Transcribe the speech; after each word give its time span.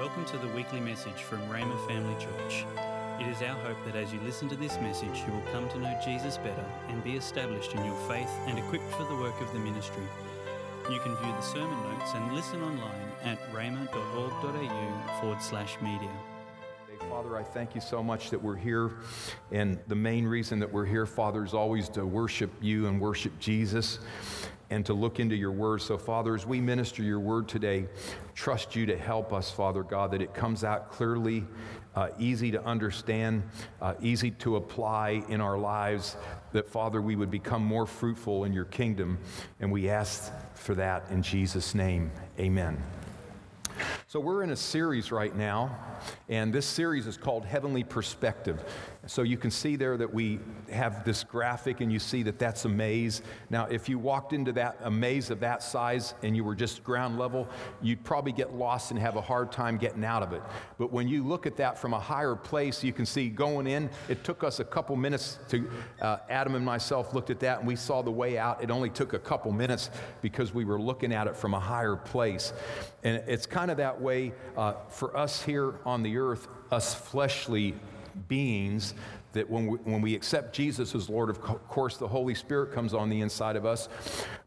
Welcome 0.00 0.24
to 0.24 0.38
the 0.38 0.48
weekly 0.54 0.80
message 0.80 1.24
from 1.24 1.40
Rhema 1.40 1.86
Family 1.86 2.14
Church. 2.14 2.64
It 3.20 3.26
is 3.26 3.42
our 3.42 3.54
hope 3.56 3.76
that 3.84 3.94
as 3.94 4.10
you 4.14 4.20
listen 4.20 4.48
to 4.48 4.56
this 4.56 4.80
message, 4.80 5.24
you 5.26 5.30
will 5.30 5.52
come 5.52 5.68
to 5.68 5.78
know 5.78 5.94
Jesus 6.02 6.38
better 6.38 6.64
and 6.88 7.04
be 7.04 7.16
established 7.16 7.74
in 7.74 7.84
your 7.84 7.98
faith 8.08 8.30
and 8.46 8.58
equipped 8.58 8.90
for 8.92 9.04
the 9.04 9.14
work 9.16 9.38
of 9.42 9.52
the 9.52 9.58
ministry. 9.58 10.02
You 10.90 11.00
can 11.00 11.14
view 11.16 11.30
the 11.32 11.42
sermon 11.42 11.78
notes 11.82 12.12
and 12.14 12.32
listen 12.32 12.62
online 12.62 13.12
at 13.24 13.38
rhema.org.au 13.52 15.20
forward 15.20 15.42
slash 15.42 15.76
media. 15.82 16.10
Father, 17.10 17.36
I 17.36 17.42
thank 17.42 17.74
you 17.74 17.82
so 17.82 18.02
much 18.02 18.30
that 18.30 18.42
we're 18.42 18.56
here. 18.56 18.92
And 19.52 19.78
the 19.86 19.96
main 19.96 20.26
reason 20.26 20.60
that 20.60 20.72
we're 20.72 20.86
here, 20.86 21.04
Father, 21.04 21.44
is 21.44 21.52
always 21.52 21.90
to 21.90 22.06
worship 22.06 22.50
you 22.62 22.86
and 22.86 22.98
worship 22.98 23.38
Jesus 23.38 23.98
and 24.70 24.86
to 24.86 24.94
look 24.94 25.18
into 25.18 25.34
your 25.34 25.50
word. 25.50 25.82
So, 25.82 25.98
Father, 25.98 26.34
as 26.34 26.46
we 26.46 26.60
minister 26.60 27.02
your 27.02 27.20
word 27.20 27.48
today, 27.48 27.86
trust 28.34 28.76
you 28.76 28.86
to 28.86 28.96
help 28.96 29.32
us, 29.32 29.50
Father 29.50 29.82
God, 29.82 30.12
that 30.12 30.22
it 30.22 30.32
comes 30.32 30.62
out 30.62 30.92
clearly, 30.92 31.44
uh, 31.96 32.10
easy 32.18 32.52
to 32.52 32.64
understand, 32.64 33.42
uh, 33.82 33.94
easy 34.00 34.30
to 34.30 34.56
apply 34.56 35.24
in 35.28 35.40
our 35.40 35.58
lives, 35.58 36.16
that, 36.52 36.68
Father, 36.68 37.02
we 37.02 37.16
would 37.16 37.30
become 37.30 37.64
more 37.64 37.84
fruitful 37.84 38.44
in 38.44 38.52
your 38.52 38.64
kingdom. 38.64 39.18
And 39.58 39.72
we 39.72 39.90
ask 39.90 40.32
for 40.54 40.76
that 40.76 41.10
in 41.10 41.22
Jesus' 41.22 41.74
name. 41.74 42.12
Amen. 42.38 42.80
So, 44.06 44.20
we're 44.20 44.42
in 44.42 44.50
a 44.50 44.56
series 44.56 45.10
right 45.10 45.34
now, 45.34 45.76
and 46.28 46.52
this 46.52 46.66
series 46.66 47.06
is 47.06 47.16
called 47.16 47.44
Heavenly 47.44 47.82
Perspective. 47.82 48.62
So, 49.06 49.22
you 49.22 49.38
can 49.38 49.50
see 49.50 49.76
there 49.76 49.96
that 49.96 50.12
we 50.12 50.40
have 50.70 51.04
this 51.04 51.24
graphic, 51.24 51.80
and 51.80 51.90
you 51.90 51.98
see 51.98 52.22
that 52.24 52.38
that's 52.38 52.64
a 52.66 52.68
maze. 52.68 53.22
Now, 53.48 53.64
if 53.64 53.88
you 53.88 53.98
walked 53.98 54.32
into 54.32 54.52
that 54.52 54.76
a 54.82 54.90
maze 54.90 55.30
of 55.30 55.40
that 55.40 55.62
size 55.62 56.14
and 56.22 56.36
you 56.36 56.44
were 56.44 56.54
just 56.54 56.84
ground 56.84 57.18
level, 57.18 57.48
you'd 57.80 58.04
probably 58.04 58.32
get 58.32 58.54
lost 58.54 58.90
and 58.90 59.00
have 59.00 59.16
a 59.16 59.20
hard 59.20 59.52
time 59.52 59.78
getting 59.78 60.04
out 60.04 60.22
of 60.22 60.32
it. 60.32 60.42
But 60.78 60.92
when 60.92 61.08
you 61.08 61.24
look 61.24 61.46
at 61.46 61.56
that 61.56 61.78
from 61.78 61.94
a 61.94 61.98
higher 61.98 62.34
place, 62.34 62.84
you 62.84 62.92
can 62.92 63.06
see 63.06 63.28
going 63.28 63.66
in, 63.66 63.88
it 64.08 64.22
took 64.22 64.44
us 64.44 64.60
a 64.60 64.64
couple 64.64 64.96
minutes 64.96 65.38
to, 65.48 65.70
uh, 66.00 66.18
Adam 66.28 66.54
and 66.54 66.64
myself 66.64 67.14
looked 67.14 67.30
at 67.30 67.40
that, 67.40 67.60
and 67.60 67.66
we 67.66 67.76
saw 67.76 68.02
the 68.02 68.10
way 68.10 68.36
out. 68.36 68.62
It 68.62 68.70
only 68.70 68.90
took 68.90 69.14
a 69.14 69.18
couple 69.18 69.50
minutes 69.52 69.90
because 70.20 70.52
we 70.52 70.64
were 70.64 70.80
looking 70.80 71.12
at 71.12 71.26
it 71.26 71.36
from 71.36 71.54
a 71.54 71.60
higher 71.60 71.96
place. 71.96 72.52
And 73.02 73.22
it's 73.26 73.46
kind 73.46 73.70
of 73.70 73.78
that 73.78 74.00
way 74.00 74.32
uh, 74.56 74.74
for 74.88 75.16
us 75.16 75.42
here 75.42 75.74
on 75.86 76.02
the 76.02 76.18
earth, 76.18 76.48
us 76.70 76.94
fleshly 76.94 77.74
beings, 78.28 78.94
that 79.32 79.48
when 79.48 79.66
we, 79.66 79.78
when 79.78 80.02
we 80.02 80.14
accept 80.14 80.54
Jesus 80.54 80.94
as 80.94 81.08
Lord, 81.08 81.30
of 81.30 81.40
course, 81.40 81.96
the 81.96 82.08
Holy 82.08 82.34
Spirit 82.34 82.72
comes 82.72 82.94
on 82.94 83.08
the 83.08 83.20
inside 83.20 83.56
of 83.56 83.64
us. 83.64 83.88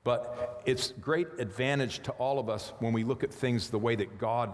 But 0.03 0.61
it's 0.65 0.91
great 0.99 1.27
advantage 1.39 2.03
to 2.03 2.11
all 2.13 2.37
of 2.37 2.49
us 2.49 2.73
when 2.79 2.91
we 2.91 3.05
look 3.05 3.23
at 3.23 3.33
things 3.33 3.69
the 3.69 3.79
way 3.79 3.95
that 3.95 4.17
God 4.17 4.53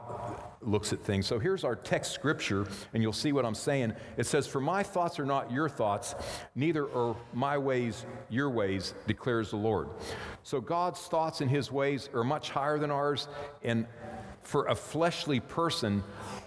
looks 0.61 0.93
at 0.93 1.03
things. 1.03 1.25
So 1.25 1.39
here's 1.39 1.63
our 1.63 1.75
text 1.75 2.11
scripture, 2.11 2.67
and 2.93 3.01
you'll 3.01 3.13
see 3.13 3.31
what 3.31 3.45
I'm 3.45 3.55
saying. 3.55 3.93
It 4.17 4.27
says, 4.27 4.45
For 4.45 4.61
my 4.61 4.83
thoughts 4.83 5.19
are 5.19 5.25
not 5.25 5.51
your 5.51 5.67
thoughts, 5.67 6.13
neither 6.53 6.85
are 6.93 7.15
my 7.33 7.57
ways 7.57 8.05
your 8.29 8.51
ways, 8.51 8.93
declares 9.07 9.49
the 9.49 9.57
Lord. 9.57 9.89
So 10.43 10.61
God's 10.61 10.99
thoughts 10.99 11.41
and 11.41 11.49
his 11.49 11.71
ways 11.71 12.09
are 12.13 12.23
much 12.23 12.51
higher 12.51 12.77
than 12.77 12.91
ours, 12.91 13.27
and 13.63 13.87
for 14.41 14.67
a 14.67 14.75
fleshly 14.75 15.39
person, 15.39 16.03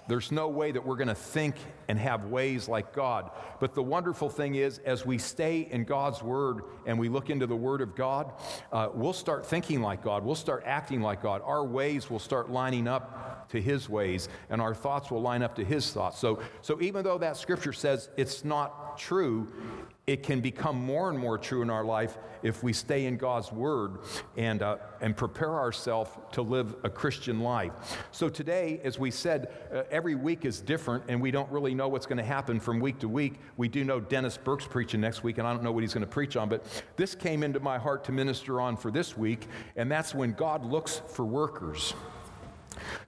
there's 0.08 0.32
no 0.32 0.48
way 0.48 0.72
that 0.72 0.84
we're 0.84 0.96
going 0.96 1.08
to 1.08 1.14
think 1.14 1.54
and 1.88 1.98
have 1.98 2.26
ways 2.26 2.68
like 2.68 2.92
God. 2.92 3.30
But 3.60 3.74
the 3.74 3.82
wonderful 3.82 4.28
thing 4.28 4.56
is, 4.56 4.78
as 4.78 5.06
we 5.06 5.18
stay 5.18 5.68
in 5.70 5.84
God's 5.84 6.22
Word 6.22 6.62
and 6.86 6.98
we 6.98 7.08
look 7.08 7.30
into 7.30 7.46
the 7.46 7.56
Word 7.56 7.80
of 7.80 7.94
God, 7.94 8.32
uh, 8.72 8.88
we'll 8.92 9.12
start 9.12 9.46
thinking 9.46 9.80
like 9.80 10.02
God. 10.02 10.24
We'll 10.24 10.34
start 10.34 10.64
acting 10.66 11.02
like 11.02 11.22
God. 11.22 11.42
Our 11.44 11.64
ways 11.64 12.10
will 12.10 12.18
start 12.18 12.50
lining 12.50 12.88
up 12.88 13.48
to 13.50 13.60
His 13.60 13.88
ways, 13.88 14.28
and 14.50 14.60
our 14.60 14.74
thoughts 14.74 15.10
will 15.10 15.22
line 15.22 15.42
up 15.42 15.54
to 15.56 15.64
His 15.64 15.90
thoughts. 15.92 16.18
So, 16.18 16.40
so 16.62 16.80
even 16.80 17.04
though 17.04 17.18
that 17.18 17.36
scripture 17.36 17.72
says 17.72 18.08
it's 18.16 18.44
not 18.44 18.98
true, 18.98 19.52
it 20.12 20.22
can 20.22 20.40
become 20.40 20.76
more 20.76 21.08
and 21.08 21.18
more 21.18 21.38
true 21.38 21.62
in 21.62 21.70
our 21.70 21.84
life 21.84 22.18
if 22.42 22.62
we 22.62 22.74
stay 22.74 23.06
in 23.06 23.16
God's 23.16 23.50
Word 23.50 24.00
and, 24.36 24.60
uh, 24.60 24.76
and 25.00 25.16
prepare 25.16 25.54
ourselves 25.58 26.10
to 26.32 26.42
live 26.42 26.76
a 26.84 26.90
Christian 26.90 27.40
life. 27.40 27.72
So, 28.10 28.28
today, 28.28 28.78
as 28.84 28.98
we 28.98 29.10
said, 29.10 29.50
uh, 29.72 29.84
every 29.90 30.14
week 30.14 30.44
is 30.44 30.60
different, 30.60 31.04
and 31.08 31.18
we 31.18 31.30
don't 31.30 31.50
really 31.50 31.74
know 31.74 31.88
what's 31.88 32.04
going 32.04 32.18
to 32.18 32.24
happen 32.24 32.60
from 32.60 32.78
week 32.78 32.98
to 32.98 33.08
week. 33.08 33.40
We 33.56 33.68
do 33.68 33.84
know 33.84 34.00
Dennis 34.00 34.36
Burke's 34.36 34.66
preaching 34.66 35.00
next 35.00 35.22
week, 35.22 35.38
and 35.38 35.48
I 35.48 35.54
don't 35.54 35.62
know 35.62 35.72
what 35.72 35.82
he's 35.82 35.94
going 35.94 36.04
to 36.04 36.10
preach 36.10 36.36
on, 36.36 36.50
but 36.50 36.66
this 36.96 37.14
came 37.14 37.42
into 37.42 37.60
my 37.60 37.78
heart 37.78 38.04
to 38.04 38.12
minister 38.12 38.60
on 38.60 38.76
for 38.76 38.90
this 38.90 39.16
week, 39.16 39.46
and 39.76 39.90
that's 39.90 40.14
when 40.14 40.32
God 40.32 40.62
looks 40.62 41.00
for 41.08 41.24
workers. 41.24 41.94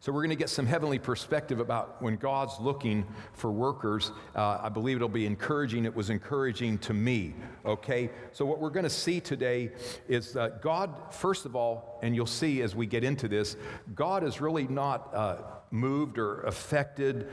So, 0.01 0.13
we're 0.13 0.21
going 0.21 0.31
to 0.31 0.37
get 0.37 0.51
some 0.51 0.67
heavenly 0.67 0.99
perspective 0.99 1.61
about 1.61 2.01
when 2.03 2.17
God's 2.17 2.59
looking 2.61 3.07
for 3.33 3.51
workers. 3.51 4.13
Uh, 4.35 4.59
I 4.63 4.69
believe 4.69 4.97
it'll 4.97 5.09
be 5.09 5.27
encouraging. 5.27 5.85
It 5.85 5.95
was 5.95 6.11
encouraging 6.11 6.79
to 6.79 6.95
me, 6.95 7.35
okay? 7.65 8.11
So, 8.33 8.45
what 8.45 8.61
we're 8.61 8.71
going 8.71 8.85
to 8.85 8.91
see 8.91 9.21
today 9.21 9.73
is 10.09 10.33
that 10.33 10.63
God, 10.63 11.13
first 11.13 11.47
of 11.47 11.57
all, 11.57 11.99
and 12.03 12.15
you'll 12.15 12.27
see 12.27 12.63
as 12.63 12.75
we 12.75 12.87
get 12.87 13.05
into 13.05 13.29
this, 13.29 13.57
God 13.95 14.25
is 14.25 14.41
really 14.41 14.67
not 14.67 15.15
uh, 15.15 15.37
moved 15.71 16.19
or 16.19 16.43
affected 16.43 17.29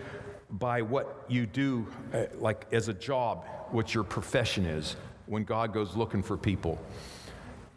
by 0.50 0.81
what 0.81 1.25
you 1.30 1.46
do, 1.46 1.88
uh, 2.13 2.25
like 2.36 2.66
as 2.72 2.88
a 2.88 2.94
job, 2.94 3.46
what 3.69 3.94
your 3.94 4.03
profession 4.03 4.66
is, 4.66 4.96
when 5.28 5.44
God 5.44 5.74
goes 5.74 5.96
looking 5.96 6.22
for 6.22 6.38
people. 6.38 6.80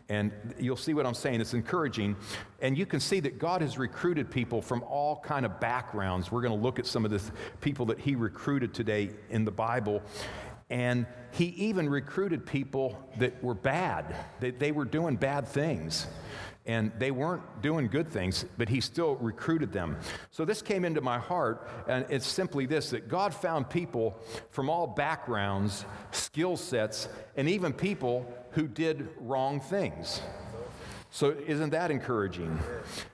And 0.09 0.33
you'll 0.59 0.77
see 0.77 0.93
what 0.93 1.07
I'm 1.07 1.15
saying. 1.15 1.41
It's 1.41 1.55
encouraging. 1.55 2.17
And 2.61 2.77
you 2.77 2.85
can 2.85 3.01
see 3.01 3.21
that 3.21 3.39
God 3.39 3.63
has 3.63 3.79
recruited 3.79 4.31
people 4.31 4.61
from 4.61 4.83
all 4.83 5.21
kind 5.21 5.47
of 5.47 5.61
backgrounds. 5.61 6.31
We're 6.31 6.43
going 6.43 6.57
to 6.57 6.63
look 6.63 6.79
at 6.79 6.87
some 6.87 7.05
of 7.05 7.11
the 7.11 7.23
people 7.61 7.87
that 7.87 7.99
he 7.99 8.15
recruited 8.15 8.75
today 8.75 9.11
in 9.31 9.45
the 9.45 9.51
Bible. 9.51 10.03
And 10.69 11.07
he 11.33 11.47
even 11.47 11.89
recruited 11.89 12.45
people 12.45 12.99
that 13.19 13.43
were 13.43 13.55
bad, 13.55 14.15
that 14.41 14.59
they 14.59 14.73
were 14.73 14.85
doing 14.85 15.17
bad 15.17 15.49
things 15.49 16.07
and 16.67 16.91
they 16.99 17.11
weren't 17.11 17.43
doing 17.61 17.89
good 17.89 18.09
things, 18.09 18.47
but 18.57 18.69
he 18.69 18.81
still 18.81 19.17
recruited 19.17 19.73
them. 19.73 19.97
So 20.31 20.45
this 20.45 20.63
came 20.63 20.85
into 20.85 21.01
my 21.01 21.19
heart, 21.19 21.69
and 21.87 22.07
it's 22.09 22.27
simply 22.27 22.65
this 22.65 22.91
that 22.91 23.09
God 23.09 23.35
found 23.35 23.69
people 23.69 24.19
from 24.51 24.71
all 24.71 24.87
backgrounds, 24.87 25.85
skill 26.11 26.57
sets, 26.57 27.09
and 27.37 27.49
even 27.49 27.73
people 27.73 28.27
who 28.55 28.67
did 28.67 29.09
wrong 29.19 29.61
things. 29.61 30.21
So, 31.11 31.31
isn't 31.47 31.71
that 31.71 31.93
encouraging? 31.93 32.59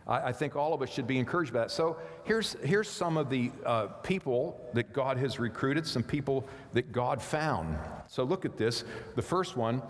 I, 0.08 0.28
I, 0.28 0.32
think 0.32 0.56
all 0.56 0.72
of 0.72 0.80
us 0.80 0.88
should 0.88 1.06
be 1.06 1.18
encouraged 1.18 1.52
by 1.52 1.60
that. 1.60 1.70
So, 1.70 1.98
here's, 2.24 2.54
here's 2.62 2.88
some 2.88 3.18
of 3.18 3.28
the 3.28 3.50
uh, 3.66 3.88
people 4.02 4.58
that 4.72 4.94
God 4.94 5.18
has 5.18 5.38
recruited, 5.38 5.86
some 5.86 6.02
people 6.02 6.48
that 6.72 6.92
God 6.92 7.20
found. 7.20 7.76
So, 8.06 8.24
look 8.24 8.46
at 8.46 8.56
this. 8.56 8.84
The 9.16 9.22
first 9.22 9.54
one 9.54 9.82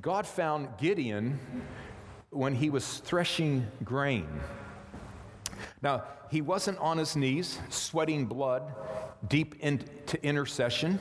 God 0.00 0.26
found 0.26 0.68
Gideon 0.78 1.38
when 2.30 2.54
he 2.54 2.70
was 2.70 3.00
threshing 3.00 3.66
grain. 3.84 4.26
Now, 5.82 6.04
he 6.30 6.40
wasn't 6.40 6.78
on 6.78 6.96
his 6.96 7.14
knees, 7.14 7.58
sweating 7.68 8.24
blood 8.24 8.72
deep 9.28 9.56
into 9.60 10.22
intercession. 10.24 10.98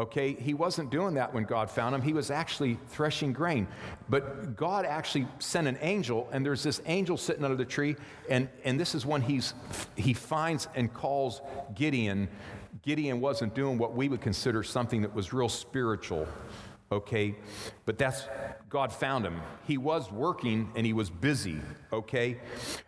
Okay, 0.00 0.32
he 0.32 0.54
wasn't 0.54 0.88
doing 0.88 1.12
that 1.16 1.34
when 1.34 1.44
God 1.44 1.70
found 1.70 1.94
him. 1.94 2.00
He 2.00 2.14
was 2.14 2.30
actually 2.30 2.78
threshing 2.88 3.34
grain. 3.34 3.68
But 4.08 4.56
God 4.56 4.86
actually 4.86 5.28
sent 5.40 5.68
an 5.68 5.76
angel, 5.82 6.26
and 6.32 6.44
there's 6.44 6.62
this 6.62 6.80
angel 6.86 7.18
sitting 7.18 7.44
under 7.44 7.54
the 7.54 7.66
tree, 7.66 7.96
and, 8.30 8.48
and 8.64 8.80
this 8.80 8.94
is 8.94 9.04
when 9.04 9.20
he's, 9.20 9.52
he 9.96 10.14
finds 10.14 10.68
and 10.74 10.90
calls 10.90 11.42
Gideon. 11.74 12.30
Gideon 12.80 13.20
wasn't 13.20 13.54
doing 13.54 13.76
what 13.76 13.94
we 13.94 14.08
would 14.08 14.22
consider 14.22 14.62
something 14.62 15.02
that 15.02 15.14
was 15.14 15.34
real 15.34 15.50
spiritual 15.50 16.26
okay? 16.92 17.34
But 17.84 17.98
that's, 17.98 18.24
God 18.70 18.92
found 18.92 19.26
him. 19.26 19.40
He 19.66 19.78
was 19.78 20.10
working 20.12 20.70
and 20.76 20.86
he 20.86 20.92
was 20.92 21.10
busy, 21.10 21.60
okay? 21.92 22.38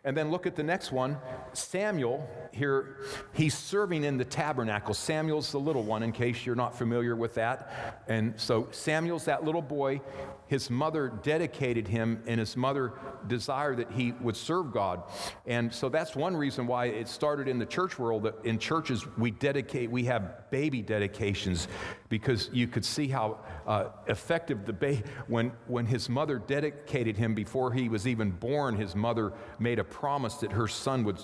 And 0.05 0.17
then 0.17 0.31
look 0.31 0.47
at 0.47 0.55
the 0.55 0.63
next 0.63 0.93
one. 0.93 1.19
Samuel, 1.55 2.29
here, 2.53 2.99
he's 3.33 3.59
serving 3.59 4.05
in 4.05 4.17
the 4.17 4.25
tabernacle. 4.25 4.95
Samuel's 4.95 5.51
the 5.51 5.59
little 5.59 5.83
one, 5.83 6.05
in 6.05 6.13
case 6.13 6.47
you're 6.47 6.55
not 6.55 6.79
familiar 6.79 7.17
with 7.17 7.35
that. 7.35 8.05
And 8.07 8.41
so 8.41 8.69
Samuel's 8.71 9.25
that 9.25 9.45
little 9.45 9.61
boy. 9.61 10.01
His 10.47 10.69
mother 10.71 11.09
dedicated 11.23 11.89
him, 11.89 12.23
and 12.27 12.39
his 12.39 12.57
mother 12.57 12.93
desired 13.27 13.79
that 13.79 13.91
he 13.91 14.13
would 14.21 14.37
serve 14.37 14.71
God. 14.71 15.03
And 15.47 15.73
so 15.73 15.89
that's 15.89 16.15
one 16.15 16.37
reason 16.37 16.67
why 16.67 16.87
it 16.87 17.09
started 17.09 17.49
in 17.49 17.59
the 17.59 17.67
church 17.67 17.99
world 17.99 18.25
that 18.25 18.35
in 18.45 18.59
churches 18.59 19.07
we 19.17 19.31
dedicate, 19.31 19.91
we 19.91 20.05
have 20.05 20.51
baby 20.51 20.83
dedications 20.83 21.69
because 22.11 22.51
you 22.53 22.69
could 22.69 22.85
see 22.85 23.09
how 23.09 23.39
uh, 23.67 23.87
effective 24.09 24.67
the 24.67 24.73
baby, 24.75 25.03
when, 25.27 25.53
when 25.73 25.87
his 25.87 26.09
mother 26.09 26.39
dedicated 26.39 27.17
him 27.17 27.35
before 27.35 27.73
he 27.73 27.89
was 27.89 28.07
even 28.07 28.31
born, 28.31 28.77
his 28.77 28.95
mother 28.95 29.33
made 29.59 29.79
a 29.79 29.85
promise 29.85 30.35
that 30.37 30.53
her 30.53 30.69
son 30.69 31.05
would 31.05 31.19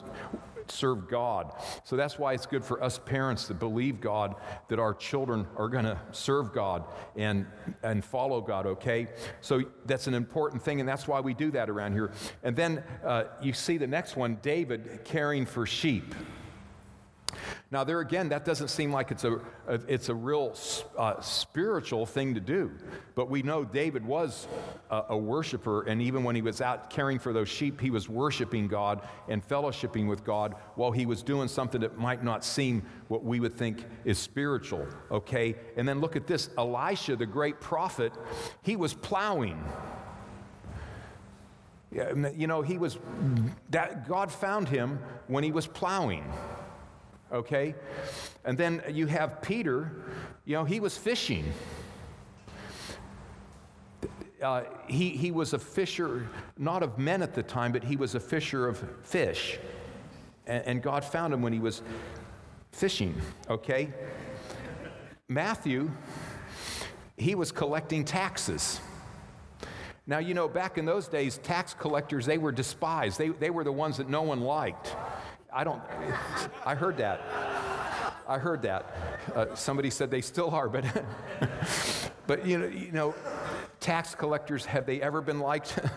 serve 0.71 1.09
God. 1.09 1.53
So 1.85 1.97
that's 1.97 2.19
why 2.19 2.35
it's 2.35 2.47
good 2.47 2.65
for 2.65 2.83
us 2.83 2.99
parents 2.99 3.47
to 3.47 3.55
believe 3.55 4.00
God 4.00 4.35
that 4.69 4.79
our 4.79 4.95
children 4.95 5.47
are 5.56 5.69
going 5.69 5.85
to 5.85 5.99
serve 6.12 6.53
God 6.53 6.85
and, 7.17 7.47
and 7.83 8.05
follow 8.05 8.41
God, 8.41 8.67
okay? 8.67 9.09
So 9.41 9.62
that's 9.87 10.06
an 10.06 10.15
important 10.15 10.62
thing, 10.62 10.81
and 10.81 10.89
that's 10.89 11.09
why 11.09 11.21
we 11.21 11.35
do 11.35 11.50
that 11.53 11.71
around 11.71 11.93
here. 11.93 12.11
And 12.43 12.56
then 12.56 12.83
uh, 13.05 13.25
you 13.43 13.53
see 13.53 13.79
the 13.79 13.87
next 13.87 14.17
one 14.17 14.39
David 14.43 15.05
caring 15.05 15.47
for 15.47 15.67
sheep. 15.67 16.15
Now, 17.70 17.84
there 17.84 18.00
again, 18.00 18.30
that 18.30 18.46
doesn't 18.46 18.69
seem 18.69 18.92
like 18.92 19.10
it's 19.10 19.25
a, 19.25 19.40
it's 19.69 20.08
a 20.08 20.14
real 20.14 20.56
uh, 20.96 21.20
spiritual 21.20 22.06
thing 22.06 22.34
to 22.34 22.40
do. 22.40 22.72
But 23.14 23.28
we 23.28 23.42
know 23.42 23.62
David 23.64 24.06
was 24.06 24.48
a, 24.90 25.04
a 25.10 25.19
worshiper, 25.19 25.82
and 25.82 26.00
even 26.00 26.25
when 26.25 26.34
he 26.34 26.40
was 26.40 26.62
out 26.62 26.88
caring 26.88 27.19
for 27.19 27.34
those 27.34 27.48
sheep, 27.48 27.80
he 27.80 27.90
was 27.90 28.08
worshiping 28.08 28.69
God 28.69 29.06
and 29.28 29.46
fellowshipping 29.46 30.08
with 30.08 30.25
God 30.25 30.54
while 30.76 30.92
he 30.92 31.04
was 31.04 31.22
doing 31.22 31.46
something 31.46 31.82
that 31.82 31.98
might 31.98 32.25
not 32.25 32.42
seem 32.42 32.82
what 33.08 33.22
we 33.22 33.38
would 33.38 33.54
think 33.54 33.84
is 34.04 34.19
spiritual, 34.19 34.86
okay? 35.10 35.54
And 35.76 35.86
then 35.86 36.00
look 36.00 36.16
at 36.16 36.26
this 36.26 36.48
Elisha, 36.56 37.16
the 37.16 37.26
great 37.26 37.60
prophet, 37.60 38.12
he 38.62 38.76
was 38.76 38.94
plowing. 38.94 39.62
You 41.90 42.46
know, 42.46 42.62
he 42.62 42.78
was, 42.78 42.98
that 43.70 44.08
God 44.08 44.30
found 44.30 44.69
him 44.69 44.98
when 45.26 45.42
he 45.42 45.52
was 45.52 45.66
plowing 45.66 46.25
okay? 47.32 47.75
And 48.44 48.56
then 48.56 48.82
you 48.90 49.06
have 49.06 49.42
Peter, 49.42 49.92
you 50.44 50.54
know, 50.54 50.64
he 50.64 50.80
was 50.80 50.96
fishing. 50.96 51.52
Uh, 54.42 54.62
he, 54.86 55.10
he 55.10 55.30
was 55.30 55.52
a 55.52 55.58
fisher, 55.58 56.28
not 56.56 56.82
of 56.82 56.98
men 56.98 57.22
at 57.22 57.34
the 57.34 57.42
time, 57.42 57.72
but 57.72 57.82
he 57.82 57.96
was 57.96 58.14
a 58.14 58.20
fisher 58.20 58.69
of 58.69 58.82
fish. 59.02 59.58
And, 60.46 60.64
and 60.66 60.82
God 60.82 61.04
found 61.04 61.34
him 61.34 61.42
when 61.42 61.52
he 61.52 61.58
was 61.58 61.82
fishing, 62.72 63.14
okay? 63.50 63.92
Matthew, 65.28 65.90
he 67.16 67.34
was 67.34 67.50
collecting 67.50 68.04
taxes. 68.04 68.80
Now, 70.06 70.19
you 70.19 70.32
know, 70.32 70.48
back 70.48 70.78
in 70.78 70.86
those 70.86 71.06
days, 71.06 71.38
tax 71.38 71.75
collectors, 71.75 72.25
they 72.25 72.38
were 72.38 72.52
despised. 72.52 73.19
They, 73.19 73.28
they 73.28 73.50
were 73.50 73.64
the 73.64 73.72
ones 73.72 73.98
that 73.98 74.08
no 74.08 74.22
one 74.22 74.40
liked. 74.40 74.96
I 75.58 75.64
don't, 75.64 75.82
I 76.64 76.76
heard 76.76 76.99
that. 76.99 77.20
I 78.28 78.38
heard 78.38 78.62
that. 78.62 78.94
Uh, 79.34 79.56
somebody 79.56 79.90
said 79.90 80.08
they 80.08 80.20
still 80.20 80.50
are, 80.50 80.69
but, 80.69 80.84
but 82.28 82.46
you 82.46 82.58
know, 82.58 82.66
you 82.69 82.93
know, 82.93 83.12
tax 83.81 84.14
collectors, 84.14 84.64
have 84.66 84.87
they 84.87 85.02
ever 85.02 85.20
been 85.20 85.40
liked? 85.40 85.76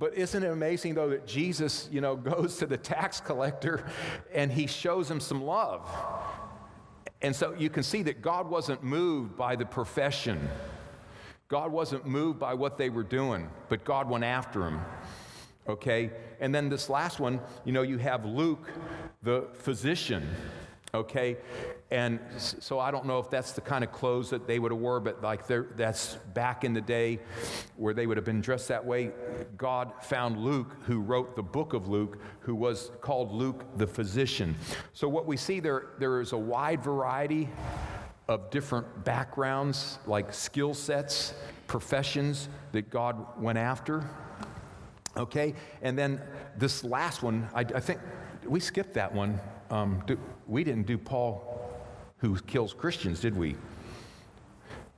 But 0.00 0.14
isn't 0.14 0.44
it 0.44 0.46
amazing 0.46 0.94
though 0.94 1.08
that 1.08 1.26
Jesus, 1.26 1.88
you 1.90 2.00
know, 2.00 2.14
goes 2.34 2.58
to 2.58 2.66
the 2.66 2.76
tax 2.76 3.18
collector 3.20 3.84
and 4.32 4.52
he 4.52 4.68
shows 4.68 5.10
him 5.10 5.18
some 5.18 5.42
love. 5.42 5.90
And 7.20 7.34
so 7.34 7.52
you 7.58 7.68
can 7.68 7.82
see 7.82 8.04
that 8.04 8.22
God 8.22 8.48
wasn't 8.48 8.84
moved 8.84 9.36
by 9.36 9.56
the 9.56 9.66
profession. 9.66 10.48
God 11.48 11.72
wasn't 11.72 12.06
moved 12.06 12.38
by 12.38 12.54
what 12.54 12.78
they 12.78 12.90
were 12.90 13.02
doing, 13.02 13.50
but 13.68 13.84
God 13.84 14.08
went 14.08 14.22
after 14.22 14.68
him 14.68 14.80
okay? 15.68 16.10
And 16.40 16.54
then 16.54 16.68
this 16.68 16.88
last 16.88 17.20
one, 17.20 17.40
you 17.64 17.72
know, 17.72 17.82
you 17.82 17.98
have 17.98 18.24
Luke, 18.24 18.70
the 19.22 19.48
physician, 19.52 20.26
okay? 20.94 21.36
And 21.90 22.18
so 22.36 22.78
I 22.78 22.90
don't 22.90 23.06
know 23.06 23.18
if 23.18 23.30
that's 23.30 23.52
the 23.52 23.60
kind 23.60 23.84
of 23.84 23.92
clothes 23.92 24.30
that 24.30 24.46
they 24.46 24.58
would 24.58 24.72
have 24.72 24.80
wore, 24.80 25.00
but 25.00 25.22
like 25.22 25.46
that's 25.46 26.16
back 26.34 26.64
in 26.64 26.72
the 26.72 26.80
day 26.80 27.20
where 27.76 27.92
they 27.92 28.06
would 28.06 28.16
have 28.16 28.24
been 28.24 28.40
dressed 28.40 28.68
that 28.68 28.84
way. 28.84 29.10
God 29.56 29.92
found 30.02 30.38
Luke, 30.38 30.76
who 30.82 31.00
wrote 31.00 31.36
the 31.36 31.42
book 31.42 31.74
of 31.74 31.88
Luke, 31.88 32.18
who 32.40 32.54
was 32.54 32.90
called 33.00 33.32
Luke 33.32 33.64
the 33.76 33.86
physician. 33.86 34.54
So 34.92 35.08
what 35.08 35.26
we 35.26 35.36
see 35.36 35.60
there, 35.60 35.88
there 35.98 36.20
is 36.20 36.32
a 36.32 36.38
wide 36.38 36.82
variety 36.82 37.48
of 38.28 38.50
different 38.50 39.04
backgrounds, 39.04 39.98
like 40.06 40.34
skill 40.34 40.74
sets, 40.74 41.34
professions 41.66 42.48
that 42.72 42.90
God 42.90 43.40
went 43.40 43.58
after. 43.58 44.08
Okay? 45.18 45.54
And 45.82 45.98
then 45.98 46.20
this 46.56 46.84
last 46.84 47.22
one, 47.22 47.48
I, 47.54 47.60
I 47.60 47.80
think 47.80 48.00
we 48.46 48.60
skipped 48.60 48.94
that 48.94 49.12
one. 49.12 49.40
Um, 49.70 50.02
do, 50.06 50.18
we 50.46 50.64
didn't 50.64 50.86
do 50.86 50.96
Paul 50.96 51.44
who 52.18 52.36
kills 52.40 52.72
Christians, 52.72 53.20
did 53.20 53.36
we? 53.36 53.56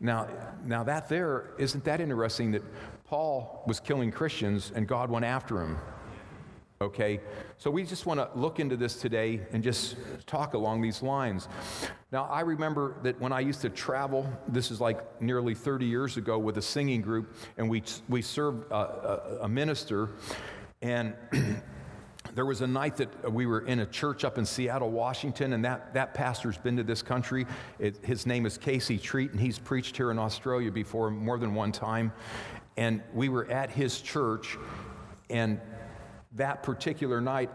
Now, 0.00 0.28
now 0.64 0.82
that 0.84 1.08
there, 1.08 1.50
isn't 1.58 1.84
that 1.84 2.00
interesting 2.00 2.52
that 2.52 2.62
Paul 3.04 3.62
was 3.66 3.80
killing 3.80 4.10
Christians 4.10 4.72
and 4.74 4.86
God 4.86 5.10
went 5.10 5.24
after 5.24 5.60
him? 5.60 5.78
Okay? 6.82 7.20
So 7.58 7.70
we 7.70 7.82
just 7.82 8.06
want 8.06 8.20
to 8.20 8.30
look 8.34 8.58
into 8.58 8.74
this 8.74 8.94
today 8.94 9.42
and 9.52 9.62
just 9.62 9.96
talk 10.26 10.54
along 10.54 10.80
these 10.80 11.02
lines. 11.02 11.46
Now, 12.10 12.24
I 12.24 12.40
remember 12.40 12.96
that 13.02 13.20
when 13.20 13.34
I 13.34 13.40
used 13.40 13.60
to 13.60 13.68
travel, 13.68 14.26
this 14.48 14.70
is 14.70 14.80
like 14.80 15.20
nearly 15.20 15.54
30 15.54 15.84
years 15.84 16.16
ago 16.16 16.38
with 16.38 16.56
a 16.56 16.62
singing 16.62 17.02
group, 17.02 17.36
and 17.58 17.68
we, 17.68 17.82
we 18.08 18.22
served 18.22 18.72
a, 18.72 18.74
a, 18.74 19.38
a 19.42 19.48
minister, 19.48 20.08
and 20.80 21.12
there 22.34 22.46
was 22.46 22.62
a 22.62 22.66
night 22.66 22.96
that 22.96 23.30
we 23.30 23.44
were 23.44 23.60
in 23.66 23.80
a 23.80 23.86
church 23.86 24.24
up 24.24 24.38
in 24.38 24.46
Seattle, 24.46 24.90
Washington, 24.90 25.52
and 25.52 25.62
that, 25.62 25.92
that 25.92 26.14
pastor's 26.14 26.56
been 26.56 26.78
to 26.78 26.82
this 26.82 27.02
country. 27.02 27.46
It, 27.78 28.02
his 28.02 28.24
name 28.24 28.46
is 28.46 28.56
Casey 28.56 28.96
Treat, 28.96 29.32
and 29.32 29.40
he's 29.40 29.58
preached 29.58 29.98
here 29.98 30.10
in 30.10 30.18
Australia 30.18 30.72
before 30.72 31.10
more 31.10 31.36
than 31.36 31.54
one 31.54 31.72
time. 31.72 32.10
And 32.78 33.02
we 33.12 33.28
were 33.28 33.50
at 33.50 33.70
his 33.70 34.00
church, 34.00 34.56
and 35.28 35.60
that 36.36 36.62
particular 36.62 37.20
night, 37.20 37.50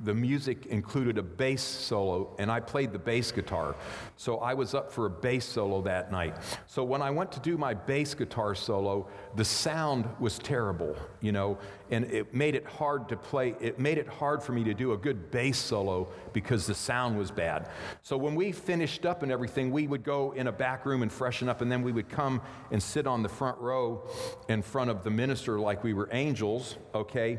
the 0.00 0.14
music 0.14 0.66
included 0.66 1.18
a 1.18 1.22
bass 1.22 1.62
solo, 1.62 2.36
and 2.38 2.52
I 2.52 2.60
played 2.60 2.92
the 2.92 2.98
bass 2.98 3.32
guitar. 3.32 3.74
So 4.16 4.36
I 4.38 4.54
was 4.54 4.74
up 4.74 4.92
for 4.92 5.06
a 5.06 5.10
bass 5.10 5.46
solo 5.46 5.80
that 5.82 6.12
night. 6.12 6.36
So 6.66 6.84
when 6.84 7.00
I 7.00 7.10
went 7.10 7.32
to 7.32 7.40
do 7.40 7.56
my 7.56 7.72
bass 7.74 8.14
guitar 8.14 8.54
solo, 8.54 9.08
the 9.34 9.44
sound 9.44 10.06
was 10.20 10.38
terrible, 10.38 10.94
you 11.20 11.32
know, 11.32 11.58
and 11.90 12.04
it 12.04 12.32
made 12.34 12.54
it 12.54 12.66
hard 12.66 13.08
to 13.08 13.16
play. 13.16 13.56
It 13.60 13.78
made 13.78 13.96
it 13.96 14.06
hard 14.06 14.42
for 14.42 14.52
me 14.52 14.62
to 14.64 14.74
do 14.74 14.92
a 14.92 14.96
good 14.96 15.30
bass 15.30 15.58
solo 15.58 16.08
because 16.32 16.66
the 16.66 16.74
sound 16.74 17.18
was 17.18 17.30
bad. 17.30 17.68
So 18.02 18.16
when 18.16 18.34
we 18.34 18.52
finished 18.52 19.06
up 19.06 19.22
and 19.22 19.32
everything, 19.32 19.72
we 19.72 19.88
would 19.88 20.04
go 20.04 20.32
in 20.32 20.46
a 20.46 20.52
back 20.52 20.84
room 20.84 21.02
and 21.02 21.10
freshen 21.10 21.48
up, 21.48 21.62
and 21.62 21.72
then 21.72 21.82
we 21.82 21.92
would 21.92 22.10
come 22.10 22.42
and 22.70 22.80
sit 22.80 23.06
on 23.06 23.22
the 23.22 23.28
front 23.28 23.58
row 23.58 24.06
in 24.48 24.62
front 24.62 24.90
of 24.90 25.02
the 25.02 25.10
minister 25.10 25.58
like 25.58 25.82
we 25.82 25.94
were 25.94 26.08
angels, 26.12 26.76
okay? 26.94 27.38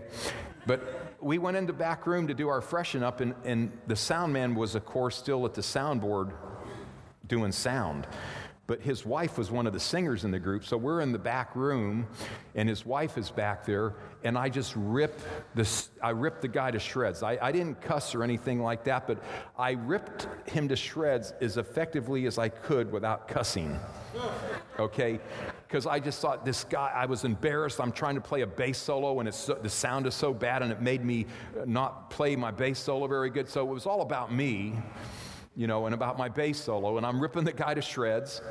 But 0.69 1.15
we 1.19 1.39
went 1.39 1.57
into 1.57 1.73
back 1.73 2.05
room 2.05 2.27
to 2.27 2.35
do 2.35 2.47
our 2.47 2.61
freshen 2.61 3.01
up, 3.01 3.21
and, 3.21 3.33
and 3.43 3.71
the 3.87 3.95
sound 3.95 4.33
man 4.33 4.53
was, 4.53 4.75
of 4.75 4.85
course, 4.85 5.17
still 5.17 5.43
at 5.47 5.55
the 5.55 5.61
soundboard 5.61 6.31
doing 7.25 7.51
sound. 7.51 8.05
But 8.69 8.81
his 8.81 9.03
wife 9.03 9.39
was 9.39 9.49
one 9.49 9.65
of 9.65 9.73
the 9.73 9.79
singers 9.79 10.23
in 10.25 10.29
the 10.29 10.37
group, 10.37 10.63
so 10.63 10.77
we're 10.77 11.01
in 11.01 11.11
the 11.11 11.17
back 11.17 11.55
room, 11.55 12.05
and 12.53 12.69
his 12.69 12.85
wife 12.85 13.17
is 13.17 13.31
back 13.31 13.65
there, 13.65 13.95
and 14.23 14.37
I 14.37 14.49
just 14.49 14.73
rip 14.75 15.19
this, 15.55 15.89
I 16.03 16.11
ripped 16.11 16.43
the 16.43 16.49
guy 16.49 16.69
to 16.69 16.77
shreds. 16.77 17.23
I, 17.23 17.39
I 17.41 17.51
didn't 17.51 17.81
cuss 17.81 18.13
or 18.13 18.23
anything 18.23 18.61
like 18.61 18.83
that, 18.83 19.07
but 19.07 19.23
I 19.57 19.71
ripped 19.71 20.27
him 20.47 20.67
to 20.67 20.75
shreds 20.75 21.33
as 21.41 21.57
effectively 21.57 22.27
as 22.27 22.37
I 22.37 22.49
could 22.49 22.91
without 22.91 23.27
cussing. 23.27 23.79
Okay? 24.77 25.19
Because 25.67 25.87
I 25.87 25.99
just 25.99 26.21
thought 26.21 26.45
this 26.45 26.63
guy, 26.63 26.91
I 26.93 27.07
was 27.07 27.23
embarrassed. 27.23 27.81
I'm 27.81 27.91
trying 27.91 28.15
to 28.15 28.21
play 28.21 28.41
a 28.41 28.47
bass 28.47 28.77
solo, 28.77 29.19
and 29.19 29.33
so, 29.33 29.55
the 29.55 29.67
sound 29.67 30.05
is 30.05 30.13
so 30.13 30.31
bad, 30.31 30.61
and 30.61 30.71
it 30.71 30.79
made 30.79 31.03
me 31.03 31.25
not 31.65 32.11
play 32.11 32.35
my 32.35 32.51
bass 32.51 32.77
solo 32.77 33.07
very 33.07 33.31
good. 33.31 33.49
So 33.49 33.67
it 33.67 33.73
was 33.73 33.87
all 33.87 34.03
about 34.03 34.31
me, 34.31 34.75
you 35.59 35.67
know, 35.67 35.87
and 35.87 35.93
about 35.93 36.17
my 36.17 36.29
bass 36.29 36.57
solo, 36.57 36.95
and 36.95 37.05
I'm 37.05 37.19
ripping 37.19 37.43
the 37.43 37.51
guy 37.51 37.73
to 37.73 37.81
shreds. 37.81 38.41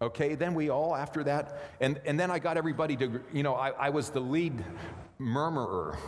Okay, 0.00 0.34
then 0.34 0.54
we 0.54 0.70
all, 0.70 0.96
after 0.96 1.22
that, 1.24 1.74
and, 1.82 2.00
and 2.06 2.18
then 2.18 2.30
I 2.30 2.38
got 2.38 2.56
everybody 2.56 2.96
to, 2.96 3.20
you 3.30 3.42
know, 3.42 3.54
I, 3.54 3.72
I 3.72 3.90
was 3.90 4.08
the 4.08 4.18
lead 4.18 4.64
murmurer. 5.18 5.98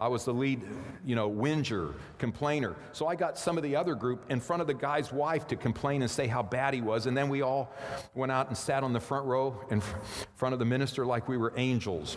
I 0.00 0.08
was 0.08 0.24
the 0.24 0.34
lead, 0.34 0.62
you 1.06 1.14
know, 1.14 1.28
whinger, 1.28 1.94
complainer. 2.18 2.74
So 2.90 3.06
I 3.06 3.14
got 3.14 3.38
some 3.38 3.56
of 3.56 3.62
the 3.62 3.76
other 3.76 3.94
group 3.94 4.24
in 4.30 4.40
front 4.40 4.62
of 4.62 4.66
the 4.66 4.74
guy's 4.74 5.12
wife 5.12 5.46
to 5.46 5.56
complain 5.56 6.02
and 6.02 6.10
say 6.10 6.26
how 6.26 6.42
bad 6.42 6.74
he 6.74 6.80
was. 6.80 7.06
And 7.06 7.16
then 7.16 7.28
we 7.28 7.40
all 7.40 7.72
went 8.14 8.32
out 8.32 8.48
and 8.48 8.56
sat 8.56 8.82
on 8.82 8.92
the 8.92 9.00
front 9.00 9.26
row 9.26 9.64
in 9.70 9.80
front 10.34 10.54
of 10.54 10.58
the 10.58 10.64
minister 10.64 11.06
like 11.06 11.28
we 11.28 11.36
were 11.36 11.52
angels. 11.56 12.16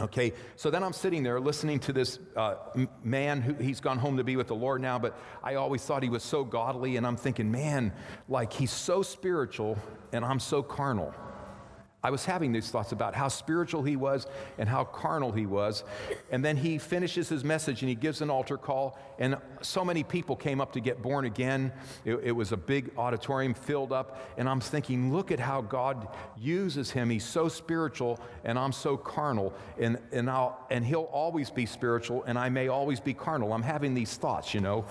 Okay, 0.00 0.32
so 0.56 0.70
then 0.70 0.82
I'm 0.82 0.92
sitting 0.92 1.22
there 1.22 1.38
listening 1.38 1.78
to 1.80 1.92
this 1.92 2.18
uh, 2.34 2.56
man 3.04 3.40
who 3.40 3.54
he's 3.54 3.80
gone 3.80 3.98
home 3.98 4.16
to 4.16 4.24
be 4.24 4.34
with 4.34 4.48
the 4.48 4.54
Lord 4.54 4.80
now, 4.80 4.98
but 4.98 5.16
I 5.40 5.54
always 5.54 5.82
thought 5.82 6.02
he 6.02 6.08
was 6.08 6.24
so 6.24 6.42
godly, 6.42 6.96
and 6.96 7.06
I'm 7.06 7.16
thinking, 7.16 7.52
man, 7.52 7.92
like 8.28 8.52
he's 8.52 8.72
so 8.72 9.02
spiritual, 9.02 9.78
and 10.12 10.24
I'm 10.24 10.40
so 10.40 10.64
carnal. 10.64 11.14
I 12.04 12.10
was 12.10 12.26
having 12.26 12.52
these 12.52 12.70
thoughts 12.70 12.92
about 12.92 13.14
how 13.14 13.28
spiritual 13.28 13.82
he 13.82 13.96
was 13.96 14.26
and 14.58 14.68
how 14.68 14.84
carnal 14.84 15.32
he 15.32 15.46
was. 15.46 15.84
And 16.30 16.44
then 16.44 16.58
he 16.58 16.76
finishes 16.76 17.30
his 17.30 17.42
message 17.42 17.80
and 17.80 17.88
he 17.88 17.94
gives 17.94 18.20
an 18.20 18.28
altar 18.28 18.58
call. 18.58 18.98
And 19.18 19.38
so 19.62 19.86
many 19.86 20.02
people 20.02 20.36
came 20.36 20.60
up 20.60 20.72
to 20.72 20.80
get 20.80 21.00
born 21.00 21.24
again. 21.24 21.72
It, 22.04 22.16
it, 22.22 22.32
was 22.32 22.52
a 22.52 22.58
big 22.58 22.90
auditorium 22.98 23.54
filled 23.54 23.90
up. 23.90 24.18
And 24.36 24.50
I'm 24.50 24.60
thinking, 24.60 25.14
look 25.14 25.32
at 25.32 25.40
how 25.40 25.62
God 25.62 26.08
uses 26.36 26.90
him. 26.90 27.08
He's 27.08 27.24
so 27.24 27.48
spiritual 27.48 28.20
and 28.44 28.58
I'm 28.58 28.72
so 28.72 28.98
carnal. 28.98 29.54
And, 29.80 29.98
and, 30.12 30.28
I'll, 30.28 30.66
and 30.70 30.84
he'll 30.84 31.08
always 31.10 31.50
be 31.50 31.64
spiritual 31.64 32.22
and 32.24 32.38
I 32.38 32.50
may 32.50 32.68
always 32.68 33.00
be 33.00 33.14
carnal. 33.14 33.54
I'm 33.54 33.62
having 33.62 33.94
these 33.94 34.14
thoughts, 34.14 34.52
you 34.52 34.60
know. 34.60 34.84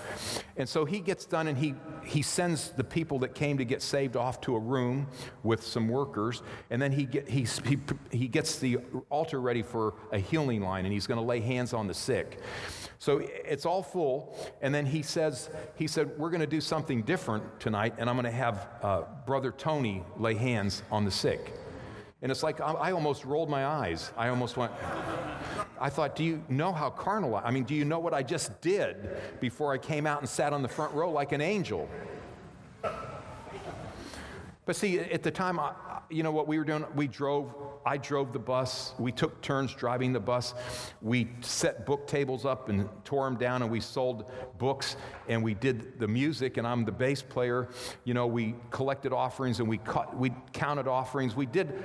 And 0.56 0.68
so 0.68 0.84
he 0.84 0.98
gets 0.98 1.26
done 1.26 1.46
and 1.46 1.56
he, 1.56 1.76
he 2.04 2.22
sends 2.22 2.70
the 2.70 2.82
people 2.82 3.20
that 3.20 3.36
came 3.36 3.58
to 3.58 3.64
get 3.64 3.82
saved 3.82 4.16
off 4.16 4.40
to 4.40 4.56
a 4.56 4.58
room 4.58 5.06
with 5.44 5.64
some 5.64 5.86
workers. 5.86 6.42
And 6.70 6.82
then 6.82 6.90
he 6.90 7.03
he, 7.04 7.10
get, 7.10 7.28
he, 7.28 7.46
he, 8.10 8.28
gets 8.28 8.58
the 8.58 8.78
altar 9.10 9.40
ready 9.40 9.62
for 9.62 9.94
a 10.12 10.18
healing 10.18 10.62
line 10.62 10.84
and 10.84 10.92
he's 10.92 11.06
going 11.06 11.20
to 11.20 11.24
lay 11.26 11.40
hands 11.40 11.72
on 11.74 11.86
the 11.86 11.94
sick. 11.94 12.40
So 12.98 13.18
it's 13.18 13.66
all 13.66 13.82
full. 13.82 14.36
And 14.62 14.74
then 14.74 14.86
he 14.86 15.02
says, 15.02 15.50
he 15.76 15.86
said, 15.86 16.18
we're 16.18 16.30
going 16.30 16.40
to 16.40 16.46
do 16.46 16.60
something 16.60 17.02
different 17.02 17.60
tonight, 17.60 17.94
and 17.98 18.08
I'm 18.08 18.16
going 18.16 18.24
to 18.24 18.30
have 18.30 18.68
uh, 18.82 19.02
Brother 19.26 19.52
Tony 19.52 20.02
lay 20.18 20.34
hands 20.34 20.82
on 20.90 21.04
the 21.04 21.10
sick. 21.10 21.52
And 22.22 22.32
it's 22.32 22.42
like 22.42 22.60
I, 22.62 22.92
almost 22.92 23.26
rolled 23.26 23.50
my 23.50 23.66
eyes. 23.66 24.10
I 24.16 24.28
almost 24.28 24.56
went, 24.56 24.72
I 25.78 25.90
thought, 25.90 26.16
do 26.16 26.24
you 26.24 26.42
know 26.48 26.72
how 26.72 26.88
carnal 26.88 27.36
I, 27.36 27.42
I 27.42 27.50
mean, 27.50 27.64
do 27.64 27.74
you 27.74 27.84
know 27.84 27.98
what 27.98 28.14
I 28.14 28.22
just 28.22 28.58
did 28.62 29.10
before 29.40 29.74
I 29.74 29.78
came 29.78 30.06
out 30.06 30.20
and 30.20 30.28
sat 30.28 30.54
on 30.54 30.62
the 30.62 30.68
front 30.68 30.94
row 30.94 31.10
like 31.10 31.32
an 31.32 31.42
angel? 31.42 31.86
But 34.66 34.76
see, 34.76 34.98
at 34.98 35.22
the 35.22 35.30
time, 35.30 35.60
you 36.14 36.22
know 36.22 36.30
what 36.30 36.46
we 36.46 36.58
were 36.58 36.64
doing? 36.64 36.84
We 36.94 37.08
drove, 37.08 37.52
I 37.84 37.96
drove 37.96 38.32
the 38.32 38.38
bus. 38.38 38.94
We 38.98 39.10
took 39.10 39.40
turns 39.42 39.74
driving 39.74 40.12
the 40.12 40.20
bus. 40.20 40.54
We 41.02 41.28
set 41.40 41.84
book 41.84 42.06
tables 42.06 42.44
up 42.44 42.68
and 42.68 42.88
tore 43.04 43.24
them 43.24 43.36
down, 43.36 43.62
and 43.62 43.70
we 43.70 43.80
sold 43.80 44.30
books, 44.58 44.96
and 45.28 45.42
we 45.42 45.54
did 45.54 45.98
the 45.98 46.06
music, 46.06 46.56
and 46.56 46.66
I'm 46.66 46.84
the 46.84 46.92
bass 46.92 47.20
player. 47.20 47.68
You 48.04 48.14
know, 48.14 48.28
we 48.28 48.54
collected 48.70 49.12
offerings 49.12 49.58
and 49.58 49.68
we, 49.68 49.78
cut, 49.78 50.16
we 50.16 50.32
counted 50.52 50.86
offerings. 50.86 51.34
We 51.34 51.46
did 51.46 51.82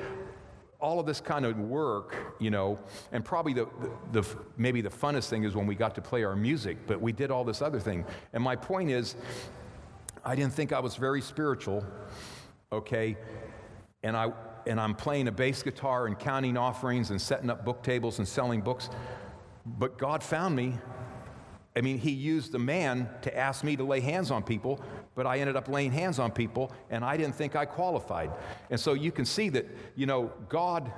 all 0.80 1.00
of 1.00 1.06
this 1.06 1.20
kind 1.20 1.46
of 1.46 1.58
work, 1.58 2.16
you 2.40 2.52
know, 2.52 2.80
and 3.12 3.26
probably 3.26 3.54
the, 3.54 3.68
the, 4.12 4.22
the, 4.22 4.38
maybe 4.58 4.82
the 4.82 4.90
funnest 4.90 5.28
thing 5.28 5.44
is 5.44 5.56
when 5.56 5.68
we 5.68 5.76
got 5.76 5.96
to 5.96 6.02
play 6.02 6.24
our 6.24 6.36
music, 6.36 6.78
but 6.88 7.02
we 7.02 7.12
did 7.12 7.32
all 7.32 7.44
this 7.44 7.62
other 7.62 7.80
thing. 7.80 8.06
And 8.32 8.42
my 8.42 8.56
point 8.56 8.90
is, 8.90 9.16
I 10.24 10.36
didn't 10.36 10.54
think 10.54 10.72
I 10.72 10.80
was 10.80 10.96
very 10.96 11.22
spiritual, 11.22 11.84
okay? 12.72 13.18
And, 14.04 14.16
I, 14.16 14.32
and 14.66 14.80
I'm 14.80 14.96
playing 14.96 15.28
a 15.28 15.32
bass 15.32 15.62
guitar 15.64 16.08
and 16.08 16.18
counting 16.18 16.58
offerings 16.58 17.12
and 17.12 17.22
setting 17.22 17.50
up 17.50 17.66
book 17.66 17.84
tables 17.84 18.20
and 18.20 18.28
selling 18.28 18.62
books. 18.62 18.90
But 19.66 19.98
God 19.98 20.24
found 20.24 20.56
me. 20.56 20.78
I 21.76 21.82
mean, 21.82 21.98
He 21.98 22.12
used 22.12 22.52
the 22.52 22.60
man 22.60 23.10
to 23.22 23.38
ask 23.38 23.64
me 23.64 23.76
to 23.76 23.84
lay 23.84 24.00
hands 24.00 24.32
on 24.32 24.44
people, 24.44 24.82
but 25.16 25.28
I 25.28 25.40
ended 25.40 25.56
up 25.56 25.68
laying 25.68 25.92
hands 25.92 26.20
on 26.20 26.32
people 26.32 26.72
and 26.90 27.06
I 27.06 27.18
didn't 27.18 27.36
think 27.36 27.56
I 27.56 27.66
qualified. 27.66 28.32
And 28.70 28.80
so 28.80 28.94
you 28.94 29.12
can 29.12 29.26
see 29.26 29.50
that, 29.50 29.66
you 29.96 30.06
know, 30.06 30.32
God 30.48 30.92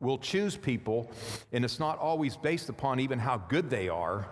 will 0.00 0.18
choose 0.18 0.56
people, 0.56 1.10
and 1.52 1.64
it's 1.64 1.80
not 1.80 1.98
always 1.98 2.36
based 2.36 2.68
upon 2.68 3.00
even 3.00 3.18
how 3.18 3.38
good 3.38 3.70
they 3.70 3.88
are. 3.88 4.28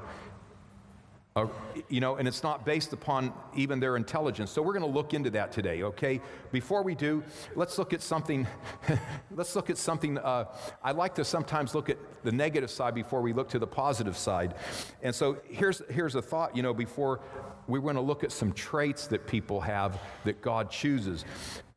Uh, 1.37 1.49
you 1.89 1.99
know, 1.99 2.15
and 2.15 2.29
it's 2.29 2.45
not 2.45 2.65
based 2.65 2.93
upon 2.93 3.33
even 3.57 3.81
their 3.81 3.97
intelligence. 3.97 4.53
So 4.53 4.63
we're 4.63 4.73
going 4.73 4.85
to 4.85 4.99
look 4.99 5.15
into 5.15 5.31
that 5.31 5.51
today, 5.51 5.83
okay? 5.83 6.21
Before 6.53 6.85
we 6.85 6.95
do, 6.95 7.25
let's 7.57 7.77
look 7.77 7.93
at 7.93 8.03
something. 8.03 8.47
let's 9.35 9.57
look 9.57 9.69
at 9.69 9.77
something. 9.77 10.17
Uh, 10.17 10.45
I 10.81 10.93
like 10.93 11.17
to 11.17 11.25
sometimes 11.25 11.75
look 11.75 11.91
at 11.91 11.99
the 12.23 12.31
negative 12.31 12.71
side 12.71 12.95
before 12.95 13.21
we 13.21 13.33
look 13.33 13.49
to 13.49 13.59
the 13.59 13.67
positive 13.67 14.17
side. 14.17 14.55
And 15.03 15.13
so 15.13 15.39
here's 15.49 15.83
here's 15.91 16.15
a 16.15 16.23
thought. 16.23 16.55
You 16.55 16.63
know, 16.63 16.73
before 16.73 17.21
we 17.67 17.81
want 17.81 17.99
to 17.99 18.03
look 18.03 18.23
at 18.23 18.31
some 18.31 18.53
traits 18.53 19.09
that 19.09 19.27
people 19.27 19.61
have 19.63 20.01
that 20.23 20.41
God 20.41 20.71
chooses. 20.71 21.25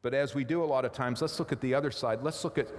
But 0.08 0.14
as 0.14 0.34
we 0.34 0.46
do 0.46 0.64
a 0.64 0.66
lot 0.66 0.86
of 0.86 0.94
times, 0.94 1.22
let's 1.22 1.38
look 1.38 1.52
at 1.52 1.60
the 1.60 1.74
other 1.74 1.92
side. 1.92 2.24
Let's 2.24 2.42
look 2.46 2.58
at 2.58 2.70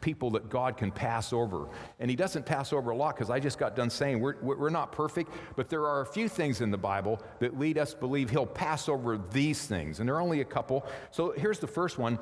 people 0.00 0.30
that 0.30 0.48
God 0.48 0.78
can 0.78 0.90
pass 0.90 1.30
over. 1.30 1.68
And 1.98 2.08
He 2.08 2.16
doesn't 2.16 2.46
pass 2.46 2.72
over 2.72 2.88
a 2.88 2.96
lot 2.96 3.16
because 3.16 3.28
I 3.28 3.38
just 3.38 3.58
got 3.58 3.76
done 3.76 3.90
saying 3.90 4.18
we're, 4.18 4.40
we're 4.40 4.70
not 4.70 4.90
perfect, 4.90 5.30
but 5.56 5.68
there 5.68 5.84
are 5.84 6.00
a 6.00 6.06
few 6.06 6.26
things 6.26 6.62
in 6.62 6.70
the 6.70 6.78
Bible 6.78 7.20
that 7.40 7.58
lead 7.58 7.76
us 7.76 7.92
to 7.92 7.98
believe 7.98 8.30
He'll 8.30 8.46
pass 8.46 8.88
over 8.88 9.20
these 9.30 9.66
things. 9.66 10.00
And 10.00 10.08
there 10.08 10.16
are 10.16 10.22
only 10.22 10.40
a 10.40 10.44
couple. 10.46 10.86
So 11.10 11.32
here's 11.36 11.58
the 11.58 11.66
first 11.66 11.98
one 11.98 12.18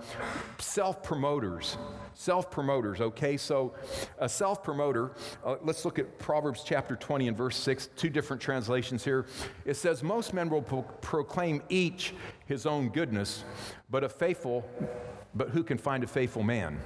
self 0.59 1.05
promoters. 1.05 1.77
Self 2.15 2.50
promoters, 2.50 3.00
okay? 3.00 3.37
So 3.37 3.75
a 4.19 4.29
self 4.29 4.65
promoter, 4.65 5.12
uh, 5.45 5.55
let's 5.62 5.85
look 5.85 6.00
at 6.00 6.19
Proverbs 6.19 6.65
chapter 6.65 6.97
20 6.97 7.29
and 7.29 7.37
verse 7.37 7.57
6, 7.59 7.91
two 7.95 8.11
different 8.11 8.43
translations 8.43 9.05
here. 9.05 9.27
It 9.65 9.75
says, 9.75 10.03
Most 10.03 10.35
men 10.35 10.50
will 10.50 10.62
pro- 10.62 10.83
proclaim 10.83 11.62
each 11.69 12.12
his 12.49 12.64
own 12.64 12.88
goodness, 12.88 13.45
but 13.90 14.02
a 14.02 14.09
faithful, 14.09 14.69
but 15.35 15.50
who 15.50 15.62
can 15.62 15.76
find 15.76 16.02
a 16.02 16.07
faithful 16.07 16.43
man? 16.43 16.81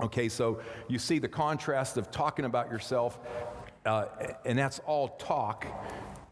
Okay, 0.00 0.28
so 0.28 0.60
you 0.88 0.98
see 0.98 1.20
the 1.20 1.28
contrast 1.28 1.96
of 1.96 2.10
talking 2.10 2.44
about 2.44 2.70
yourself, 2.70 3.20
uh, 3.86 4.06
and 4.44 4.58
that's 4.58 4.80
all 4.80 5.08
talk. 5.08 5.66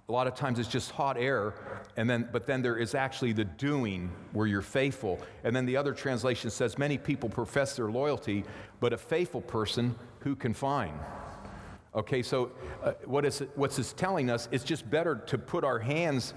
A 0.09 0.13
lot 0.13 0.27
of 0.27 0.35
times 0.35 0.59
it's 0.59 0.69
just 0.69 0.91
hot 0.91 1.17
air, 1.17 1.55
and 1.97 2.11
then, 2.11 2.29
but 2.33 2.47
then 2.47 2.61
there 2.61 2.77
is 2.77 2.95
actually 2.95 3.33
the 3.33 3.45
doing 3.45 4.11
where 4.33 4.47
you're 4.47 4.63
faithful. 4.63 5.21
And 5.45 5.55
then 5.55 5.65
the 5.65 5.77
other 5.77 5.93
translation 5.93 6.51
says, 6.51 6.79
Many 6.79 6.99
people 6.99 7.29
profess 7.29 7.77
their 7.77 7.91
loyalty, 7.91 8.45
but 8.81 8.93
a 8.93 8.99
faithful 8.99 9.43
person 9.43 9.95
who 10.21 10.35
can 10.35 10.53
find? 10.53 10.99
Okay, 11.99 12.23
so 12.23 12.53
uh, 12.85 12.93
what 13.07 13.25
is 13.25 13.43
what's 13.57 13.77
this 13.77 13.93
telling 13.93 14.31
us? 14.31 14.49
It's 14.53 14.63
just 14.63 14.89
better 14.89 15.17
to 15.27 15.37
put 15.37 15.65
our 15.65 15.81
hands, 15.81 16.33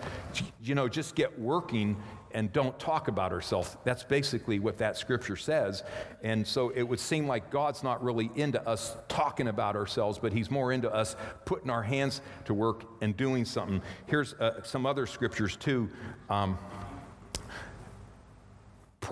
you 0.63 0.73
know, 0.73 0.89
just 0.89 1.13
get 1.13 1.39
working 1.39 2.01
and 2.31 2.51
don't 2.51 2.79
talk 2.79 3.09
about 3.09 3.31
ourselves. 3.31 3.77
That's 3.83 4.03
basically 4.03 4.57
what 4.57 4.79
that 4.79 4.97
scripture 4.97 5.35
says. 5.35 5.83
And 6.23 6.47
so 6.47 6.69
it 6.69 6.81
would 6.81 6.99
seem 6.99 7.27
like 7.27 7.51
God's 7.51 7.83
not 7.83 8.03
really 8.03 8.31
into 8.33 8.59
us 8.67 8.97
talking 9.07 9.49
about 9.49 9.75
ourselves, 9.75 10.17
but 10.17 10.33
He's 10.33 10.49
more 10.49 10.71
into 10.71 10.91
us 10.91 11.15
putting 11.45 11.69
our 11.69 11.83
hands 11.83 12.21
to 12.45 12.55
work 12.55 12.85
and 13.01 13.15
doing 13.15 13.45
something. 13.45 13.83
Here's 14.07 14.33
uh, 14.33 14.63
some 14.63 14.87
other 14.87 15.05
scriptures 15.05 15.57
too. 15.57 15.91
Um, 16.27 16.57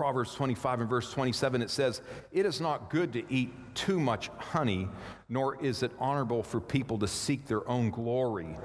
Proverbs 0.00 0.34
25 0.34 0.80
and 0.80 0.88
verse 0.88 1.12
27, 1.12 1.60
it 1.60 1.68
says, 1.68 2.00
It 2.32 2.46
is 2.46 2.58
not 2.58 2.88
good 2.88 3.12
to 3.12 3.22
eat 3.30 3.52
too 3.74 4.00
much 4.00 4.30
honey, 4.38 4.88
nor 5.28 5.62
is 5.62 5.82
it 5.82 5.92
honorable 5.98 6.42
for 6.42 6.58
people 6.58 6.98
to 7.00 7.06
seek 7.06 7.46
their 7.46 7.68
own 7.68 7.90
glory. 7.90 8.56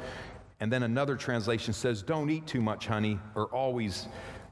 And 0.61 0.71
then 0.71 0.83
another 0.83 1.17
translation 1.17 1.73
says, 1.73 2.01
Don't 2.03 2.29
eat 2.29 2.47
too 2.47 2.61
much 2.61 2.87
honey, 2.87 3.19
or 3.35 3.47
always 3.47 4.07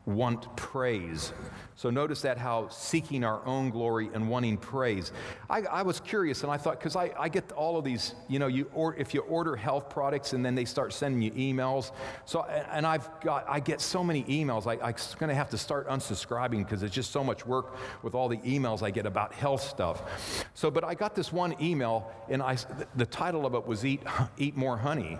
want 0.05 0.55
praise. 0.57 1.31
So 1.75 1.89
notice 1.89 2.22
that 2.22 2.38
how 2.38 2.67
seeking 2.67 3.24
our 3.24 3.45
own 3.45 3.69
glory 3.69 4.10
and 4.13 4.29
wanting 4.29 4.57
praise. 4.57 5.12
I, 5.50 5.62
I 5.62 5.81
was 5.81 6.00
curious 6.00 6.43
and 6.43 6.51
I 6.51 6.57
thought, 6.57 6.77
because 6.77 6.95
I, 6.95 7.12
I 7.17 7.29
get 7.29 7.51
all 7.53 7.77
of 7.77 7.86
these, 7.86 8.13
you 8.27 8.38
know, 8.38 8.48
you 8.48 8.69
or, 8.74 8.95
if 8.95 9.13
you 9.13 9.22
order 9.22 9.55
health 9.55 9.89
products 9.89 10.33
and 10.33 10.45
then 10.45 10.55
they 10.55 10.65
start 10.65 10.93
sending 10.93 11.22
you 11.22 11.31
emails. 11.31 11.91
So, 12.25 12.43
and 12.43 12.86
I've 12.86 13.10
got, 13.22 13.45
I 13.48 13.60
get 13.60 13.81
so 13.81 14.03
many 14.03 14.24
emails. 14.25 14.67
I, 14.67 14.74
I'm 14.74 14.95
going 15.19 15.29
to 15.29 15.36
have 15.36 15.50
to 15.51 15.57
start 15.57 15.88
unsubscribing 15.88 16.60
because 16.60 16.83
it's 16.83 16.93
just 16.93 17.12
so 17.12 17.24
much 17.24 17.45
work 17.45 17.75
with 18.03 18.13
all 18.13 18.27
the 18.27 18.38
emails 18.38 18.83
I 18.83 18.91
get 18.91 19.05
about 19.05 19.33
health 19.33 19.63
stuff. 19.63 20.45
So, 20.53 20.69
but 20.69 20.83
I 20.83 20.95
got 20.95 21.15
this 21.15 21.31
one 21.31 21.55
email 21.62 22.12
and 22.29 22.43
I, 22.43 22.57
the 22.95 23.05
title 23.05 23.45
of 23.45 23.55
it 23.55 23.65
was 23.65 23.86
Eat, 23.86 24.03
Eat 24.38 24.57
More 24.57 24.77
Honey. 24.77 25.17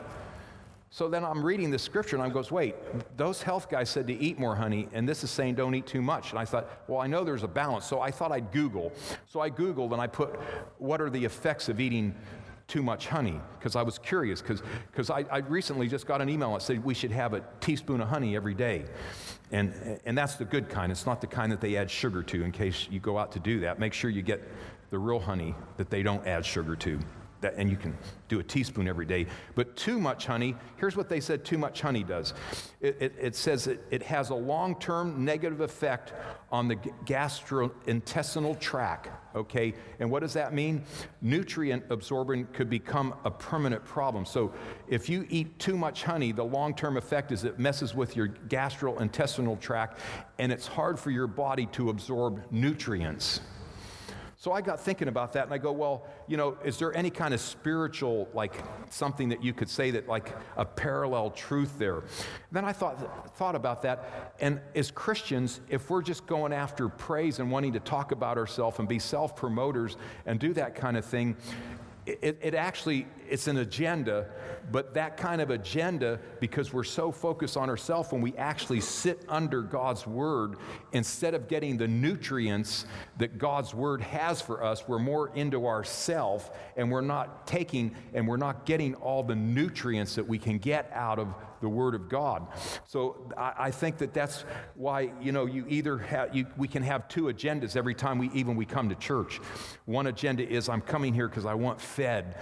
So 0.94 1.10
then 1.10 1.26
I'm 1.26 1.44
reading 1.44 1.72
the 1.72 1.80
scripture 1.80 2.16
and 2.16 2.24
I 2.24 2.30
goes, 2.30 2.52
wait, 2.52 2.76
those 3.18 3.42
health 3.42 3.68
guys 3.68 3.90
said 3.90 4.06
to 4.06 4.14
eat 4.14 4.38
more 4.38 4.56
honey, 4.56 4.88
and 4.94 5.10
this 5.10 5.24
is 5.24 5.32
saying 5.32 5.56
don't 5.56 5.74
eat 5.74 5.88
too 5.88 6.04
much. 6.04 6.30
And 6.30 6.38
I 6.38 6.46
thought, 6.46 6.70
well, 6.88 7.02
I 7.02 7.08
know 7.08 7.24
there's 7.24 7.42
a 7.42 7.48
balance. 7.48 7.88
So 7.88 8.00
I 8.00 8.12
thought 8.12 8.32
I'd 8.32 8.52
Google. 8.52 8.94
So 9.28 9.40
I 9.40 9.50
Googled 9.50 9.94
and 9.94 10.00
I 10.00 10.06
put, 10.06 10.40
what 10.78 11.02
are 11.02 11.10
the 11.10 11.26
effects 11.26 11.68
of 11.68 11.80
eating 11.80 12.14
too 12.68 12.84
much 12.84 13.08
honey? 13.08 13.42
Because 13.58 13.76
I 13.76 13.82
was 13.82 13.98
curious, 13.98 14.44
because 14.44 15.10
I, 15.10 15.26
I 15.32 15.40
recently 15.40 15.88
just 15.88 16.06
got 16.06 16.22
an 16.22 16.30
email 16.30 16.54
that 16.54 16.62
said 16.62 16.84
we 16.84 16.94
should 16.94 17.12
have 17.12 17.34
a 17.34 17.42
teaspoon 17.60 18.00
of 18.00 18.10
honey 18.10 18.36
every 18.36 18.54
day. 18.54 18.86
And, 19.52 20.00
and 20.06 20.16
that's 20.16 20.36
the 20.36 20.46
good 20.46 20.70
kind. 20.70 20.92
It's 20.92 21.08
not 21.08 21.22
the 21.22 21.28
kind 21.28 21.52
that 21.52 21.60
they 21.60 21.76
add 21.76 21.90
sugar 21.90 22.22
to 22.22 22.44
in 22.44 22.52
case 22.52 22.88
you 22.92 23.00
go 23.00 23.18
out 23.18 23.32
to 23.32 23.40
do 23.40 23.62
that. 23.62 23.80
Make 23.80 23.94
sure 23.94 24.12
you 24.12 24.22
get 24.22 24.48
the 24.92 25.00
real 25.00 25.20
honey 25.20 25.56
that 25.78 25.90
they 25.90 26.04
don't 26.04 26.28
add 26.28 26.46
sugar 26.46 26.76
to 26.76 27.00
that, 27.44 27.54
and 27.56 27.70
you 27.70 27.78
can 27.78 27.96
do 28.28 28.40
a 28.40 28.44
teaspoon 28.44 28.88
every 28.88 29.06
day. 29.06 29.28
But 29.56 29.78
too 29.78 30.00
much 30.00 30.26
honey, 30.26 30.56
here's 30.78 30.98
what 30.98 31.08
they 31.08 31.20
said 31.20 31.46
too 31.46 31.58
much 31.58 31.82
honey 31.82 32.04
does 32.04 32.34
it, 32.82 32.98
it, 33.00 33.16
it 33.20 33.36
says 33.36 33.68
it, 33.68 33.86
it 33.92 34.02
has 34.04 34.32
a 34.32 34.36
long 34.36 34.80
term 34.80 35.24
negative 35.24 35.62
effect 35.62 36.14
on 36.52 36.68
the 36.68 36.76
gastrointestinal 37.06 38.60
tract, 38.60 39.10
okay? 39.36 39.74
And 40.00 40.10
what 40.10 40.22
does 40.22 40.34
that 40.34 40.54
mean? 40.54 40.84
Nutrient 41.22 41.84
absorption 41.90 42.48
could 42.54 42.70
become 42.70 43.14
a 43.26 43.32
permanent 43.32 43.84
problem. 43.84 44.26
So 44.26 44.54
if 44.88 45.10
you 45.10 45.26
eat 45.30 45.58
too 45.60 45.78
much 45.78 46.04
honey, 46.04 46.32
the 46.32 46.44
long 46.44 46.74
term 46.76 46.98
effect 46.98 47.32
is 47.32 47.44
it 47.44 47.60
messes 47.60 47.94
with 47.94 48.16
your 48.16 48.28
gastrointestinal 48.28 49.60
tract, 49.60 50.00
and 50.40 50.52
it's 50.52 50.68
hard 50.68 51.00
for 51.00 51.12
your 51.12 51.28
body 51.28 51.66
to 51.68 51.90
absorb 51.90 52.44
nutrients. 52.52 53.42
So 54.44 54.52
I 54.52 54.60
got 54.60 54.82
thinking 54.82 55.08
about 55.08 55.32
that 55.34 55.46
and 55.46 55.54
I 55.54 55.58
go, 55.58 55.72
well, 55.72 56.06
you 56.28 56.36
know, 56.36 56.58
is 56.66 56.78
there 56.78 56.94
any 56.98 57.10
kind 57.10 57.34
of 57.34 57.40
spiritual, 57.40 58.28
like 58.34 58.54
something 58.90 59.30
that 59.30 59.42
you 59.42 59.54
could 59.54 59.70
say 59.70 59.92
that, 59.92 60.10
like 60.10 60.36
a 60.58 60.66
parallel 60.66 61.30
truth 61.30 61.80
there? 61.80 62.04
Then 62.52 62.66
I 62.66 62.74
thought, 62.74 63.38
thought 63.38 63.56
about 63.56 63.84
that. 63.84 64.36
And 64.42 64.60
as 64.76 64.92
Christians, 64.92 65.62
if 65.70 65.90
we're 65.90 66.02
just 66.02 66.28
going 66.28 66.52
after 66.52 66.90
praise 66.90 67.40
and 67.40 67.50
wanting 67.50 67.72
to 67.72 67.80
talk 67.80 68.12
about 68.12 68.38
ourselves 68.38 68.80
and 68.80 68.88
be 68.90 69.00
self 69.00 69.34
promoters 69.34 69.96
and 70.26 70.42
do 70.42 70.54
that 70.56 70.76
kind 70.76 70.98
of 70.98 71.06
thing, 71.06 71.38
it, 72.06 72.38
it, 72.42 72.54
actually 72.54 73.08
it's 73.34 73.48
an 73.48 73.58
agenda, 73.58 74.28
but 74.72 74.94
that 74.94 75.18
kind 75.18 75.42
of 75.42 75.50
agenda, 75.50 76.20
because 76.40 76.72
we're 76.72 76.84
so 76.84 77.12
focused 77.12 77.58
on 77.58 77.68
ourselves, 77.68 78.12
when 78.12 78.22
we 78.22 78.38
actually 78.38 78.80
sit 78.80 79.26
under 79.28 79.64
God's 79.64 80.06
word, 80.06 80.58
instead 80.92 81.34
of 81.34 81.48
getting 81.48 81.76
the 81.76 81.88
nutrients 81.88 82.86
that 83.18 83.40
God's 83.40 83.74
word 83.74 84.02
has 84.02 84.40
for 84.40 84.64
us, 84.64 84.88
we're 84.88 85.00
more 85.00 85.36
into 85.36 85.66
ourself 85.66 86.52
and 86.78 86.92
we're 86.92 87.02
not 87.02 87.48
taking 87.48 87.96
and 88.14 88.28
we're 88.28 88.38
not 88.38 88.68
getting 88.68 88.94
all 88.96 89.24
the 89.24 89.36
nutrients 89.36 90.14
that 90.14 90.28
we 90.28 90.38
can 90.38 90.60
get 90.60 90.92
out 90.94 91.18
of 91.18 91.34
the 91.60 91.70
Word 91.70 91.96
of 91.96 92.10
God. 92.10 92.46
So 92.86 93.32
I, 93.36 93.54
I 93.58 93.72
think 93.72 93.98
that 94.00 94.14
that's 94.14 94.44
why, 94.76 95.12
you 95.22 95.32
know, 95.32 95.46
you 95.46 95.66
either 95.70 95.98
have, 95.98 96.36
you, 96.36 96.46
we 96.58 96.68
can 96.68 96.84
have 96.84 97.08
two 97.08 97.24
agendas 97.24 97.76
every 97.78 97.96
time 97.96 98.20
we 98.20 98.30
even 98.34 98.56
we 98.56 98.66
come 98.66 98.90
to 98.90 98.96
church. 98.96 99.40
One 99.86 100.08
agenda 100.08 100.48
is 100.48 100.70
I'm 100.70 100.82
coming 100.82 101.14
here 101.14 101.30
because 101.30 101.46
I 101.46 101.54
want 101.54 101.80
fed 101.82 102.36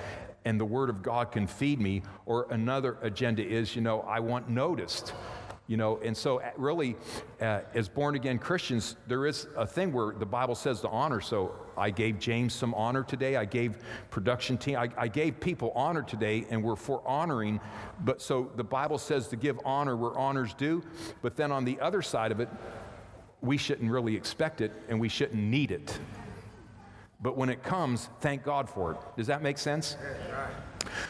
and 0.45 0.59
the 0.59 0.65
Word 0.65 0.89
of 0.89 1.01
God 1.01 1.31
can 1.31 1.47
feed 1.47 1.79
me, 1.79 2.03
or 2.25 2.47
another 2.51 2.97
agenda 3.01 3.43
is, 3.45 3.75
you 3.75 3.81
know, 3.81 4.01
I 4.01 4.19
want 4.19 4.49
noticed 4.49 5.13
you 5.71 5.77
know 5.77 5.99
and 6.03 6.15
so 6.17 6.41
uh, 6.41 6.49
really 6.57 6.97
uh, 7.39 7.61
as 7.73 7.87
born 7.87 8.15
again 8.15 8.37
christians 8.37 8.97
there 9.07 9.25
is 9.25 9.47
a 9.55 9.65
thing 9.65 9.93
where 9.93 10.13
the 10.13 10.25
bible 10.25 10.53
says 10.53 10.81
to 10.81 10.89
honor 10.89 11.21
so 11.21 11.55
i 11.77 11.89
gave 11.89 12.19
james 12.19 12.53
some 12.53 12.73
honor 12.73 13.03
today 13.03 13.37
i 13.37 13.45
gave 13.45 13.77
production 14.09 14.57
team 14.57 14.75
I, 14.75 14.89
I, 14.97 15.07
gave 15.07 15.39
people 15.39 15.71
honor 15.73 16.01
today 16.01 16.45
and 16.49 16.61
we're 16.61 16.75
for 16.75 17.01
honoring 17.07 17.61
but 18.01 18.21
so 18.21 18.51
the 18.57 18.65
bible 18.65 18.97
says 18.97 19.29
to 19.29 19.37
give 19.37 19.59
honor 19.63 19.95
where 19.95 20.17
honors 20.17 20.53
due 20.55 20.83
but 21.21 21.37
then 21.37 21.53
on 21.53 21.63
the 21.63 21.79
other 21.79 22.01
side 22.01 22.33
of 22.33 22.41
it 22.41 22.49
we 23.39 23.55
shouldn't 23.55 23.89
really 23.89 24.15
expect 24.15 24.59
it 24.59 24.73
and 24.89 24.99
we 24.99 25.07
shouldn't 25.07 25.41
need 25.41 25.71
it 25.71 25.99
but 27.21 27.37
when 27.37 27.49
it 27.49 27.63
comes 27.63 28.09
thank 28.19 28.43
god 28.43 28.69
for 28.69 28.91
it 28.91 28.97
does 29.17 29.27
that 29.27 29.41
make 29.41 29.57
sense 29.57 29.97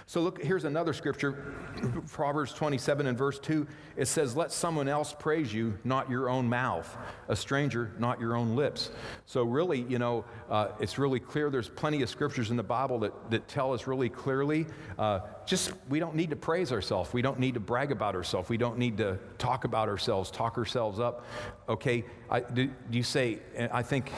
so 0.05 0.21
look, 0.21 0.41
here's 0.41 0.65
another 0.65 0.93
scripture, 0.93 1.53
Proverbs 2.11 2.53
27 2.53 3.07
and 3.07 3.17
verse 3.17 3.39
2. 3.39 3.67
It 3.95 4.07
says, 4.07 4.35
Let 4.35 4.51
someone 4.51 4.87
else 4.87 5.15
praise 5.17 5.53
you, 5.53 5.77
not 5.83 6.09
your 6.09 6.29
own 6.29 6.47
mouth, 6.47 6.97
a 7.27 7.35
stranger, 7.35 7.91
not 7.97 8.19
your 8.19 8.35
own 8.35 8.55
lips. 8.55 8.91
So 9.25 9.43
really, 9.43 9.81
you 9.81 9.99
know, 9.99 10.25
uh, 10.49 10.69
it's 10.79 10.97
really 10.97 11.19
clear. 11.19 11.49
There's 11.49 11.69
plenty 11.69 12.01
of 12.01 12.09
scriptures 12.09 12.51
in 12.51 12.57
the 12.57 12.63
Bible 12.63 12.99
that, 12.99 13.31
that 13.31 13.47
tell 13.47 13.73
us 13.73 13.87
really 13.87 14.09
clearly. 14.09 14.65
Uh, 14.97 15.21
just, 15.45 15.73
we 15.89 15.99
don't 15.99 16.15
need 16.15 16.29
to 16.29 16.35
praise 16.35 16.71
ourselves. 16.71 17.13
We 17.13 17.21
don't 17.21 17.39
need 17.39 17.55
to 17.55 17.59
brag 17.59 17.91
about 17.91 18.15
ourselves. 18.15 18.49
We 18.49 18.57
don't 18.57 18.77
need 18.77 18.97
to 18.97 19.17
talk 19.37 19.63
about 19.63 19.87
ourselves, 19.87 20.31
talk 20.31 20.57
ourselves 20.57 20.99
up. 20.99 21.25
Okay, 21.67 22.05
I, 22.29 22.41
do, 22.41 22.67
do 22.67 22.97
you 22.97 23.03
say, 23.03 23.39
I 23.71 23.81
think 23.81 24.11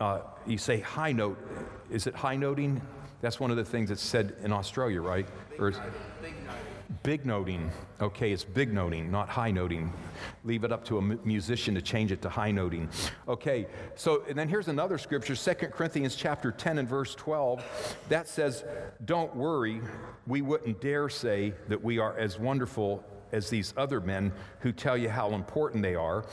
uh, 0.00 0.20
you 0.46 0.58
say 0.58 0.80
high 0.80 1.12
note. 1.12 1.38
Is 1.90 2.06
it 2.06 2.14
high 2.14 2.36
noting? 2.36 2.80
That's 3.20 3.38
one 3.38 3.50
of 3.50 3.58
the 3.58 3.64
things 3.64 3.90
that's 3.90 4.02
said 4.02 4.34
in 4.42 4.52
Australia, 4.52 5.02
right? 5.02 5.26
Big 5.50 5.60
or 5.60 5.70
noting. 5.70 5.92
Big 7.02 7.24
noting. 7.24 7.70
Okay, 8.00 8.32
it's 8.32 8.44
big 8.44 8.72
noting, 8.72 9.10
not 9.10 9.28
high 9.28 9.50
noting. 9.50 9.92
Leave 10.44 10.64
it 10.64 10.72
up 10.72 10.84
to 10.86 10.98
a 10.98 11.02
musician 11.02 11.74
to 11.74 11.82
change 11.82 12.12
it 12.12 12.20
to 12.22 12.28
high 12.28 12.50
noting. 12.50 12.88
Okay, 13.28 13.66
so 13.94 14.24
and 14.28 14.38
then 14.38 14.48
here's 14.48 14.68
another 14.68 14.98
scripture, 14.98 15.36
2 15.36 15.68
Corinthians 15.68 16.16
chapter 16.16 16.50
10 16.50 16.78
and 16.78 16.88
verse 16.88 17.14
12. 17.14 17.62
That 18.08 18.28
says, 18.28 18.64
Don't 19.04 19.34
worry, 19.36 19.80
we 20.26 20.42
wouldn't 20.42 20.80
dare 20.80 21.08
say 21.08 21.54
that 21.68 21.82
we 21.82 21.98
are 21.98 22.18
as 22.18 22.38
wonderful 22.38 23.04
as 23.32 23.50
these 23.50 23.74
other 23.76 24.00
men 24.00 24.32
who 24.60 24.72
tell 24.72 24.96
you 24.96 25.08
how 25.08 25.30
important 25.30 25.82
they 25.82 25.94
are, 25.94 26.24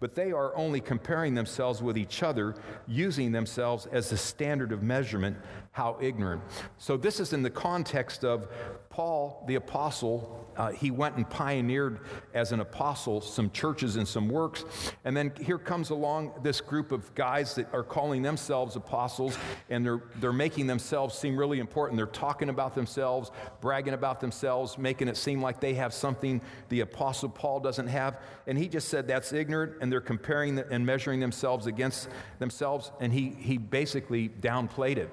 but 0.00 0.14
they 0.14 0.32
are 0.32 0.56
only 0.56 0.80
comparing 0.80 1.34
themselves 1.34 1.82
with 1.82 1.96
each 1.96 2.22
other, 2.22 2.54
using 2.86 3.32
themselves 3.32 3.86
as 3.86 4.10
the 4.10 4.16
standard 4.16 4.72
of 4.72 4.82
measurement 4.82 5.36
how 5.72 5.96
ignorant. 6.00 6.42
So, 6.78 6.96
this 6.96 7.18
is 7.18 7.32
in 7.32 7.42
the 7.42 7.50
context 7.50 8.24
of 8.24 8.48
Paul, 8.94 9.42
the 9.48 9.56
apostle. 9.56 10.46
Uh, 10.56 10.70
he 10.70 10.92
went 10.92 11.16
and 11.16 11.28
pioneered 11.28 11.98
as 12.32 12.52
an 12.52 12.60
apostle 12.60 13.20
some 13.20 13.50
churches 13.50 13.96
and 13.96 14.06
some 14.06 14.28
works. 14.28 14.64
And 15.04 15.16
then 15.16 15.32
here 15.40 15.58
comes 15.58 15.90
along 15.90 16.32
this 16.44 16.60
group 16.60 16.92
of 16.92 17.12
guys 17.16 17.56
that 17.56 17.74
are 17.74 17.82
calling 17.82 18.22
themselves 18.22 18.76
apostles, 18.76 19.36
and 19.68 19.84
they're, 19.84 20.00
they're 20.20 20.32
making 20.32 20.68
themselves 20.68 21.18
seem 21.18 21.36
really 21.36 21.58
important. 21.58 21.96
They're 21.96 22.06
talking 22.06 22.50
about 22.50 22.76
themselves, 22.76 23.32
bragging 23.60 23.94
about 23.94 24.20
themselves, 24.20 24.78
making 24.78 25.08
it 25.08 25.16
seem 25.16 25.42
like 25.42 25.58
they 25.58 25.74
have 25.74 25.92
something 25.92 26.40
the 26.68 26.78
apostle 26.78 27.30
Paul 27.30 27.58
doesn't 27.58 27.88
have. 27.88 28.20
And 28.46 28.56
he 28.56 28.68
just 28.68 28.86
said 28.90 29.08
that's 29.08 29.32
ignorant, 29.32 29.72
and 29.80 29.90
they're 29.90 30.00
comparing 30.00 30.56
and 30.70 30.86
measuring 30.86 31.18
themselves 31.18 31.66
against 31.66 32.08
themselves. 32.38 32.92
And 33.00 33.12
he, 33.12 33.30
he 33.30 33.58
basically 33.58 34.28
downplayed 34.28 34.98
it. 34.98 35.12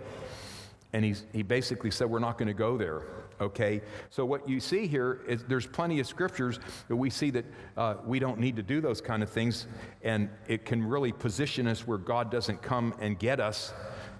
And 0.94 1.04
he's, 1.04 1.26
he 1.34 1.42
basically 1.42 1.90
said, 1.90 2.12
We're 2.12 2.20
not 2.20 2.38
going 2.38 2.48
to 2.48 2.54
go 2.54 2.78
there. 2.78 3.02
Okay? 3.42 3.82
So, 4.10 4.24
what 4.24 4.48
you 4.48 4.60
see 4.60 4.88
here 4.88 5.22
is 5.28 5.44
there's 5.44 5.66
plenty 5.66 6.00
of 6.00 6.08
scriptures 6.08 6.60
that 6.88 6.96
we 6.96 7.10
see 7.10 7.32
that 7.32 7.46
uh, 7.76 7.96
we 8.06 8.20
don't 8.20 8.40
need 8.40 8.56
to 8.56 8.64
do 8.64 8.80
those 8.80 9.02
kind 9.02 9.24
of 9.24 9.30
things. 9.30 9.68
And 10.04 10.30
it 10.48 10.64
can 10.64 10.88
really 10.88 11.12
position 11.12 11.68
us 11.68 11.88
where 11.88 11.98
God 11.98 12.32
doesn't 12.32 12.62
come 12.62 12.94
and 13.00 13.18
get 13.18 13.40
us 13.40 13.74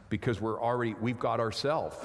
because 0.10 0.42
we're 0.42 0.60
already, 0.60 0.96
we've 1.00 1.20
got 1.20 1.40
ourselves 1.40 1.96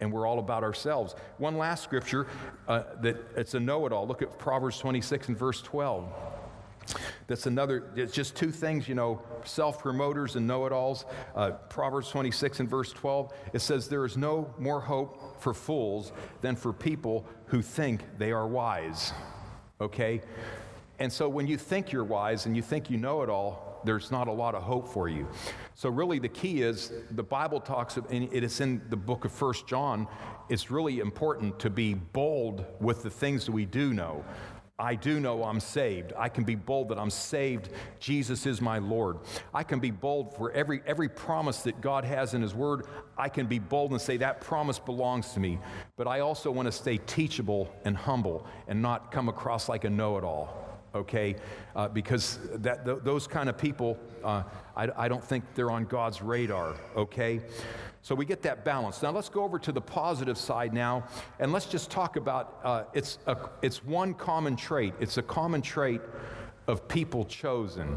and 0.00 0.12
we're 0.12 0.26
all 0.26 0.40
about 0.40 0.64
ourselves. 0.64 1.14
One 1.38 1.56
last 1.56 1.84
scripture 1.84 2.26
uh, 2.66 2.82
that 3.02 3.16
it's 3.36 3.54
a 3.54 3.60
know 3.60 3.86
it 3.86 3.92
all. 3.92 4.06
Look 4.06 4.20
at 4.20 4.36
Proverbs 4.38 4.78
26 4.78 5.28
and 5.28 5.38
verse 5.38 5.62
12. 5.62 6.08
That's 7.26 7.46
another, 7.46 7.90
it's 7.96 8.12
just 8.12 8.36
two 8.36 8.50
things, 8.50 8.88
you 8.88 8.94
know, 8.94 9.22
self 9.44 9.80
promoters 9.80 10.36
and 10.36 10.46
know 10.46 10.66
it 10.66 10.72
alls. 10.72 11.04
Uh, 11.34 11.50
Proverbs 11.50 12.08
26 12.10 12.60
and 12.60 12.68
verse 12.68 12.92
12, 12.92 13.32
it 13.52 13.60
says, 13.60 13.88
There 13.88 14.04
is 14.04 14.16
no 14.16 14.52
more 14.58 14.80
hope 14.80 15.40
for 15.40 15.54
fools 15.54 16.12
than 16.40 16.56
for 16.56 16.72
people 16.72 17.26
who 17.46 17.62
think 17.62 18.02
they 18.18 18.32
are 18.32 18.46
wise. 18.46 19.12
Okay? 19.80 20.22
And 20.98 21.12
so 21.12 21.28
when 21.28 21.46
you 21.46 21.56
think 21.56 21.90
you're 21.92 22.04
wise 22.04 22.46
and 22.46 22.56
you 22.56 22.62
think 22.62 22.88
you 22.88 22.96
know 22.96 23.22
it 23.22 23.28
all, 23.28 23.80
there's 23.84 24.10
not 24.10 24.28
a 24.28 24.32
lot 24.32 24.54
of 24.54 24.62
hope 24.62 24.88
for 24.88 25.08
you. 25.08 25.28
So 25.74 25.88
really 25.88 26.18
the 26.18 26.28
key 26.28 26.62
is 26.62 26.92
the 27.10 27.22
Bible 27.22 27.60
talks 27.60 27.96
and 27.96 28.32
it 28.32 28.44
is 28.44 28.60
in 28.60 28.80
the 28.88 28.96
book 28.96 29.24
of 29.24 29.32
First 29.32 29.66
John, 29.66 30.06
it's 30.48 30.70
really 30.70 31.00
important 31.00 31.58
to 31.60 31.70
be 31.70 31.94
bold 31.94 32.64
with 32.80 33.02
the 33.02 33.10
things 33.10 33.46
that 33.46 33.52
we 33.52 33.64
do 33.64 33.92
know. 33.92 34.24
I 34.82 34.96
do 34.96 35.20
know 35.20 35.44
I'm 35.44 35.60
saved. 35.60 36.12
I 36.18 36.28
can 36.28 36.42
be 36.42 36.56
bold 36.56 36.88
that 36.88 36.98
I'm 36.98 37.08
saved. 37.08 37.68
Jesus 38.00 38.46
is 38.46 38.60
my 38.60 38.78
Lord. 38.78 39.18
I 39.54 39.62
can 39.62 39.78
be 39.78 39.92
bold 39.92 40.36
for 40.36 40.50
every, 40.50 40.82
every 40.84 41.08
promise 41.08 41.62
that 41.62 41.80
God 41.80 42.04
has 42.04 42.34
in 42.34 42.42
His 42.42 42.52
Word. 42.52 42.86
I 43.16 43.28
can 43.28 43.46
be 43.46 43.60
bold 43.60 43.92
and 43.92 44.00
say 44.00 44.16
that 44.16 44.40
promise 44.40 44.80
belongs 44.80 45.34
to 45.34 45.40
me. 45.40 45.60
But 45.96 46.08
I 46.08 46.18
also 46.18 46.50
want 46.50 46.66
to 46.66 46.72
stay 46.72 46.98
teachable 46.98 47.72
and 47.84 47.96
humble 47.96 48.44
and 48.66 48.82
not 48.82 49.12
come 49.12 49.28
across 49.28 49.68
like 49.68 49.84
a 49.84 49.90
know 49.90 50.18
it 50.18 50.24
all 50.24 50.58
okay? 50.94 51.36
Uh, 51.74 51.88
because 51.88 52.38
that, 52.56 52.84
th- 52.84 52.98
those 53.02 53.26
kind 53.26 53.48
of 53.48 53.56
people, 53.56 53.96
uh, 54.22 54.42
I, 54.76 54.88
I, 54.94 55.08
don't 55.08 55.24
think 55.24 55.42
they're 55.54 55.70
on 55.70 55.86
God's 55.86 56.20
radar, 56.20 56.76
okay? 56.94 57.40
So 58.02 58.16
we 58.16 58.24
get 58.24 58.42
that 58.42 58.64
balance. 58.64 59.00
Now 59.00 59.12
let's 59.12 59.28
go 59.28 59.44
over 59.44 59.60
to 59.60 59.70
the 59.70 59.80
positive 59.80 60.36
side 60.36 60.74
now, 60.74 61.06
and 61.38 61.52
let's 61.52 61.66
just 61.66 61.88
talk 61.88 62.16
about 62.16 62.58
uh, 62.64 62.84
it's, 62.92 63.18
a, 63.26 63.36
it's 63.62 63.84
one 63.84 64.14
common 64.14 64.56
trait. 64.56 64.92
It's 64.98 65.18
a 65.18 65.22
common 65.22 65.62
trait 65.62 66.00
of 66.66 66.88
people 66.88 67.24
chosen. 67.24 67.96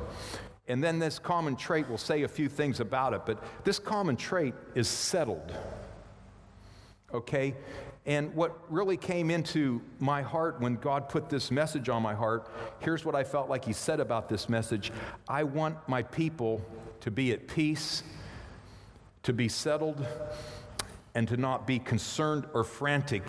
And 0.68 0.84
then 0.84 1.00
this 1.00 1.18
common 1.18 1.56
trait, 1.56 1.88
we'll 1.90 1.98
say 1.98 2.24
a 2.24 2.28
few 2.28 2.50
things 2.50 2.80
about 2.80 3.14
it, 3.14 3.22
but 3.26 3.44
this 3.64 3.80
common 3.80 4.16
trait 4.16 4.54
is 4.76 4.88
settled. 4.88 5.56
Okay? 7.12 7.56
And 8.06 8.36
what 8.36 8.56
really 8.70 8.98
came 8.98 9.32
into 9.32 9.82
my 10.00 10.22
heart 10.22 10.60
when 10.60 10.76
God 10.76 11.10
put 11.10 11.30
this 11.30 11.50
message 11.50 11.90
on 11.90 12.04
my 12.04 12.14
heart, 12.14 12.52
here's 12.80 13.04
what 13.04 13.16
I 13.16 13.24
felt 13.24 13.50
like 13.50 13.66
He 13.66 13.74
said 13.74 14.00
about 14.00 14.30
this 14.30 14.50
message 14.50 14.92
I 15.28 15.44
want 15.44 15.78
my 15.90 16.04
people 16.04 16.64
to 17.02 17.10
be 17.10 17.32
at 17.32 17.48
peace 17.48 18.04
to 19.26 19.34
be 19.34 19.50
settled 19.50 20.06
and 21.16 21.28
to 21.28 21.38
not 21.38 21.66
be 21.66 21.80
concerned 21.80 22.46
or 22.54 22.64
frantic 22.64 23.24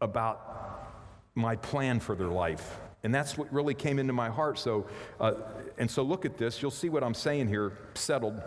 about 0.00 0.90
my 1.34 1.56
plan 1.56 2.00
for 2.00 2.14
their 2.14 2.28
life. 2.28 2.78
And 3.04 3.14
that's 3.14 3.38
what 3.38 3.52
really 3.52 3.74
came 3.74 3.98
into 3.98 4.12
my 4.12 4.30
heart. 4.30 4.58
So, 4.58 4.86
uh, 5.20 5.34
and 5.78 5.90
so 5.90 6.02
look 6.02 6.24
at 6.24 6.38
this. 6.38 6.60
You'll 6.60 6.70
see 6.70 6.88
what 6.88 7.04
I'm 7.04 7.14
saying 7.14 7.48
here 7.48 7.72
settled. 7.94 8.42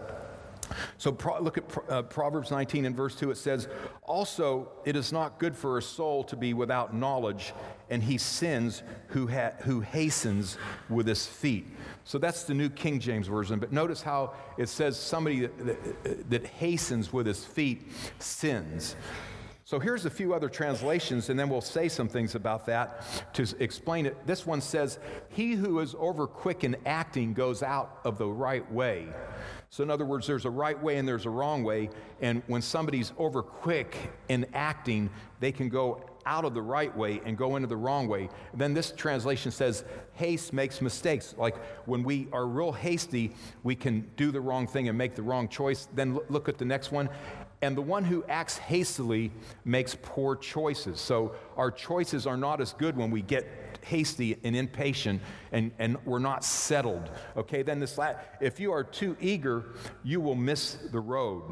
So 0.97 1.11
pro- 1.11 1.41
look 1.41 1.57
at 1.57 1.63
uh, 1.89 2.01
Proverbs 2.03 2.51
19 2.51 2.85
and 2.85 2.95
verse 2.95 3.15
2. 3.15 3.31
It 3.31 3.37
says, 3.37 3.67
Also, 4.03 4.69
it 4.85 4.95
is 4.95 5.11
not 5.11 5.39
good 5.39 5.55
for 5.55 5.77
a 5.77 5.81
soul 5.81 6.23
to 6.25 6.35
be 6.35 6.53
without 6.53 6.93
knowledge, 6.93 7.53
and 7.89 8.03
he 8.03 8.17
sins 8.17 8.83
who, 9.07 9.27
ha- 9.27 9.53
who 9.61 9.81
hastens 9.81 10.57
with 10.89 11.07
his 11.07 11.25
feet. 11.25 11.67
So 12.03 12.17
that's 12.17 12.43
the 12.43 12.53
New 12.53 12.69
King 12.69 12.99
James 12.99 13.27
Version. 13.27 13.59
But 13.59 13.71
notice 13.71 14.01
how 14.01 14.33
it 14.57 14.69
says 14.69 14.97
somebody 14.99 15.41
that, 15.41 16.03
that, 16.03 16.29
that 16.29 16.45
hastens 16.45 17.11
with 17.11 17.25
his 17.25 17.43
feet 17.43 17.91
sins. 18.19 18.95
So 19.67 19.79
here's 19.79 20.05
a 20.05 20.11
few 20.11 20.35
other 20.35 20.47
translations, 20.47 21.29
and 21.29 21.39
then 21.39 21.49
we'll 21.49 21.59
say 21.59 21.89
some 21.89 22.07
things 22.07 22.35
about 22.35 22.67
that 22.67 23.03
to 23.33 23.47
explain 23.59 24.05
it. 24.05 24.15
This 24.27 24.45
one 24.45 24.61
says, 24.61 24.99
He 25.29 25.53
who 25.53 25.79
is 25.79 25.95
over 25.97 26.27
quick 26.27 26.63
in 26.63 26.75
acting 26.85 27.33
goes 27.33 27.63
out 27.63 27.99
of 28.05 28.19
the 28.19 28.27
right 28.27 28.71
way. 28.71 29.07
So, 29.69 29.83
in 29.83 29.89
other 29.89 30.05
words, 30.05 30.27
there's 30.27 30.45
a 30.45 30.49
right 30.49 30.81
way 30.81 30.97
and 30.97 31.07
there's 31.07 31.25
a 31.25 31.29
wrong 31.29 31.63
way. 31.63 31.89
And 32.21 32.41
when 32.47 32.61
somebody's 32.61 33.11
over 33.17 33.41
quick 33.41 33.95
in 34.29 34.45
acting, 34.53 35.09
they 35.39 35.51
can 35.51 35.69
go 35.69 36.01
out 36.25 36.43
of 36.43 36.53
the 36.53 36.61
right 36.61 36.95
way 36.97 37.21
and 37.23 37.37
go 37.37 37.55
into 37.55 37.67
the 37.67 37.77
wrong 37.77 38.07
way. 38.07 38.29
Then 38.53 38.73
this 38.73 38.91
translation 38.91 39.51
says, 39.51 39.83
haste 40.13 40.53
makes 40.53 40.81
mistakes. 40.81 41.35
Like 41.37 41.55
when 41.85 42.03
we 42.03 42.27
are 42.31 42.47
real 42.47 42.71
hasty, 42.71 43.35
we 43.63 43.75
can 43.75 44.09
do 44.17 44.31
the 44.31 44.41
wrong 44.41 44.65
thing 44.65 44.89
and 44.89 44.97
make 44.97 45.15
the 45.15 45.21
wrong 45.21 45.47
choice. 45.47 45.87
Then 45.93 46.19
look 46.29 46.49
at 46.49 46.57
the 46.57 46.65
next 46.65 46.91
one. 46.91 47.09
And 47.61 47.77
the 47.77 47.81
one 47.81 48.03
who 48.03 48.23
acts 48.27 48.57
hastily 48.57 49.31
makes 49.63 49.95
poor 50.01 50.35
choices. 50.35 50.99
So 50.99 51.35
our 51.57 51.71
choices 51.71 52.27
are 52.27 52.37
not 52.37 52.59
as 52.59 52.73
good 52.73 52.97
when 52.97 53.11
we 53.11 53.21
get 53.21 53.47
hasty 53.85 54.37
and 54.43 54.55
impatient 54.55 55.21
and, 55.51 55.71
and 55.79 55.97
we're 56.05 56.19
not 56.19 56.43
settled. 56.43 57.09
Okay, 57.37 57.61
then 57.61 57.79
this 57.79 57.97
last, 57.97 58.17
if 58.41 58.59
you 58.59 58.71
are 58.71 58.83
too 58.83 59.15
eager, 59.21 59.65
you 60.03 60.19
will 60.19 60.35
miss 60.35 60.73
the 60.91 60.99
road. 60.99 61.43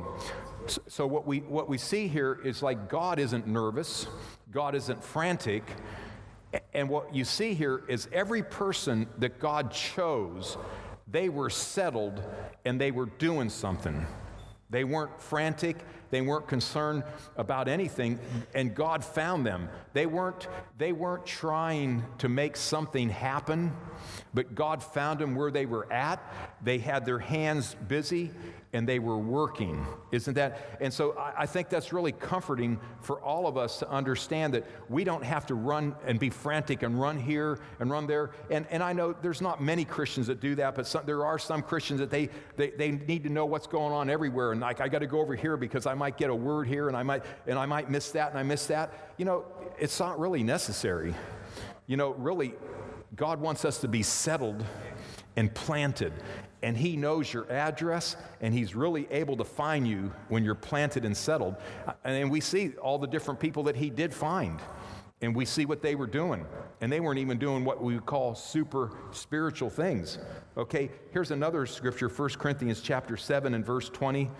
So, 0.68 0.82
so 0.88 1.08
what, 1.08 1.26
we, 1.26 1.40
what 1.40 1.70
we 1.70 1.78
see 1.78 2.08
here 2.08 2.40
is 2.44 2.62
like 2.62 2.90
God 2.90 3.20
isn't 3.20 3.48
nervous, 3.48 4.08
God 4.52 4.76
isn't 4.76 5.04
frantic. 5.04 5.64
And 6.74 6.88
what 6.88 7.16
you 7.16 7.26
see 7.26 7.56
here 7.56 7.84
is 7.88 8.08
every 8.12 8.44
person 8.44 9.08
that 9.18 9.40
God 9.40 9.72
chose, 9.72 10.56
they 11.10 11.30
were 11.30 11.50
settled 11.50 12.24
and 12.64 12.80
they 12.80 12.92
were 12.92 13.08
doing 13.08 13.50
something. 13.50 14.06
They 14.70 14.84
weren't 14.84 15.20
frantic, 15.22 15.78
they 16.14 16.22
weren't 16.22 16.48
concerned 16.48 17.04
about 17.38 17.68
anything, 17.68 18.20
and 18.54 18.76
God 18.76 19.04
found 19.04 19.48
them. 19.48 19.68
They 19.94 20.06
weren't, 20.06 20.48
they 20.78 20.92
weren't 20.92 21.26
trying 21.26 22.04
to 22.20 22.30
make 22.30 22.56
something 22.56 23.10
happen, 23.10 23.74
but 24.32 24.54
God 24.54 24.84
found 24.84 25.20
them 25.20 25.34
where 25.34 25.50
they 25.50 25.66
were 25.66 25.92
at. 25.92 26.22
They 26.62 26.78
had 26.78 27.04
their 27.04 27.18
hands 27.18 27.76
busy 27.88 28.30
and 28.74 28.90
they 28.90 28.98
were 28.98 29.18
working. 29.18 29.86
Isn't 30.12 30.34
that? 30.34 30.78
And 30.82 30.92
so 30.92 31.16
I, 31.18 31.44
I, 31.44 31.46
think 31.46 31.70
that's 31.70 31.94
really 31.94 32.12
comforting 32.12 32.80
for 33.02 33.22
all 33.22 33.46
of 33.46 33.56
us 33.56 33.78
to 33.80 33.90
understand 33.90 34.56
that 34.56 34.66
we 34.90 35.04
don't 35.04 35.24
have 35.24 35.46
to 35.48 35.56
run 35.56 35.96
and 36.06 36.20
be 36.20 36.32
frantic 36.32 36.82
and 36.82 37.00
run 37.00 37.20
here 37.20 37.60
and 37.80 37.92
run 37.92 38.08
there. 38.08 38.32
And, 38.50 38.66
and 38.72 38.82
I 38.82 38.92
know 38.92 39.14
there's 39.14 39.42
not 39.42 39.62
many 39.62 39.86
Christians 39.86 40.26
that 40.28 40.40
do 40.40 40.56
that, 40.56 40.74
but 40.74 40.88
some, 40.88 41.06
there 41.06 41.24
are 41.24 41.38
some 41.38 41.62
Christians 41.62 42.00
that 42.00 42.10
they, 42.10 42.30
they, 42.58 42.72
they 42.72 42.92
need 42.92 43.24
to 43.24 43.30
know 43.30 43.46
what's 43.46 43.68
going 43.68 43.94
on 43.94 44.10
everywhere. 44.10 44.52
And 44.52 44.60
like, 44.60 44.82
I 44.82 44.88
got 44.88 45.00
to 45.00 45.08
go 45.08 45.22
over 45.22 45.36
here 45.36 45.56
because 45.56 45.86
I 45.86 45.94
might 45.94 46.03
get 46.10 46.30
a 46.30 46.36
word 46.36 46.68
here 46.68 46.88
and 46.88 46.98
I 46.98 47.04
might, 47.04 47.24
and 47.48 47.58
I 47.58 47.66
might 47.66 47.90
miss 47.90 48.12
that 48.12 48.30
and 48.30 48.40
I 48.40 48.44
miss 48.44 48.68
that. 48.68 49.14
You 49.18 49.26
know, 49.26 49.46
it's 49.78 50.00
not 50.00 50.20
really 50.20 50.44
necessary. 50.44 51.14
You 51.88 51.98
know, 51.98 52.12
really, 52.12 52.54
God 53.16 53.40
wants 53.42 53.66
us 53.66 53.80
to 53.82 53.88
be 53.88 54.04
settled 54.04 54.64
and 55.36 55.54
planted 55.54 56.14
and 56.64 56.78
He 56.78 56.96
knows 56.96 57.32
your 57.32 57.52
address, 57.52 58.16
and 58.42 58.54
He's 58.54 58.74
really 58.74 59.06
able 59.12 59.38
to 59.38 59.44
find 59.44 59.88
you 59.88 60.12
when 60.30 60.44
you're 60.44 60.56
planted 60.56 61.06
and 61.06 61.16
settled. 61.16 61.58
And 62.04 62.32
we 62.32 62.40
see 62.40 62.72
all 62.82 62.98
the 62.98 63.08
different 63.08 63.40
people 63.40 63.64
that 63.64 63.76
He 63.76 63.90
did 63.90 64.14
find, 64.14 64.60
and 65.22 65.36
we 65.36 65.46
see 65.46 65.66
what 65.66 65.82
they 65.82 65.94
were 65.94 66.08
doing. 66.08 66.48
And 66.82 66.92
they 66.92 67.02
weren't 67.02 67.20
even 67.20 67.38
doing 67.38 67.66
what 67.66 67.84
we 67.84 68.00
call 68.00 68.34
super 68.34 68.92
spiritual 69.12 69.70
things. 69.70 70.18
Okay, 70.58 70.90
here's 71.12 71.32
another 71.32 71.66
scripture, 71.66 72.08
1 72.08 72.30
Corinthians 72.30 72.82
chapter 72.82 73.18
7 73.18 73.54
and 73.54 73.66
verse 73.66 73.90
20. 73.90 74.32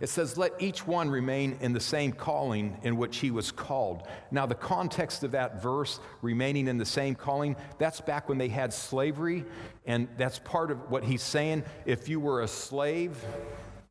It 0.00 0.08
says, 0.08 0.38
Let 0.38 0.52
each 0.58 0.86
one 0.86 1.10
remain 1.10 1.58
in 1.60 1.72
the 1.72 1.80
same 1.80 2.12
calling 2.12 2.78
in 2.82 2.96
which 2.96 3.18
he 3.18 3.30
was 3.30 3.52
called. 3.52 4.08
Now, 4.30 4.46
the 4.46 4.54
context 4.54 5.22
of 5.22 5.32
that 5.32 5.62
verse, 5.62 6.00
remaining 6.22 6.68
in 6.68 6.78
the 6.78 6.86
same 6.86 7.14
calling, 7.14 7.54
that's 7.78 8.00
back 8.00 8.28
when 8.28 8.38
they 8.38 8.48
had 8.48 8.72
slavery. 8.72 9.44
And 9.86 10.08
that's 10.16 10.38
part 10.38 10.70
of 10.70 10.90
what 10.90 11.04
he's 11.04 11.22
saying. 11.22 11.64
If 11.84 12.08
you 12.08 12.18
were 12.18 12.42
a 12.42 12.48
slave, 12.48 13.22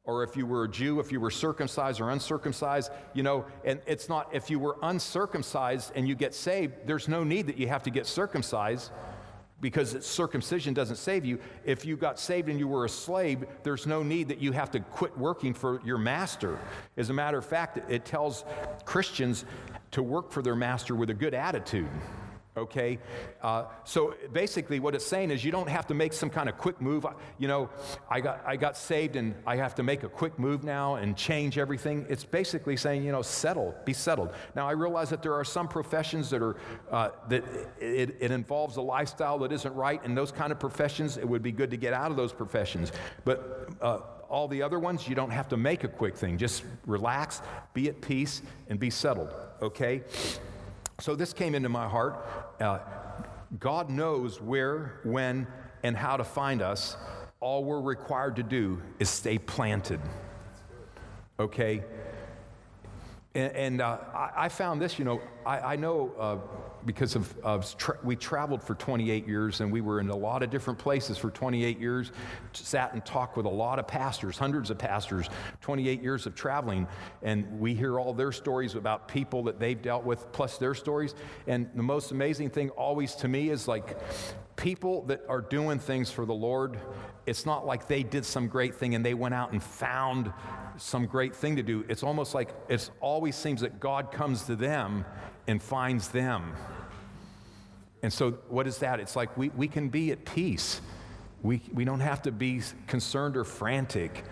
or 0.05 0.23
if 0.23 0.35
you 0.35 0.47
were 0.47 0.63
a 0.63 0.67
Jew, 0.67 0.99
if 0.99 1.11
you 1.11 1.19
were 1.19 1.29
circumcised 1.29 2.01
or 2.01 2.09
uncircumcised, 2.09 2.91
you 3.13 3.21
know, 3.21 3.45
and 3.63 3.79
it's 3.85 4.09
not, 4.09 4.29
if 4.33 4.49
you 4.49 4.57
were 4.57 4.77
uncircumcised 4.81 5.91
and 5.93 6.07
you 6.07 6.15
get 6.15 6.33
saved, 6.33 6.73
there's 6.87 7.07
no 7.07 7.23
need 7.23 7.45
that 7.45 7.57
you 7.57 7.67
have 7.67 7.83
to 7.83 7.91
get 7.91 8.07
circumcised 8.07 8.91
because 9.61 10.05
circumcision 10.05 10.73
doesn't 10.73 10.95
save 10.95 11.25
you. 11.25 11.39
If 11.65 11.85
you 11.85 11.97
got 11.97 12.19
saved 12.19 12.49
and 12.49 12.59
you 12.59 12.67
were 12.67 12.85
a 12.85 12.89
slave, 12.89 13.45
there's 13.63 13.85
no 13.85 14.03
need 14.03 14.27
that 14.29 14.39
you 14.39 14.51
have 14.51 14.71
to 14.71 14.79
quit 14.79 15.17
working 15.17 15.53
for 15.53 15.81
your 15.83 15.97
master. 15.97 16.59
As 16.97 17.09
a 17.09 17.13
matter 17.13 17.37
of 17.37 17.45
fact, 17.45 17.79
it 17.89 18.05
tells 18.05 18.45
Christians 18.85 19.45
to 19.91 20.03
work 20.03 20.31
for 20.31 20.41
their 20.41 20.55
master 20.55 20.95
with 20.95 21.09
a 21.09 21.13
good 21.13 21.33
attitude 21.33 21.89
okay? 22.59 22.99
Uh, 23.41 23.65
so 23.83 24.15
basically, 24.31 24.79
what 24.79 24.95
it's 24.95 25.05
saying 25.05 25.31
is 25.31 25.43
you 25.43 25.51
don't 25.51 25.69
have 25.69 25.87
to 25.87 25.93
make 25.93 26.13
some 26.13 26.29
kind 26.29 26.47
of 26.49 26.57
quick 26.57 26.79
move. 26.79 27.05
You 27.37 27.47
know, 27.47 27.69
I 28.09 28.21
got, 28.21 28.43
I 28.45 28.55
got 28.55 28.77
saved 28.77 29.15
and 29.15 29.35
I 29.45 29.55
have 29.57 29.75
to 29.75 29.83
make 29.83 30.03
a 30.03 30.09
quick 30.09 30.37
move 30.37 30.63
now 30.63 30.95
and 30.95 31.17
change 31.17 31.57
everything. 31.57 32.05
It's 32.09 32.23
basically 32.23 32.77
saying, 32.77 33.03
you 33.03 33.11
know, 33.11 33.21
settle, 33.21 33.75
be 33.85 33.93
settled. 33.93 34.33
Now, 34.55 34.67
I 34.67 34.71
realize 34.71 35.09
that 35.09 35.21
there 35.21 35.33
are 35.33 35.45
some 35.45 35.67
professions 35.67 36.29
that 36.29 36.41
are, 36.41 36.55
uh, 36.91 37.09
that 37.29 37.43
it, 37.79 38.17
it 38.19 38.31
involves 38.31 38.77
a 38.77 38.81
lifestyle 38.81 39.39
that 39.39 39.51
isn't 39.51 39.75
right. 39.75 40.03
And 40.03 40.17
those 40.17 40.31
kind 40.31 40.51
of 40.51 40.59
professions, 40.59 41.17
it 41.17 41.27
would 41.27 41.43
be 41.43 41.51
good 41.51 41.71
to 41.71 41.77
get 41.77 41.93
out 41.93 42.11
of 42.11 42.17
those 42.17 42.33
professions. 42.33 42.91
But 43.25 43.69
uh, 43.81 43.99
all 44.29 44.47
the 44.47 44.61
other 44.61 44.79
ones, 44.79 45.07
you 45.07 45.15
don't 45.15 45.31
have 45.31 45.49
to 45.49 45.57
make 45.57 45.83
a 45.83 45.87
quick 45.87 46.15
thing. 46.15 46.37
Just 46.37 46.63
relax, 46.85 47.41
be 47.73 47.89
at 47.89 47.99
peace, 47.99 48.41
and 48.69 48.79
be 48.79 48.89
settled, 48.89 49.33
okay? 49.61 50.03
So 50.99 51.15
this 51.15 51.31
came 51.31 51.55
into 51.55 51.69
my 51.69 51.87
heart. 51.87 52.25
Uh, 52.59 52.79
God 53.59 53.89
knows 53.89 54.41
where, 54.41 54.99
when, 55.03 55.47
and 55.81 55.95
how 55.95 56.17
to 56.17 56.23
find 56.23 56.61
us. 56.61 56.97
All 57.39 57.63
we're 57.63 57.81
required 57.81 58.35
to 58.35 58.43
do 58.43 58.81
is 58.99 59.09
stay 59.09 59.37
planted. 59.37 60.01
Okay? 61.39 61.83
And, 63.33 63.51
and 63.53 63.81
uh, 63.81 63.97
I, 64.13 64.31
I, 64.35 64.49
found 64.49 64.81
this, 64.81 64.99
you 64.99 65.05
know, 65.05 65.21
I, 65.45 65.59
I 65.59 65.75
know 65.77 66.11
uh, 66.19 66.37
because 66.85 67.15
of, 67.15 67.37
of 67.39 67.77
tra- 67.77 67.97
we 68.03 68.15
traveled 68.15 68.63
for 68.63 68.75
28 68.75 69.27
years 69.27 69.61
and 69.61 69.71
we 69.71 69.81
were 69.81 69.99
in 69.99 70.09
a 70.09 70.15
lot 70.15 70.43
of 70.43 70.49
different 70.49 70.79
places 70.79 71.17
for 71.17 71.29
28 71.29 71.79
years, 71.79 72.11
sat 72.53 72.93
and 72.93 73.05
talked 73.05 73.37
with 73.37 73.45
a 73.45 73.49
lot 73.49 73.79
of 73.79 73.87
pastors, 73.87 74.37
hundreds 74.37 74.69
of 74.69 74.77
pastors, 74.77 75.29
28 75.61 76.01
years 76.01 76.25
of 76.25 76.35
traveling. 76.35 76.87
And 77.21 77.59
we 77.59 77.73
hear 77.73 77.99
all 77.99 78.13
their 78.13 78.31
stories 78.31 78.75
about 78.75 79.07
people 79.07 79.43
that 79.43 79.59
they've 79.59 79.81
dealt 79.81 80.03
with, 80.03 80.31
plus 80.31 80.57
their 80.57 80.75
stories. 80.75 81.15
And 81.47 81.69
the 81.75 81.83
most 81.83 82.11
amazing 82.11 82.49
thing 82.49 82.69
always 82.71 83.15
to 83.15 83.27
me 83.27 83.49
is 83.49 83.67
like 83.67 83.97
people 84.55 85.03
that 85.03 85.21
are 85.29 85.41
doing 85.41 85.79
things 85.79 86.11
for 86.11 86.25
the 86.25 86.33
Lord, 86.33 86.77
it's 87.29 87.45
not 87.45 87.65
like 87.65 87.87
they 87.87 88.01
did 88.01 88.25
some 88.25 88.47
great 88.47 88.75
thing 88.75 88.95
and 88.95 89.05
they 89.05 89.13
went 89.13 89.35
out 89.35 89.51
and 89.51 89.61
found 89.61 90.33
some 90.77 91.05
great 91.05 91.35
thing 91.35 91.57
to 91.57 91.63
do. 91.63 91.85
It's 91.87 92.01
almost 92.01 92.33
like 92.33 92.49
it 92.67 92.89
always 93.01 93.35
seems 93.35 93.61
that 93.61 93.79
God 93.79 94.11
comes 94.11 94.43
to 94.45 94.55
them 94.55 95.05
and 95.47 95.61
finds 95.61 96.07
them. 96.09 96.53
And 98.01 98.11
so, 98.11 98.31
what 98.47 98.65
is 98.65 98.79
that? 98.79 98.99
It's 98.99 99.15
like 99.15 99.37
we, 99.37 99.49
we 99.49 99.67
can 99.67 99.89
be 99.89 100.11
at 100.11 100.25
peace. 100.25 100.81
We, 101.43 101.61
we 101.73 101.85
don't 101.85 101.99
have 101.99 102.23
to 102.23 102.31
be 102.31 102.61
concerned 102.87 103.37
or 103.37 103.43
frantic. 103.43 104.23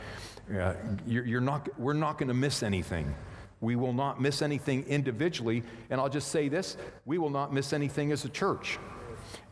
Uh, 0.50 0.74
you're, 1.06 1.26
you're 1.26 1.42
not, 1.42 1.70
we're 1.78 1.94
not 1.94 2.18
going 2.18 2.30
to 2.30 2.34
miss 2.34 2.64
anything. 2.64 3.14
We 3.62 3.76
will 3.76 3.94
not 3.94 4.20
miss 4.20 4.42
anything 4.42 4.86
individually. 4.88 5.64
And 5.90 6.02
I'll 6.02 6.10
just 6.10 6.30
say 6.30 6.50
this 6.50 6.78
we 7.06 7.18
will 7.18 7.30
not 7.30 7.54
miss 7.54 7.74
anything 7.74 8.12
as 8.12 8.26
a 8.26 8.30
church. 8.30 8.80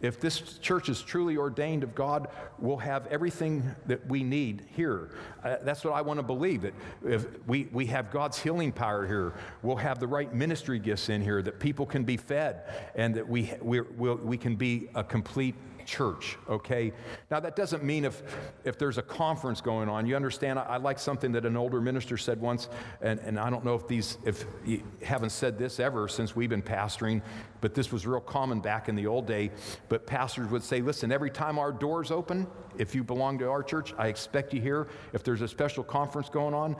If 0.01 0.19
this 0.19 0.57
church 0.59 0.89
is 0.89 1.01
truly 1.01 1.37
ordained 1.37 1.83
of 1.83 1.95
God, 1.95 2.27
we'll 2.59 2.77
have 2.77 3.07
everything 3.07 3.75
that 3.87 4.05
we 4.07 4.23
need 4.23 4.65
here. 4.75 5.11
Uh, 5.43 5.57
that's 5.63 5.83
what 5.83 5.93
I 5.93 6.01
want 6.01 6.19
to 6.19 6.23
believe 6.23 6.61
that 6.61 6.73
if 7.03 7.25
we, 7.47 7.67
we 7.71 7.85
have 7.87 8.11
God's 8.11 8.37
healing 8.37 8.71
power 8.71 9.05
here, 9.07 9.33
we'll 9.63 9.75
have 9.75 9.99
the 9.99 10.07
right 10.07 10.33
ministry 10.33 10.79
gifts 10.79 11.09
in 11.09 11.21
here, 11.21 11.41
that 11.41 11.59
people 11.59 11.85
can 11.85 12.03
be 12.03 12.17
fed, 12.17 12.63
and 12.95 13.15
that 13.15 13.27
we, 13.27 13.51
we, 13.61 13.81
we'll, 13.81 14.17
we 14.17 14.37
can 14.37 14.55
be 14.55 14.89
a 14.95 15.03
complete 15.03 15.55
church, 15.85 16.37
okay? 16.49 16.91
Now, 17.29 17.39
that 17.39 17.55
doesn't 17.55 17.83
mean 17.83 18.05
if, 18.05 18.21
if 18.63 18.77
there's 18.77 18.97
a 18.97 19.01
conference 19.01 19.61
going 19.61 19.89
on, 19.89 20.05
you 20.05 20.15
understand, 20.15 20.59
I, 20.59 20.63
I 20.63 20.77
like 20.77 20.99
something 20.99 21.31
that 21.33 21.45
an 21.45 21.55
older 21.55 21.79
minister 21.79 22.17
said 22.17 22.41
once, 22.41 22.69
and, 23.01 23.19
and 23.19 23.39
I 23.39 23.49
don't 23.49 23.63
know 23.63 23.75
if 23.75 23.87
these, 23.87 24.17
if 24.25 24.45
you 24.65 24.83
haven't 25.03 25.31
said 25.31 25.57
this 25.57 25.79
ever 25.79 26.07
since 26.07 26.35
we've 26.35 26.49
been 26.49 26.61
pastoring, 26.61 27.21
but 27.61 27.73
this 27.73 27.91
was 27.91 28.05
real 28.05 28.19
common 28.19 28.59
back 28.59 28.89
in 28.89 28.95
the 28.95 29.07
old 29.07 29.25
day. 29.25 29.51
But 29.89 30.05
pastors 30.05 30.49
would 30.49 30.63
say, 30.63 30.81
listen, 30.81 31.11
every 31.11 31.31
time 31.31 31.57
our 31.57 31.71
doors 31.71 32.11
open, 32.11 32.47
if 32.77 32.93
you 32.93 33.03
belong 33.03 33.39
to 33.39 33.49
our 33.49 33.63
church, 33.63 33.93
I 33.97 34.07
expect 34.07 34.53
you 34.53 34.61
here. 34.61 34.87
If 35.13 35.23
there's 35.23 35.41
a 35.41 35.47
special 35.47 35.83
conference 35.83 36.29
going 36.29 36.53
on, 36.53 36.75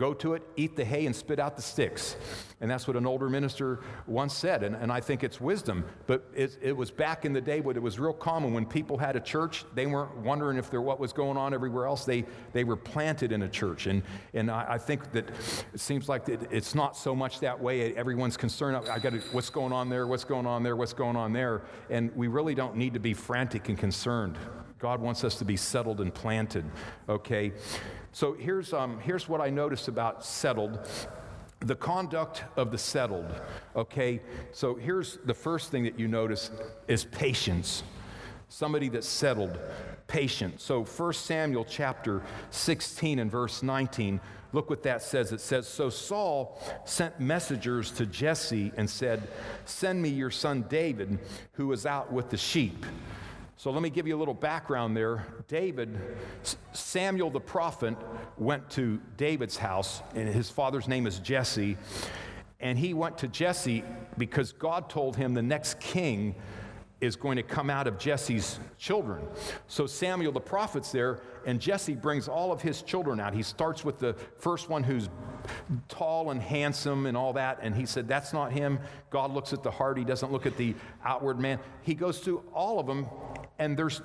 go 0.00 0.14
to 0.14 0.32
it, 0.32 0.42
eat 0.56 0.74
the 0.76 0.84
hay, 0.84 1.04
and 1.04 1.14
spit 1.14 1.38
out 1.38 1.54
the 1.56 1.62
sticks. 1.62 2.16
And 2.62 2.70
that's 2.70 2.86
what 2.88 2.96
an 2.96 3.06
older 3.06 3.28
minister 3.28 3.80
once 4.06 4.34
said. 4.34 4.62
And, 4.62 4.74
and 4.74 4.90
I 4.90 5.00
think 5.00 5.22
it's 5.22 5.40
wisdom. 5.40 5.84
But 6.06 6.24
it, 6.34 6.58
it 6.62 6.76
was 6.76 6.90
back 6.90 7.24
in 7.24 7.32
the 7.34 7.40
day 7.40 7.60
when 7.60 7.76
it 7.76 7.82
was 7.82 7.98
real 7.98 8.14
common 8.14 8.54
when 8.54 8.64
people 8.64 8.96
had 8.96 9.14
a 9.14 9.20
church, 9.20 9.64
they 9.74 9.86
weren't 9.86 10.16
wondering 10.16 10.56
if 10.56 10.70
there 10.70 10.80
what 10.80 10.98
was 10.98 11.12
going 11.12 11.36
on 11.36 11.52
everywhere 11.54 11.86
else. 11.86 12.04
They, 12.06 12.24
they 12.52 12.64
were 12.64 12.76
planted 12.76 13.30
in 13.30 13.42
a 13.42 13.48
church. 13.48 13.86
And, 13.86 14.02
and 14.32 14.50
I, 14.50 14.66
I 14.70 14.78
think 14.78 15.12
that 15.12 15.28
it 15.74 15.80
seems 15.80 16.08
like 16.08 16.28
it, 16.28 16.48
it's 16.50 16.74
not 16.74 16.96
so 16.96 17.14
much 17.14 17.40
that 17.40 17.60
way. 17.60 17.94
Everyone's 17.94 18.38
concerned, 18.38 18.76
I 18.88 18.98
got 18.98 19.12
what's 19.32 19.50
going 19.50 19.72
on 19.72 19.90
there, 19.90 20.06
what's 20.06 20.24
going 20.24 20.46
on 20.46 20.62
there, 20.62 20.76
what's 20.76 20.94
going 20.94 21.16
on 21.16 21.32
there. 21.32 21.62
And 21.90 22.14
we 22.16 22.28
really 22.28 22.54
don't 22.54 22.76
need 22.76 22.94
to 22.94 23.00
be 23.00 23.12
frantic 23.12 23.68
and 23.68 23.78
concerned. 23.78 24.38
God 24.80 25.00
wants 25.00 25.24
us 25.24 25.36
to 25.36 25.44
be 25.44 25.56
settled 25.56 26.00
and 26.00 26.12
planted, 26.12 26.64
okay? 27.08 27.52
So 28.12 28.32
here's, 28.32 28.72
um, 28.72 28.98
here's 29.00 29.28
what 29.28 29.40
I 29.40 29.50
noticed 29.50 29.88
about 29.88 30.24
settled 30.24 30.88
the 31.60 31.74
conduct 31.74 32.42
of 32.56 32.70
the 32.70 32.78
settled, 32.78 33.30
okay? 33.76 34.20
So 34.52 34.74
here's 34.74 35.18
the 35.26 35.34
first 35.34 35.70
thing 35.70 35.84
that 35.84 35.98
you 35.98 36.08
notice 36.08 36.50
is 36.88 37.04
patience. 37.04 37.82
Somebody 38.48 38.88
that's 38.88 39.06
settled, 39.06 39.58
patient. 40.06 40.60
So 40.60 40.84
1 40.84 41.12
Samuel 41.12 41.66
chapter 41.68 42.22
16 42.50 43.18
and 43.18 43.30
verse 43.30 43.62
19, 43.62 44.20
look 44.52 44.70
what 44.70 44.82
that 44.84 45.02
says. 45.02 45.32
It 45.32 45.40
says, 45.40 45.68
So 45.68 45.90
Saul 45.90 46.58
sent 46.86 47.20
messengers 47.20 47.90
to 47.92 48.06
Jesse 48.06 48.72
and 48.78 48.88
said, 48.88 49.28
Send 49.66 50.00
me 50.00 50.08
your 50.08 50.30
son 50.30 50.64
David, 50.68 51.18
who 51.52 51.70
is 51.72 51.84
out 51.84 52.10
with 52.10 52.30
the 52.30 52.38
sheep. 52.38 52.86
So 53.60 53.70
let 53.70 53.82
me 53.82 53.90
give 53.90 54.06
you 54.06 54.16
a 54.16 54.18
little 54.18 54.32
background 54.32 54.96
there. 54.96 55.26
David, 55.46 56.00
Samuel 56.72 57.28
the 57.28 57.40
prophet, 57.40 57.94
went 58.38 58.70
to 58.70 58.98
David's 59.18 59.58
house, 59.58 60.00
and 60.14 60.26
his 60.26 60.48
father's 60.48 60.88
name 60.88 61.06
is 61.06 61.18
Jesse. 61.18 61.76
And 62.60 62.78
he 62.78 62.94
went 62.94 63.18
to 63.18 63.28
Jesse 63.28 63.84
because 64.16 64.52
God 64.52 64.88
told 64.88 65.14
him 65.14 65.34
the 65.34 65.42
next 65.42 65.78
king 65.78 66.36
is 67.00 67.16
going 67.16 67.36
to 67.36 67.42
come 67.42 67.70
out 67.70 67.86
of 67.86 67.98
Jesse's 67.98 68.58
children. 68.78 69.26
So 69.68 69.86
Samuel 69.86 70.32
the 70.32 70.40
prophet's 70.40 70.92
there, 70.92 71.20
and 71.46 71.60
Jesse 71.60 71.94
brings 71.94 72.28
all 72.28 72.52
of 72.52 72.60
his 72.60 72.82
children 72.82 73.20
out. 73.20 73.32
He 73.32 73.42
starts 73.42 73.84
with 73.84 73.98
the 73.98 74.14
first 74.38 74.68
one 74.68 74.82
who's 74.82 75.08
tall 75.88 76.30
and 76.30 76.40
handsome 76.42 77.06
and 77.06 77.16
all 77.16 77.32
that, 77.34 77.58
and 77.62 77.74
he 77.74 77.86
said, 77.86 78.06
That's 78.06 78.32
not 78.32 78.52
him. 78.52 78.78
God 79.08 79.32
looks 79.32 79.52
at 79.52 79.62
the 79.62 79.70
heart, 79.70 79.96
he 79.96 80.04
doesn't 80.04 80.30
look 80.30 80.44
at 80.44 80.56
the 80.58 80.74
outward 81.04 81.38
man. 81.38 81.58
He 81.82 81.94
goes 81.94 82.18
through 82.18 82.42
all 82.52 82.78
of 82.78 82.86
them, 82.86 83.06
and 83.60 83.76
there's 83.76 84.02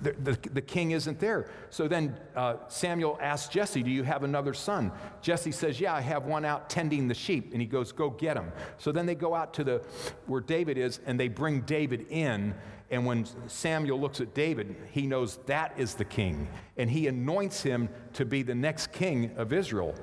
the, 0.00 0.12
the, 0.12 0.38
the, 0.52 0.60
king 0.60 0.92
isn't 0.92 1.18
there. 1.18 1.50
So 1.70 1.88
then 1.88 2.16
uh, 2.34 2.56
Samuel 2.68 3.18
asks 3.20 3.52
Jesse, 3.52 3.82
Do 3.82 3.90
you 3.90 4.04
have 4.04 4.22
another 4.22 4.54
son? 4.54 4.92
Jesse 5.22 5.52
says, 5.52 5.80
Yeah, 5.80 5.94
I 5.94 6.00
have 6.00 6.26
one 6.26 6.44
out 6.44 6.70
tending 6.70 7.08
the 7.08 7.14
sheep. 7.14 7.50
And 7.52 7.60
he 7.60 7.66
goes, 7.66 7.92
Go 7.92 8.10
get 8.10 8.36
him. 8.36 8.52
So 8.78 8.92
then 8.92 9.06
they 9.06 9.14
go 9.14 9.34
out 9.34 9.54
to 9.54 9.64
the 9.64 9.82
where 10.26 10.40
David 10.40 10.78
is 10.78 11.00
and 11.06 11.18
they 11.18 11.28
bring 11.28 11.62
David 11.62 12.06
in. 12.10 12.54
And 12.90 13.04
when 13.04 13.26
Samuel 13.48 14.00
looks 14.00 14.20
at 14.20 14.32
David, 14.32 14.76
he 14.92 15.06
knows 15.06 15.38
that 15.46 15.74
is 15.76 15.94
the 15.94 16.04
king. 16.04 16.46
And 16.76 16.88
he 16.88 17.08
anoints 17.08 17.62
him 17.62 17.88
to 18.12 18.24
be 18.24 18.42
the 18.42 18.54
next 18.54 18.92
king 18.92 19.32
of 19.36 19.52
Israel. 19.52 19.94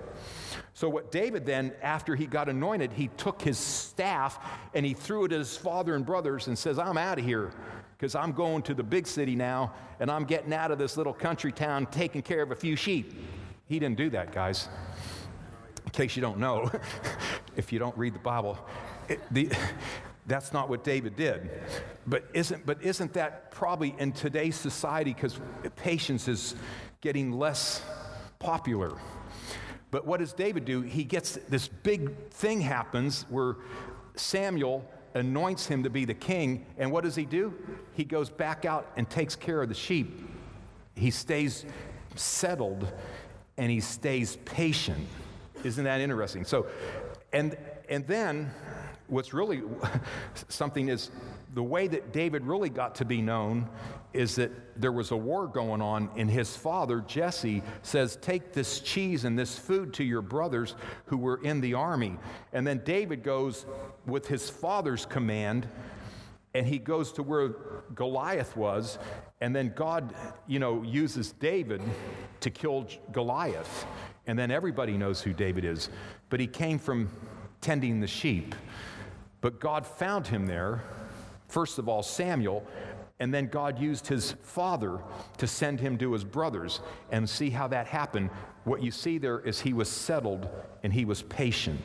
So, 0.74 0.90
what 0.90 1.12
David 1.12 1.46
then, 1.46 1.72
after 1.82 2.16
he 2.16 2.26
got 2.26 2.50
anointed, 2.50 2.92
he 2.92 3.08
took 3.16 3.42
his 3.42 3.58
staff 3.58 4.40
and 4.74 4.86
he 4.86 4.94
threw 4.94 5.26
it 5.26 5.32
at 5.32 5.40
his 5.40 5.56
father 5.56 5.96
and 5.96 6.06
brothers 6.06 6.48
and 6.48 6.58
says, 6.58 6.78
I'm 6.78 6.98
out 6.98 7.20
of 7.20 7.26
here 7.26 7.54
because 8.04 8.16
I'm 8.16 8.34
going 8.34 8.64
to 8.64 8.74
the 8.74 8.84
big 8.84 9.08
city 9.08 9.34
now 9.34 9.72
and 10.02 10.12
I'm 10.12 10.26
getting 10.26 10.52
out 10.52 10.72
of 10.72 10.78
this 10.78 10.98
little 10.98 11.14
country 11.14 11.54
town 11.54 11.86
taking 11.86 12.22
care 12.22 12.42
of 12.42 12.52
a 12.52 12.56
few 12.56 12.76
sheep. 12.76 13.14
He 13.66 13.80
didn't 13.80 13.96
do 13.96 14.10
that, 14.10 14.34
guys. 14.34 14.68
In 15.86 15.92
case 15.92 16.18
you 16.18 16.22
don't 16.22 16.38
know, 16.38 16.70
if 17.56 17.72
you 17.72 17.80
don't 17.80 17.98
read 17.98 18.14
the 18.14 18.20
Bible, 18.20 18.60
it, 19.08 19.22
the, 19.32 19.50
that's 20.28 20.52
not 20.52 20.68
what 20.68 20.84
David 20.84 21.16
did. 21.16 21.50
But 22.06 22.26
isn't, 22.34 22.66
but 22.66 22.84
isn't 22.84 23.14
that 23.14 23.52
probably 23.52 23.96
in 23.98 24.12
today's 24.12 24.58
society, 24.58 25.14
because 25.14 25.40
patience 25.78 26.28
is 26.28 26.56
getting 27.00 27.32
less 27.32 27.82
popular? 28.38 28.98
But 29.92 30.06
what 30.06 30.20
does 30.20 30.34
David 30.34 30.66
do? 30.66 30.82
He 30.82 31.06
gets 31.06 31.40
this 31.48 31.70
big 31.70 32.32
thing 32.32 32.60
happens 32.60 33.26
where 33.30 33.56
Samuel 34.16 34.84
anoints 35.14 35.68
him 35.68 35.84
to 35.84 35.90
be 35.90 36.06
the 36.06 36.14
king. 36.14 36.66
And 36.78 36.92
what 36.92 37.04
does 37.04 37.16
he 37.16 37.26
do? 37.26 37.54
He 37.94 38.04
goes 38.04 38.30
back 38.30 38.66
out 38.66 38.92
and 38.96 39.10
takes 39.10 39.36
care 39.36 39.62
of 39.62 39.70
the 39.70 39.76
sheep. 39.76 40.28
He 40.96 41.12
stays 41.12 41.66
settled 42.16 42.92
and 43.58 43.72
he 43.72 43.80
stays 43.80 44.38
patient. 44.46 45.08
Isn't 45.64 45.84
that 45.86 46.02
interesting? 46.02 46.44
So, 46.44 46.68
and, 47.32 47.58
and 47.90 48.06
then 48.08 48.52
what's 49.08 49.34
really 49.34 49.62
something 50.50 50.90
is 50.90 51.12
the 51.54 51.64
way 51.64 51.88
that 51.88 52.12
David 52.12 52.46
really 52.46 52.70
got 52.70 52.96
to 52.96 53.06
be 53.06 53.22
known 53.22 53.70
is 54.12 54.36
that 54.36 54.52
there 54.80 54.92
was 54.92 55.12
a 55.12 55.18
war 55.18 55.48
going 55.48 55.82
on, 55.82 56.10
and 56.16 56.30
his 56.30 56.56
father, 56.56 57.02
Jesse, 57.02 57.62
says, 57.84 58.18
Take 58.18 58.54
this 58.54 58.80
cheese 58.80 59.24
and 59.24 59.38
this 59.38 59.58
food 59.58 59.94
to 59.96 60.04
your 60.04 60.22
brothers 60.22 60.76
who 61.06 61.18
were 61.18 61.42
in 61.44 61.62
the 61.62 61.76
army. 61.76 62.18
And 62.54 62.66
then 62.66 62.82
David 62.84 63.24
goes 63.24 63.66
with 64.06 64.28
his 64.28 64.50
father's 64.50 65.06
command, 65.06 65.68
and 66.56 66.66
he 66.66 66.80
goes 66.80 67.12
to 67.14 67.24
where 67.24 67.50
Goliath 67.96 68.56
was, 68.56 68.98
and 69.42 69.56
then 69.56 69.74
God, 69.76 70.14
you 70.48 70.60
know, 70.60 70.84
uses 70.84 71.34
David 71.34 71.82
to 72.40 72.50
kill 72.50 72.88
Goliath. 73.12 73.86
And 74.26 74.40
then 74.40 74.52
everybody 74.52 74.98
knows 74.98 75.22
who 75.22 75.34
David 75.34 75.66
is. 75.66 75.90
But 76.30 76.40
he 76.40 76.48
came 76.48 76.80
from 76.80 77.10
tending 77.62 78.00
the 78.00 78.08
sheep. 78.08 78.56
But 79.42 79.60
God 79.60 79.86
found 79.86 80.28
him 80.28 80.46
there, 80.46 80.84
first 81.54 81.78
of 81.78 81.88
all, 81.88 82.02
Samuel, 82.02 82.66
and 83.20 83.32
then 83.32 83.46
God 83.46 83.80
used 83.80 84.08
his 84.08 84.32
father 84.42 85.00
to 85.38 85.46
send 85.46 85.80
him 85.80 86.00
to 86.00 86.12
his 86.12 86.24
brothers 86.24 86.82
and 87.12 87.30
see 87.30 87.52
how 87.52 87.68
that 87.68 87.86
happened. 87.86 88.32
What 88.64 88.82
you 88.82 88.90
see 88.90 89.20
there 89.20 89.40
is 89.40 89.62
he 89.62 89.72
was 89.72 89.88
settled 89.88 90.50
and 90.82 90.92
he 90.92 91.06
was 91.06 91.22
patient. 91.22 91.80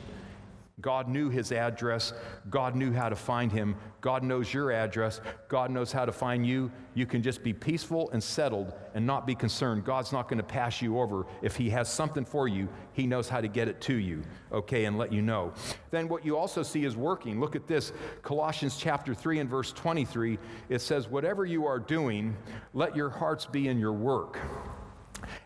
God 0.81 1.09
knew 1.09 1.29
his 1.29 1.51
address. 1.51 2.13
God 2.49 2.75
knew 2.75 2.93
how 2.93 3.09
to 3.09 3.15
find 3.15 3.51
him. 3.51 3.75
God 4.01 4.23
knows 4.23 4.53
your 4.53 4.71
address. 4.71 5.19
God 5.49 5.71
knows 5.71 5.91
how 5.91 6.05
to 6.05 6.11
find 6.11 6.45
you. 6.45 6.71
You 6.93 7.05
can 7.05 7.21
just 7.21 7.43
be 7.43 7.51
peaceful 7.51 8.09
and 8.11 8.23
settled 8.23 8.73
and 8.93 9.05
not 9.05 9.27
be 9.27 9.35
concerned. 9.35 9.83
God's 9.83 10.11
not 10.11 10.29
going 10.29 10.37
to 10.37 10.43
pass 10.43 10.81
you 10.81 10.99
over. 10.99 11.25
If 11.41 11.57
he 11.57 11.69
has 11.71 11.91
something 11.91 12.23
for 12.23 12.47
you, 12.47 12.69
he 12.93 13.05
knows 13.05 13.27
how 13.27 13.41
to 13.41 13.47
get 13.47 13.67
it 13.67 13.81
to 13.81 13.95
you, 13.95 14.23
okay, 14.51 14.85
and 14.85 14.97
let 14.97 15.11
you 15.11 15.21
know. 15.21 15.53
Then 15.91 16.07
what 16.07 16.25
you 16.25 16.37
also 16.37 16.63
see 16.63 16.85
is 16.85 16.95
working. 16.95 17.39
Look 17.39 17.55
at 17.55 17.67
this 17.67 17.91
Colossians 18.21 18.77
chapter 18.77 19.13
3 19.13 19.39
and 19.39 19.49
verse 19.49 19.73
23. 19.73 20.39
It 20.69 20.79
says, 20.79 21.09
Whatever 21.09 21.45
you 21.45 21.65
are 21.65 21.79
doing, 21.79 22.37
let 22.73 22.95
your 22.95 23.09
hearts 23.09 23.45
be 23.45 23.67
in 23.67 23.79
your 23.79 23.93
work 23.93 24.39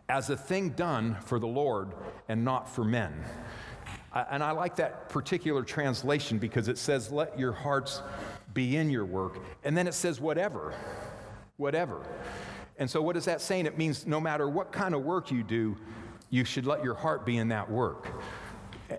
as 0.10 0.30
a 0.30 0.38
thing 0.38 0.70
done 0.70 1.18
for 1.26 1.40
the 1.40 1.48
Lord 1.48 1.94
and 2.28 2.46
not 2.46 2.70
for 2.70 2.84
men 2.84 3.14
and 4.14 4.44
I 4.44 4.52
like 4.52 4.76
that 4.78 5.10
particular 5.10 5.64
translation 5.64 6.38
because 6.38 6.68
it 6.68 6.78
says, 6.78 7.12
let 7.12 7.38
your 7.38 7.52
hearts 7.52 8.02
be 8.54 8.78
in 8.78 8.90
your 8.90 9.06
work. 9.06 9.40
And 9.64 9.76
then 9.76 9.88
it 9.88 9.94
says, 9.94 10.20
whatever, 10.20 10.74
whatever. 11.58 12.02
And 12.78 12.90
so, 12.90 13.02
what 13.02 13.18
is 13.18 13.26
that 13.26 13.42
saying? 13.42 13.66
It 13.66 13.78
means 13.78 14.06
no 14.06 14.20
matter 14.20 14.48
what 14.48 14.72
kind 14.72 14.94
of 14.96 15.04
work 15.04 15.32
you 15.32 15.44
do, 15.44 15.78
you 16.30 16.46
should 16.46 16.66
let 16.66 16.84
your 16.84 16.96
heart 16.96 17.26
be 17.26 17.38
in 17.38 17.50
that 17.50 17.70
work. 17.70 18.08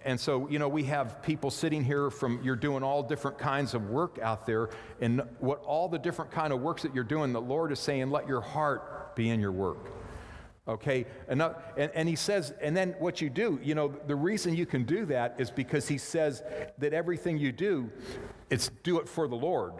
And 0.04 0.18
so, 0.18 0.48
you 0.48 0.58
know, 0.58 0.68
we 0.68 0.84
have 0.84 1.22
people 1.22 1.50
sitting 1.50 1.84
here 1.84 2.10
from, 2.10 2.40
you're 2.42 2.56
doing 2.56 2.82
all 2.82 3.02
different 3.02 3.38
kinds 3.38 3.74
of 3.74 3.90
work 3.90 4.18
out 4.20 4.46
there. 4.46 4.70
And 5.00 5.22
what 5.38 5.60
all 5.62 5.88
the 5.88 5.98
different 5.98 6.30
kind 6.30 6.52
of 6.52 6.60
works 6.60 6.82
that 6.82 6.94
you're 6.94 7.04
doing, 7.04 7.32
the 7.32 7.40
Lord 7.40 7.70
is 7.70 7.78
saying, 7.78 8.10
let 8.10 8.26
your 8.26 8.40
heart 8.40 9.14
be 9.14 9.28
in 9.28 9.40
your 9.40 9.52
work. 9.52 9.78
Okay, 10.66 11.04
and, 11.28 11.42
and, 11.76 11.90
and, 11.94 12.08
he 12.08 12.16
says, 12.16 12.54
and 12.62 12.74
then 12.74 12.94
what 12.98 13.20
you 13.20 13.28
do, 13.28 13.60
you 13.62 13.74
know, 13.74 13.94
the 14.06 14.16
reason 14.16 14.56
you 14.56 14.64
can 14.64 14.84
do 14.84 15.04
that 15.04 15.34
is 15.36 15.50
because 15.50 15.86
he 15.88 15.98
says 15.98 16.42
that 16.78 16.94
everything 16.94 17.36
you 17.36 17.52
do, 17.52 17.90
it's 18.48 18.70
do 18.82 18.98
it 18.98 19.06
for 19.06 19.28
the 19.28 19.36
Lord 19.36 19.74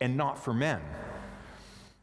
and 0.00 0.16
not 0.16 0.42
for 0.42 0.54
men. 0.54 0.80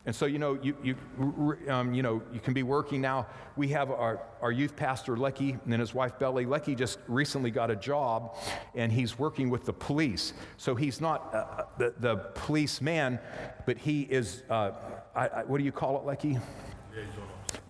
And 0.05 0.15
so, 0.15 0.25
you 0.25 0.37
know, 0.37 0.57
you, 0.61 0.77
you, 0.83 1.57
um, 1.67 1.93
you 1.93 2.01
know, 2.03 2.21
you 2.31 2.39
can 2.39 2.53
be 2.53 2.63
working 2.63 3.01
now. 3.01 3.27
We 3.57 3.69
have 3.69 3.91
our, 3.91 4.21
our 4.41 4.53
youth 4.53 4.75
pastor, 4.75 5.17
Lecky, 5.17 5.57
and 5.65 5.73
his 5.73 5.93
wife, 5.93 6.17
Belly. 6.17 6.45
Lecky 6.45 6.75
just 6.75 6.99
recently 7.07 7.51
got 7.51 7.69
a 7.71 7.75
job, 7.75 8.37
and 8.73 8.89
he's 8.89 9.19
working 9.19 9.49
with 9.49 9.65
the 9.65 9.73
police. 9.73 10.31
So 10.55 10.75
he's 10.75 11.01
not 11.01 11.33
uh, 11.33 11.37
uh 11.37 11.65
the, 11.77 11.93
the 11.99 12.15
policeman, 12.35 13.19
but 13.65 13.77
he 13.79 14.03
is, 14.03 14.43
uh, 14.49 14.71
I, 15.13 15.27
I, 15.27 15.43
what 15.43 15.57
do 15.57 15.65
you 15.65 15.73
call 15.73 15.97
it, 15.97 16.05
Lecky? 16.05 16.37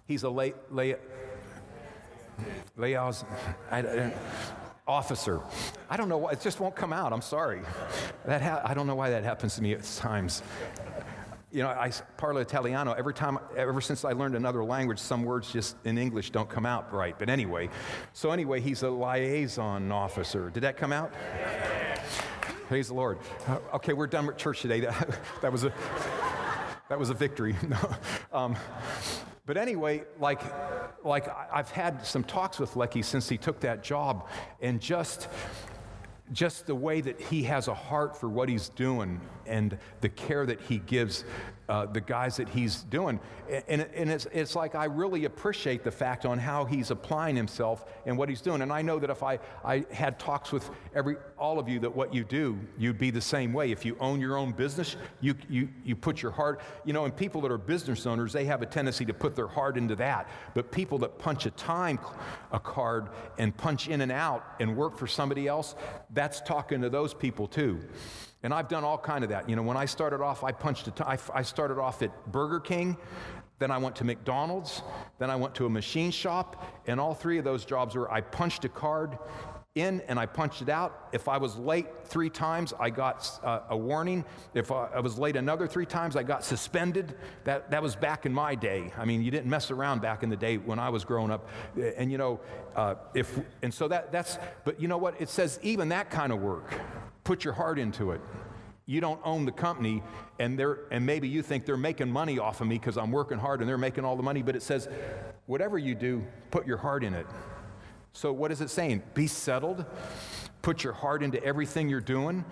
He's 0.08 0.24
a 0.24 0.30
lay, 0.30 0.54
lay, 0.72 0.96
layout 2.78 3.24
officer. 4.88 5.42
I 5.90 5.98
don't 5.98 6.08
know 6.08 6.18
why, 6.18 6.32
it 6.32 6.42
just 6.42 6.62
won't 6.62 6.76
come 6.76 6.94
out. 6.94 7.12
I'm 7.12 7.22
sorry. 7.22 7.62
That 8.26 8.42
ha- 8.42 8.62
I 8.64 8.74
don't 8.74 8.88
know 8.88 8.96
why 8.96 9.10
that 9.10 9.26
happens 9.26 9.56
to 9.56 9.62
me 9.62 9.74
at 9.74 9.84
times. 9.84 10.44
You 11.52 11.64
know, 11.64 11.70
I 11.70 11.90
parlo 12.18 12.42
Italiano. 12.42 12.94
Every 12.94 13.14
time, 13.14 13.38
ever 13.58 13.82
since 13.82 14.06
I 14.06 14.14
learned 14.14 14.36
another 14.36 14.64
language, 14.64 15.00
some 15.00 15.24
words 15.24 15.52
just 15.52 15.76
in 15.84 15.98
English 15.98 16.30
don't 16.30 16.50
come 16.50 16.66
out 16.66 16.94
right. 16.94 17.18
But 17.18 17.30
anyway, 17.30 17.70
so 18.14 18.32
anyway, 18.32 18.62
he's 18.62 18.84
a 18.84 18.90
liaison 18.90 19.92
officer. 19.92 20.50
Did 20.50 20.64
that 20.64 20.78
come 20.78 20.94
out? 20.94 21.12
Praise 22.68 22.90
the 22.90 22.94
Lord. 22.94 23.18
Uh, 23.48 23.60
okay, 23.76 23.94
we're 23.94 24.08
done 24.08 24.26
with 24.28 24.38
church 24.38 24.62
today. 24.62 24.82
That, 24.82 25.20
that 25.42 25.52
was 25.52 25.64
a 25.66 25.74
that 26.90 27.00
was 27.00 27.10
a 27.10 27.14
victory. 27.14 27.56
um, 28.32 28.56
but 29.48 29.56
anyway, 29.58 30.04
like, 30.20 30.42
like 31.06 31.28
I've 31.52 31.72
had 31.72 32.06
some 32.06 32.24
talks 32.24 32.60
with 32.60 32.76
Lecky 32.76 33.02
since 33.02 33.30
he 33.30 33.38
took 33.38 33.62
that 33.62 33.82
job, 33.82 34.28
and 34.62 34.80
just 34.80 35.30
just 36.34 36.68
the 36.68 36.76
way 36.76 37.02
that 37.02 37.20
he 37.20 37.44
has 37.44 37.68
a 37.68 37.74
heart 37.74 38.18
for 38.18 38.28
what 38.28 38.50
he's 38.50 38.70
doing 38.70 39.22
and 39.46 39.78
the 40.02 40.10
care 40.10 40.46
that 40.46 40.60
he 40.62 40.80
gives 40.80 41.24
uh, 41.70 41.86
the 41.86 42.02
guys 42.02 42.38
that 42.38 42.50
he's 42.50 42.84
doing. 42.84 43.20
And, 43.68 43.82
and 43.94 44.10
it's, 44.10 44.28
it's 44.32 44.56
like 44.56 44.76
I 44.76 44.86
really 44.86 45.26
appreciate 45.26 45.84
the 45.84 45.92
fact 45.92 46.26
on 46.26 46.38
how 46.38 46.66
he's 46.66 46.92
applying 46.92 47.36
himself 47.36 47.86
and 48.06 48.18
what 48.18 48.30
he's 48.30 48.42
doing. 48.42 48.62
And 48.62 48.72
I 48.72 48.82
know 48.82 49.00
that 49.00 49.10
if 49.10 49.24
I, 49.24 49.40
I 49.64 49.86
had 49.92 50.20
talks 50.20 50.52
with 50.52 50.70
every, 50.94 51.16
all 51.38 51.60
of 51.60 51.70
you 51.70 51.80
that 51.80 51.94
what 51.94 52.14
you 52.14 52.24
do, 52.24 52.58
you'd 52.78 52.98
be 52.98 53.10
the 53.10 53.22
same 53.22 53.54
way. 53.54 53.72
If 53.72 53.86
you 53.86 53.98
own 54.00 54.20
your 54.20 54.38
own 54.38 54.52
business, 54.52 54.96
you, 55.22 55.36
you, 55.50 55.70
you 55.84 55.96
put 55.96 56.22
your 56.22 56.32
heart, 56.32 56.62
you 56.86 56.94
know, 56.94 57.06
and 57.06 57.16
people 57.16 57.42
that 57.42 57.52
are 57.52 57.58
business 57.58 58.06
owners, 58.06 58.34
they 58.34 58.46
have 58.46 58.62
a 58.62 58.66
tendency 58.66 59.06
to 59.06 59.14
put 59.14 59.36
their 59.36 59.48
heart 59.48 59.78
into 59.78 59.96
that. 59.96 60.30
But 60.54 60.72
people 60.72 60.98
that 61.00 61.20
punch 61.20 61.46
a 61.46 61.52
time 61.52 62.00
a 62.52 62.60
card 62.60 63.10
and 63.38 63.56
punch 63.56 63.88
in 63.88 64.02
and 64.02 64.12
out 64.12 64.44
and 64.60 64.76
work 64.76 64.98
for 64.98 65.08
somebody 65.08 65.48
else, 65.48 65.76
that's 66.18 66.42
talking 66.42 66.82
to 66.82 66.90
those 66.90 67.14
people 67.14 67.48
too. 67.48 67.80
And 68.44 68.54
I've 68.54 68.68
done 68.68 68.84
all 68.84 68.98
kind 68.98 69.24
of 69.24 69.30
that. 69.30 69.50
You 69.50 69.56
know, 69.56 69.62
when 69.62 69.78
I 69.78 69.86
started 69.86 70.22
off, 70.22 70.44
I 70.44 70.52
punched 70.52 70.88
a 70.88 71.20
I 71.34 71.42
started 71.42 71.80
off 71.80 72.02
at 72.02 72.32
Burger 72.32 72.60
King, 72.60 72.98
then 73.60 73.72
I 73.72 73.78
went 73.78 73.96
to 73.98 74.04
McDonald's, 74.04 74.82
then 75.20 75.30
I 75.30 75.36
went 75.36 75.56
to 75.56 75.66
a 75.66 75.70
machine 75.70 76.12
shop, 76.12 76.64
and 76.88 77.00
all 77.00 77.14
three 77.14 77.38
of 77.38 77.44
those 77.44 77.66
jobs 77.66 77.96
were 77.96 78.12
I 78.12 78.22
punched 78.22 78.66
a 78.66 78.70
card 78.70 79.18
in 79.82 80.02
and 80.08 80.20
I 80.20 80.26
punched 80.26 80.62
it 80.62 80.70
out. 80.70 81.10
If 81.12 81.28
I 81.28 81.38
was 81.38 81.56
late 81.58 81.88
three 82.06 82.30
times, 82.30 82.74
I 82.80 82.90
got 82.90 83.40
uh, 83.44 83.62
a 83.70 83.78
warning. 83.78 84.26
If 84.54 84.72
I, 84.72 84.90
I, 84.96 85.00
was 85.00 85.18
late 85.18 85.36
another 85.36 85.68
three 85.68 85.86
times, 85.86 86.16
I 86.16 86.24
got 86.24 86.44
suspended. 86.44 87.16
That, 87.44 87.72
that 87.72 87.82
was 87.82 87.96
back 87.96 88.26
in 88.26 88.34
my 88.34 88.56
day. 88.56 88.92
I 88.98 89.06
mean, 89.06 89.22
you 89.22 89.32
didn't 89.32 89.50
mess 89.50 89.72
around 89.72 90.02
back 90.02 90.24
in 90.24 90.30
the 90.30 90.36
day 90.36 90.58
when 90.58 90.80
I 90.80 90.90
was 90.90 91.06
growing 91.06 91.32
up. 91.32 91.48
And 91.98 92.12
you 92.12 92.18
know, 92.18 92.40
uh, 92.76 92.96
if, 93.14 93.40
and 93.62 93.74
so 93.74 93.88
that, 93.88 94.12
that's, 94.12 94.38
but 94.64 94.82
you 94.82 94.88
know 94.88 94.98
what? 94.98 95.20
It 95.20 95.30
says 95.30 95.60
even 95.64 95.90
that 95.90 96.10
kind 96.10 96.32
of 96.32 96.42
work 96.42 96.74
put 97.28 97.44
your 97.44 97.54
heart 97.54 97.78
into 97.78 98.12
it. 98.12 98.22
You 98.86 99.02
don't 99.02 99.20
own 99.26 99.44
the 99.44 99.52
company, 99.52 100.02
and, 100.40 100.58
they're, 100.58 100.80
and 100.92 101.06
maybe 101.06 101.28
you 101.28 101.42
think 101.42 101.66
they're 101.66 101.76
making 101.76 102.10
money 102.10 102.40
off 102.40 102.62
of 102.62 102.68
me 102.68 102.80
because 102.80 102.98
I'm 102.98 103.12
working 103.12 103.38
hard 103.38 103.60
and 103.60 103.68
they're 103.68 103.78
making 103.78 104.06
all 104.06 104.16
the 104.16 104.24
money, 104.24 104.42
but 104.42 104.56
it 104.56 104.64
says, 104.64 104.88
whatever 105.46 105.78
you 105.78 105.94
do, 105.94 106.26
put 106.52 106.66
your 106.66 106.78
heart 106.78 107.04
in 107.04 107.14
it. 107.14 107.28
So, 108.14 108.34
what 108.34 108.52
is 108.52 108.62
it 108.62 108.70
saying? 108.70 109.04
Be 109.14 109.28
settled, 109.28 109.86
put 110.62 110.84
your 110.84 110.94
heart 110.94 111.24
into 111.24 111.44
everything 111.44 111.90
you're 111.90 112.02
doing. 112.02 112.44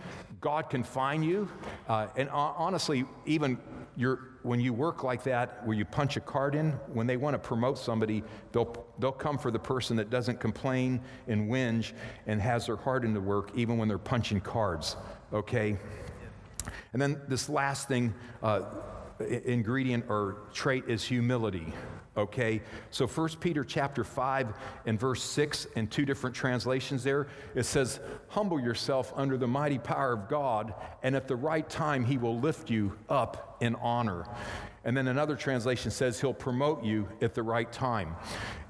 God 0.42 0.70
can 0.70 0.84
find 0.84 1.26
you. 1.26 1.50
Uh, 1.88 2.08
and 2.16 2.30
honestly, 2.30 3.06
even 3.26 3.58
when 4.44 4.60
you 4.60 4.74
work 4.74 5.04
like 5.04 5.24
that, 5.24 5.66
where 5.66 5.76
you 5.76 5.86
punch 5.86 6.18
a 6.18 6.20
card 6.20 6.54
in, 6.54 6.72
when 6.94 7.08
they 7.08 7.18
want 7.18 7.34
to 7.34 7.40
promote 7.40 7.78
somebody, 7.78 8.24
they'll, 8.52 8.86
they'll 9.00 9.12
come 9.12 9.38
for 9.38 9.50
the 9.50 9.60
person 9.60 9.98
that 9.98 10.10
doesn't 10.10 10.40
complain 10.40 11.02
and 11.28 11.50
whinge 11.50 11.94
and 12.28 12.42
has 12.42 12.68
their 12.68 12.76
heart 12.76 13.04
into 13.06 13.20
work, 13.20 13.52
even 13.56 13.78
when 13.78 13.88
they're 13.88 13.98
punching 13.98 14.42
cards, 14.42 14.98
okay? 15.34 15.78
And 16.94 17.02
then 17.02 17.22
this 17.28 17.50
last 17.50 17.88
thing, 17.88 18.14
uh, 18.44 18.62
ingredient 19.20 20.06
or 20.10 20.38
trait 20.54 20.84
is 20.88 21.04
humility 21.04 21.74
okay 22.18 22.62
so 22.92 23.08
1 23.08 23.30
peter 23.40 23.64
chapter 23.64 24.04
5 24.04 24.54
and 24.86 25.00
verse 25.00 25.24
6 25.24 25.66
in 25.76 25.88
two 25.88 26.06
different 26.06 26.36
translations 26.36 27.04
there 27.04 27.28
it 27.56 27.64
says 27.64 28.00
humble 28.28 28.60
yourself 28.60 29.14
under 29.16 29.38
the 29.38 29.48
mighty 29.48 29.78
power 29.78 30.14
of 30.14 30.28
god 30.28 30.74
and 31.04 31.16
at 31.16 31.28
the 31.28 31.36
right 31.36 31.70
time 31.70 32.04
he 32.04 32.18
will 32.18 32.40
lift 32.40 32.70
you 32.70 32.94
up 33.10 33.58
in 33.62 33.76
honor 33.76 34.26
and 34.86 34.96
then 34.96 35.08
another 35.08 35.36
translation 35.36 35.90
says 35.90 36.22
he'll 36.22 36.32
promote 36.32 36.84
you 36.84 37.10
at 37.20 37.34
the 37.34 37.42
right 37.42 37.70
time. 37.72 38.16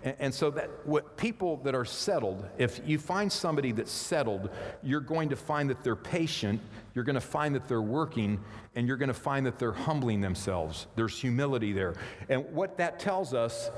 And, 0.02 0.16
and, 0.20 0.34
so 0.34 0.50
that 0.52 0.70
what 0.86 1.18
people 1.18 1.58
that 1.58 1.76
are 1.76 1.84
settled, 1.84 2.48
if 2.58 2.80
you 2.86 2.98
find 2.98 3.30
somebody 3.30 3.74
that's 3.74 3.92
settled, 3.92 4.50
you're 4.82 5.02
going 5.02 5.28
to 5.30 5.36
find 5.36 5.70
that 5.70 5.84
they're 5.84 5.98
patient, 5.98 6.62
you're 6.96 7.04
going 7.04 7.16
to 7.16 7.22
find 7.22 7.54
that 7.54 7.68
they're 7.68 7.82
working, 7.82 8.40
and 8.74 8.88
you're 8.88 8.98
going 8.98 9.10
to 9.10 9.14
find 9.14 9.46
that 9.46 9.60
they're 9.60 9.74
humbling 9.74 10.22
themselves. 10.22 10.88
There's 10.96 11.20
humility 11.20 11.74
there. 11.74 11.94
And 12.30 12.52
what 12.54 12.78
that 12.78 13.00
tells 13.00 13.34
us, 13.34 13.70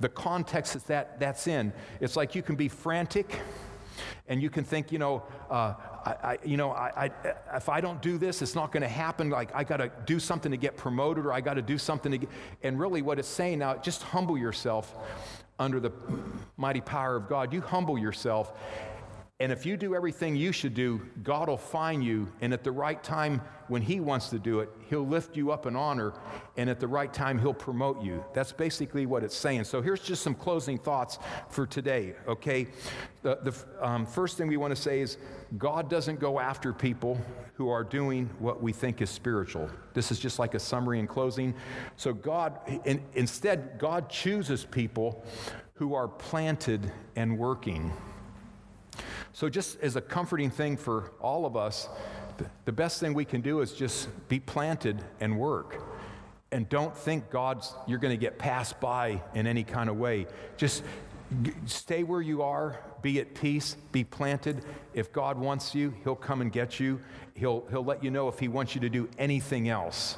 the 0.00 0.08
context 0.08 0.74
that, 0.74 0.86
that 0.88 1.20
that's 1.20 1.46
in, 1.46 1.72
it's 2.00 2.16
like 2.16 2.34
you 2.34 2.42
can 2.42 2.56
be 2.56 2.68
frantic 2.68 3.40
and 4.26 4.42
you 4.42 4.50
can 4.50 4.64
think, 4.64 4.92
you 4.92 4.98
know, 4.98 5.22
uh, 5.48 5.74
I, 6.04 6.10
I, 6.10 6.38
you 6.44 6.56
know, 6.56 6.70
I, 6.72 7.10
I, 7.24 7.56
if 7.56 7.68
I 7.68 7.80
don't 7.80 8.02
do 8.02 8.18
this, 8.18 8.42
it's 8.42 8.54
not 8.54 8.72
going 8.72 8.82
to 8.82 8.88
happen. 8.88 9.30
Like, 9.30 9.54
I 9.54 9.64
got 9.64 9.78
to 9.78 9.90
do 10.04 10.18
something 10.18 10.50
to 10.50 10.58
get 10.58 10.76
promoted 10.76 11.26
or 11.26 11.32
I 11.32 11.40
got 11.40 11.54
to 11.54 11.62
do 11.62 11.78
something 11.78 12.12
to 12.12 12.18
get. 12.18 12.28
And 12.62 12.78
really, 12.78 13.02
what 13.02 13.18
it's 13.18 13.28
saying 13.28 13.60
now, 13.60 13.76
just 13.76 14.02
humble 14.02 14.36
yourself 14.36 14.94
under 15.58 15.80
the 15.80 15.92
mighty 16.56 16.80
power 16.80 17.16
of 17.16 17.28
God. 17.28 17.52
You 17.52 17.60
humble 17.60 17.98
yourself 17.98 18.52
and 19.40 19.52
if 19.52 19.64
you 19.64 19.76
do 19.76 19.94
everything 19.94 20.34
you 20.34 20.50
should 20.50 20.74
do, 20.74 21.00
God 21.22 21.48
will 21.48 21.56
find 21.56 22.02
you. 22.02 22.32
And 22.40 22.52
at 22.52 22.64
the 22.64 22.72
right 22.72 23.00
time, 23.04 23.40
when 23.68 23.82
He 23.82 24.00
wants 24.00 24.30
to 24.30 24.38
do 24.40 24.58
it, 24.58 24.68
He'll 24.90 25.06
lift 25.06 25.36
you 25.36 25.52
up 25.52 25.64
in 25.64 25.76
honor. 25.76 26.12
And 26.56 26.68
at 26.68 26.80
the 26.80 26.88
right 26.88 27.12
time, 27.14 27.38
He'll 27.38 27.54
promote 27.54 28.02
you. 28.02 28.24
That's 28.34 28.50
basically 28.50 29.06
what 29.06 29.22
it's 29.22 29.36
saying. 29.36 29.62
So 29.64 29.80
here's 29.80 30.00
just 30.00 30.22
some 30.24 30.34
closing 30.34 30.76
thoughts 30.76 31.20
for 31.50 31.68
today, 31.68 32.14
okay? 32.26 32.66
The, 33.22 33.38
the 33.44 33.86
um, 33.86 34.06
first 34.06 34.38
thing 34.38 34.48
we 34.48 34.56
want 34.56 34.74
to 34.74 34.82
say 34.82 35.00
is 35.00 35.18
God 35.56 35.88
doesn't 35.88 36.18
go 36.18 36.40
after 36.40 36.72
people 36.72 37.16
who 37.54 37.68
are 37.68 37.84
doing 37.84 38.28
what 38.40 38.60
we 38.60 38.72
think 38.72 39.00
is 39.00 39.08
spiritual. 39.08 39.70
This 39.94 40.10
is 40.10 40.18
just 40.18 40.40
like 40.40 40.54
a 40.54 40.60
summary 40.60 40.98
in 40.98 41.06
closing. 41.06 41.54
So 41.96 42.12
God, 42.12 42.58
in, 42.84 43.00
instead, 43.14 43.78
God 43.78 44.10
chooses 44.10 44.64
people 44.64 45.24
who 45.74 45.94
are 45.94 46.08
planted 46.08 46.90
and 47.14 47.38
working. 47.38 47.92
So, 49.38 49.48
just 49.48 49.80
as 49.82 49.94
a 49.94 50.00
comforting 50.00 50.50
thing 50.50 50.76
for 50.76 51.12
all 51.20 51.46
of 51.46 51.56
us, 51.56 51.88
the 52.64 52.72
best 52.72 52.98
thing 52.98 53.14
we 53.14 53.24
can 53.24 53.40
do 53.40 53.60
is 53.60 53.72
just 53.72 54.08
be 54.28 54.40
planted 54.40 55.00
and 55.20 55.38
work. 55.38 55.80
And 56.50 56.68
don't 56.68 56.96
think 56.96 57.30
God's, 57.30 57.72
you're 57.86 58.00
going 58.00 58.12
to 58.12 58.20
get 58.20 58.36
passed 58.36 58.80
by 58.80 59.22
in 59.34 59.46
any 59.46 59.62
kind 59.62 59.88
of 59.88 59.96
way. 59.96 60.26
Just 60.56 60.82
stay 61.66 62.02
where 62.02 62.20
you 62.20 62.42
are, 62.42 62.80
be 63.00 63.20
at 63.20 63.36
peace, 63.36 63.76
be 63.92 64.02
planted. 64.02 64.64
If 64.92 65.12
God 65.12 65.38
wants 65.38 65.72
you, 65.72 65.94
He'll 66.02 66.16
come 66.16 66.40
and 66.40 66.50
get 66.50 66.80
you. 66.80 67.00
He'll, 67.34 67.64
he'll 67.70 67.84
let 67.84 68.02
you 68.02 68.10
know 68.10 68.26
if 68.26 68.40
He 68.40 68.48
wants 68.48 68.74
you 68.74 68.80
to 68.80 68.88
do 68.88 69.08
anything 69.18 69.68
else 69.68 70.16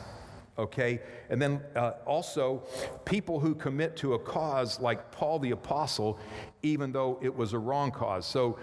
okay? 0.61 1.01
And 1.31 1.41
then 1.41 1.61
uh, 1.75 1.93
also, 2.07 2.63
people 3.05 3.41
who 3.41 3.55
commit 3.55 3.97
to 3.99 4.15
a 4.15 4.19
cause 4.19 4.79
like 4.79 5.11
Paul 5.11 5.39
the 5.39 5.51
Apostle, 5.51 6.19
even 6.63 6.93
though 6.93 7.19
it 7.23 7.35
was 7.35 7.53
a 7.53 7.59
wrong 7.59 7.91
cause. 7.91 8.27
So, 8.27 8.59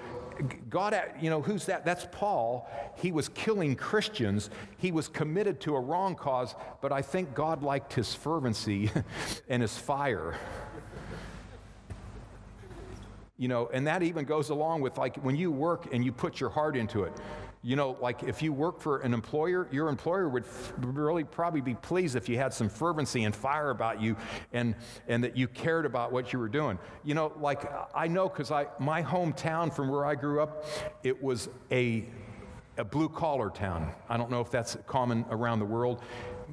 God, 0.69 0.99
you 1.19 1.29
know, 1.29 1.41
who's 1.41 1.65
that? 1.65 1.85
That's 1.85 2.07
Paul. 2.11 2.69
He 2.95 3.11
was 3.11 3.29
killing 3.29 3.75
Christians. 3.75 4.49
He 4.77 4.91
was 4.91 5.07
committed 5.07 5.59
to 5.61 5.75
a 5.75 5.79
wrong 5.79 6.15
cause, 6.15 6.55
but 6.81 6.91
I 6.91 7.01
think 7.01 7.33
God 7.33 7.63
liked 7.63 7.93
his 7.93 8.13
fervency 8.13 8.91
and 9.49 9.61
his 9.61 9.77
fire. 9.77 10.35
You 13.37 13.47
know, 13.47 13.69
and 13.71 13.85
that 13.85 14.01
even 14.01 14.25
goes 14.25 14.49
along 14.49 14.81
with 14.81 14.97
like 14.97 15.17
when 15.17 15.35
you 15.35 15.51
work 15.51 15.93
and 15.93 16.03
you 16.03 16.11
put 16.11 16.39
your 16.39 16.49
heart 16.49 16.75
into 16.75 17.03
it. 17.03 17.13
You 17.63 17.75
know, 17.75 17.97
like 18.01 18.23
if 18.23 18.41
you 18.41 18.53
work 18.53 18.79
for 18.79 18.99
an 18.99 19.13
employer, 19.13 19.67
your 19.71 19.89
employer 19.89 20.29
would 20.29 20.43
f- 20.43 20.73
really 20.77 21.23
probably 21.23 21.61
be 21.61 21.73
pleased 21.73 22.15
if 22.15 22.29
you 22.29 22.37
had 22.37 22.53
some 22.53 22.69
fervency 22.69 23.23
and 23.23 23.35
fire 23.35 23.71
about 23.71 24.01
you 24.01 24.15
and, 24.53 24.75
and 25.07 25.23
that 25.23 25.35
you 25.35 25.47
cared 25.47 25.85
about 25.85 26.11
what 26.11 26.31
you 26.31 26.39
were 26.39 26.49
doing. 26.49 26.77
You 27.03 27.15
know, 27.15 27.33
like 27.39 27.69
I 27.95 28.07
know 28.07 28.29
because 28.29 28.51
I 28.51 28.67
my 28.79 29.01
hometown 29.01 29.73
from 29.73 29.89
where 29.89 30.05
I 30.05 30.15
grew 30.15 30.41
up, 30.41 30.65
it 31.03 31.21
was 31.21 31.49
a 31.71 32.05
a 32.77 32.85
blue 32.85 33.09
collar 33.09 33.49
town. 33.49 33.91
I 34.07 34.17
don't 34.17 34.29
know 34.29 34.41
if 34.41 34.51
that's 34.51 34.77
common 34.85 35.25
around 35.29 35.59
the 35.59 35.65
world. 35.65 36.01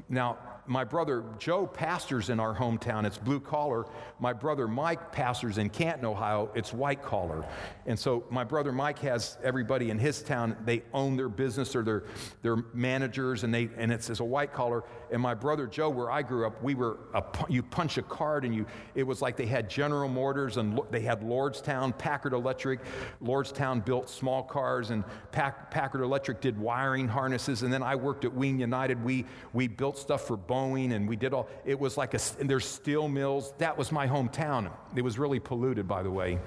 Now, 0.09 0.38
my 0.66 0.85
brother 0.85 1.24
Joe 1.38 1.66
pastors 1.66 2.31
in 2.31 2.40
our 2.40 2.55
hometown. 2.55 3.05
It's 3.05 3.18
blue 3.18 3.40
collar. 3.40 3.87
My 4.18 4.33
brother 4.33 4.66
Mike 4.66 5.12
pastors 5.12 5.59
in 5.59 5.70
Canton, 5.70 6.05
Ohio. 6.05 6.50
It's 6.55 6.72
white 6.72 7.03
collar. 7.03 7.44
And 7.87 7.98
so 7.98 8.24
my 8.31 8.44
brother 8.44 8.72
Mike 8.72 8.98
has 9.00 9.37
everybody 9.42 9.90
in 9.90 9.98
his 9.98 10.22
town, 10.22 10.57
they 10.64 10.83
own 10.92 11.16
their 11.16 11.29
business 11.29 11.77
or 11.77 11.83
they're, 11.83 12.05
they're 12.42 12.64
managers 12.72 13.44
and, 13.44 13.53
they, 13.53 13.68
and 13.77 13.92
it's, 13.92 14.09
it's 14.11 14.20
a 14.20 14.24
white 14.24 14.53
collar. 14.53 14.85
And 15.14 15.22
my 15.22 15.33
brother 15.33 15.68
Joe, 15.68 15.90
where 15.90 16.11
I 16.11 16.22
grew 16.22 16.44
up, 16.44 16.61
we 16.61 16.74
were, 16.74 16.98
a, 17.14 17.22
you 17.48 17.62
punch 17.62 17.98
a 17.98 18.03
card 18.03 18.44
and 18.44 18.53
you, 18.53 18.66
it 18.96 19.05
was 19.05 19.22
like 19.22 19.37
they 19.37 19.46
had 19.46 19.70
General 19.70 20.09
Motors 20.09 20.57
and 20.57 20.81
they 20.90 21.03
had 21.03 21.20
Lordstown, 21.20 21.96
Packard 21.96 22.33
Electric. 22.33 22.81
Lordstown 23.22 23.85
built 23.85 24.11
small 24.11 24.42
cars 24.42 24.90
and 24.90 25.05
Pack, 25.31 25.70
Packard 25.70 26.00
Electric 26.00 26.40
did 26.40 26.59
wiring 26.59 27.07
harnesses. 27.07 27.62
And 27.62 27.72
then 27.72 27.81
I 27.81 27.94
worked 27.94 28.24
at 28.24 28.35
Wean 28.35 28.59
United. 28.59 29.05
We, 29.05 29.24
we 29.53 29.68
built 29.68 29.98
stuff 29.98 30.27
for 30.27 30.37
Boeing 30.37 30.92
and 30.92 31.09
we 31.09 31.14
did 31.14 31.33
all, 31.33 31.48
it 31.64 31.79
was 31.79 31.96
like 31.96 32.14
a, 32.14 32.20
there's 32.40 32.66
steel 32.66 33.07
mills. 33.07 33.55
That 33.59 33.79
was 33.79 33.92
my 33.92 34.09
hometown. 34.09 34.68
It 34.96 35.03
was 35.03 35.16
really 35.16 35.38
polluted, 35.38 35.87
by 35.87 36.03
the 36.03 36.11
way, 36.11 36.41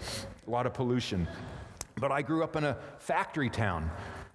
a 0.45 0.49
lot 0.49 0.65
of 0.65 0.73
pollution. 0.73 1.25
But 1.95 2.11
I 2.11 2.21
grew 2.21 2.43
up 2.43 2.57
in 2.57 2.65
a 2.65 2.77
factory 2.99 3.49
town. 3.49 3.89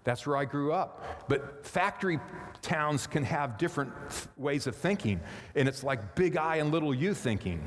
That's 0.05 0.27
where 0.27 0.37
I 0.37 0.45
grew 0.45 0.73
up. 0.73 1.29
But 1.29 1.65
factory 1.65 2.19
towns 2.61 3.07
can 3.07 3.25
have 3.25 3.59
different 3.59 3.93
ways 4.37 4.67
of 4.67 4.75
thinking. 4.75 5.21
And 5.55 5.69
it's 5.69 5.85
like 5.85 6.15
big 6.15 6.37
I 6.37 6.57
and 6.57 6.71
little 6.73 6.95
you 6.95 7.15
thinking. 7.15 7.63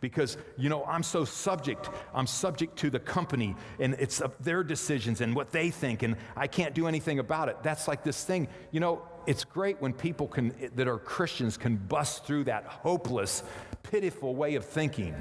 because 0.00 0.36
you 0.56 0.68
know 0.68 0.84
i'm 0.84 1.02
so 1.02 1.24
subject 1.24 1.88
i'm 2.14 2.26
subject 2.26 2.76
to 2.76 2.90
the 2.90 2.98
company 2.98 3.54
and 3.78 3.94
it's 3.98 4.20
their 4.40 4.62
decisions 4.62 5.20
and 5.20 5.34
what 5.34 5.50
they 5.52 5.70
think 5.70 6.02
and 6.02 6.16
i 6.36 6.46
can't 6.46 6.74
do 6.74 6.86
anything 6.86 7.18
about 7.18 7.48
it 7.48 7.56
that's 7.62 7.88
like 7.88 8.04
this 8.04 8.22
thing 8.24 8.46
you 8.72 8.80
know 8.80 9.02
it's 9.26 9.44
great 9.44 9.80
when 9.80 9.92
people 9.92 10.28
can 10.28 10.52
that 10.74 10.86
are 10.86 10.98
christians 10.98 11.56
can 11.56 11.76
bust 11.76 12.24
through 12.26 12.44
that 12.44 12.64
hopeless 12.64 13.42
pitiful 13.82 14.34
way 14.34 14.54
of 14.54 14.64
thinking 14.64 15.14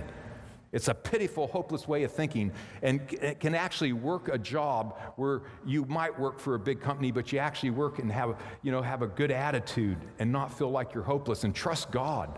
it's 0.75 0.89
a 0.89 0.93
pitiful, 0.93 1.47
hopeless 1.47 1.87
way 1.87 2.03
of 2.03 2.11
thinking 2.11 2.51
and 2.81 2.99
it 3.13 3.39
can 3.39 3.55
actually 3.55 3.93
work 3.93 4.27
a 4.27 4.37
job 4.37 4.99
where 5.15 5.43
you 5.65 5.85
might 5.85 6.19
work 6.19 6.37
for 6.37 6.55
a 6.55 6.59
big 6.59 6.81
company, 6.81 7.11
but 7.11 7.31
you 7.31 7.39
actually 7.39 7.69
work 7.69 7.99
and 7.99 8.11
have, 8.11 8.35
you 8.61 8.73
know, 8.73 8.81
have 8.81 9.01
a 9.01 9.07
good 9.07 9.31
attitude 9.31 9.97
and 10.19 10.29
not 10.29 10.55
feel 10.55 10.69
like 10.69 10.93
you're 10.93 11.01
hopeless 11.01 11.45
and 11.45 11.55
trust 11.55 11.91
God. 11.91 12.37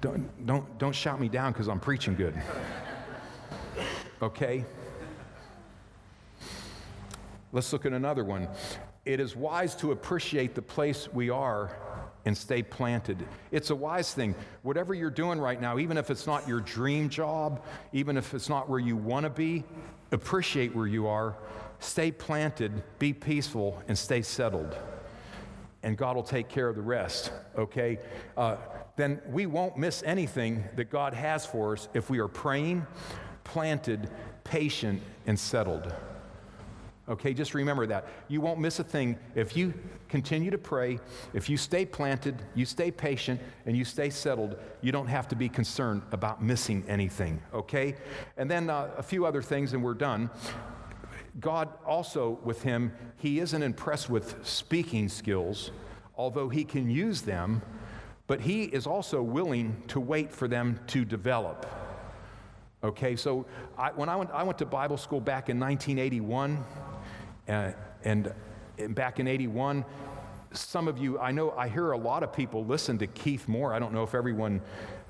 Don't, 0.00 0.46
don't, 0.46 0.78
don't 0.78 0.94
shout 0.94 1.20
me 1.20 1.28
down 1.28 1.52
because 1.52 1.68
I'm 1.68 1.80
preaching 1.80 2.16
good. 2.16 2.34
Okay? 4.20 4.64
Let's 7.50 7.72
look 7.72 7.86
at 7.86 7.92
another 7.92 8.22
one. 8.22 8.46
It 9.04 9.18
is 9.18 9.34
wise 9.34 9.74
to 9.76 9.90
appreciate 9.90 10.54
the 10.54 10.62
place 10.62 11.08
we 11.12 11.28
are 11.28 11.76
and 12.24 12.36
stay 12.36 12.62
planted. 12.62 13.26
It's 13.50 13.70
a 13.70 13.74
wise 13.74 14.14
thing. 14.14 14.34
Whatever 14.62 14.94
you're 14.94 15.10
doing 15.10 15.38
right 15.40 15.60
now, 15.60 15.78
even 15.78 15.96
if 15.96 16.10
it's 16.10 16.26
not 16.26 16.46
your 16.46 16.60
dream 16.60 17.08
job, 17.08 17.64
even 17.92 18.16
if 18.16 18.34
it's 18.34 18.48
not 18.48 18.68
where 18.68 18.78
you 18.78 18.96
want 18.96 19.24
to 19.24 19.30
be, 19.30 19.64
appreciate 20.12 20.74
where 20.74 20.86
you 20.86 21.06
are, 21.08 21.36
stay 21.80 22.12
planted, 22.12 22.82
be 22.98 23.12
peaceful, 23.12 23.82
and 23.88 23.98
stay 23.98 24.22
settled. 24.22 24.76
And 25.82 25.96
God 25.96 26.14
will 26.14 26.22
take 26.22 26.48
care 26.48 26.68
of 26.68 26.76
the 26.76 26.82
rest, 26.82 27.32
okay? 27.58 27.98
Uh, 28.36 28.56
then 28.96 29.20
we 29.28 29.46
won't 29.46 29.76
miss 29.76 30.02
anything 30.04 30.64
that 30.76 30.90
God 30.90 31.14
has 31.14 31.44
for 31.44 31.72
us 31.72 31.88
if 31.92 32.08
we 32.08 32.20
are 32.20 32.28
praying, 32.28 32.86
planted, 33.42 34.08
patient, 34.44 35.02
and 35.26 35.38
settled. 35.38 35.92
Okay, 37.08 37.34
just 37.34 37.54
remember 37.54 37.86
that. 37.86 38.06
You 38.28 38.40
won't 38.40 38.60
miss 38.60 38.78
a 38.78 38.84
thing 38.84 39.18
if 39.34 39.56
you 39.56 39.74
continue 40.08 40.50
to 40.50 40.58
pray, 40.58 41.00
if 41.34 41.48
you 41.48 41.56
stay 41.56 41.84
planted, 41.84 42.42
you 42.54 42.64
stay 42.64 42.90
patient, 42.90 43.40
and 43.66 43.76
you 43.76 43.84
stay 43.84 44.08
settled. 44.08 44.56
You 44.82 44.92
don't 44.92 45.08
have 45.08 45.26
to 45.28 45.36
be 45.36 45.48
concerned 45.48 46.02
about 46.12 46.42
missing 46.42 46.84
anything. 46.86 47.42
Okay? 47.52 47.96
And 48.36 48.50
then 48.50 48.70
uh, 48.70 48.90
a 48.96 49.02
few 49.02 49.26
other 49.26 49.42
things, 49.42 49.72
and 49.72 49.82
we're 49.82 49.94
done. 49.94 50.30
God 51.40 51.68
also, 51.84 52.38
with 52.44 52.62
him, 52.62 52.92
he 53.16 53.40
isn't 53.40 53.62
impressed 53.62 54.08
with 54.08 54.46
speaking 54.46 55.08
skills, 55.08 55.72
although 56.16 56.48
he 56.48 56.62
can 56.62 56.88
use 56.88 57.22
them 57.22 57.62
but 58.26 58.40
he 58.40 58.62
is 58.62 58.86
also 58.86 59.22
willing 59.22 59.82
to 59.88 60.00
wait 60.00 60.32
for 60.32 60.48
them 60.48 60.80
to 60.86 61.04
develop. 61.04 61.66
Okay, 62.82 63.14
so 63.14 63.46
I, 63.76 63.90
when 63.90 64.08
I 64.08 64.16
went, 64.16 64.30
I 64.30 64.42
went 64.42 64.58
to 64.58 64.64
Bible 64.64 64.96
school 64.96 65.20
back 65.20 65.48
in 65.48 65.60
1981, 65.60 66.64
uh, 67.48 67.72
and, 68.04 68.32
and 68.78 68.94
back 68.94 69.20
in 69.20 69.26
81, 69.26 69.84
some 70.52 70.88
of 70.88 70.98
you, 70.98 71.18
I 71.18 71.32
know, 71.32 71.52
I 71.52 71.68
hear 71.68 71.92
a 71.92 71.96
lot 71.96 72.22
of 72.22 72.32
people 72.32 72.64
listen 72.64 72.98
to 72.98 73.06
Keith 73.06 73.48
Moore. 73.48 73.72
I 73.72 73.78
don't 73.78 73.92
know 73.92 74.02
if 74.02 74.14
everyone, 74.14 74.60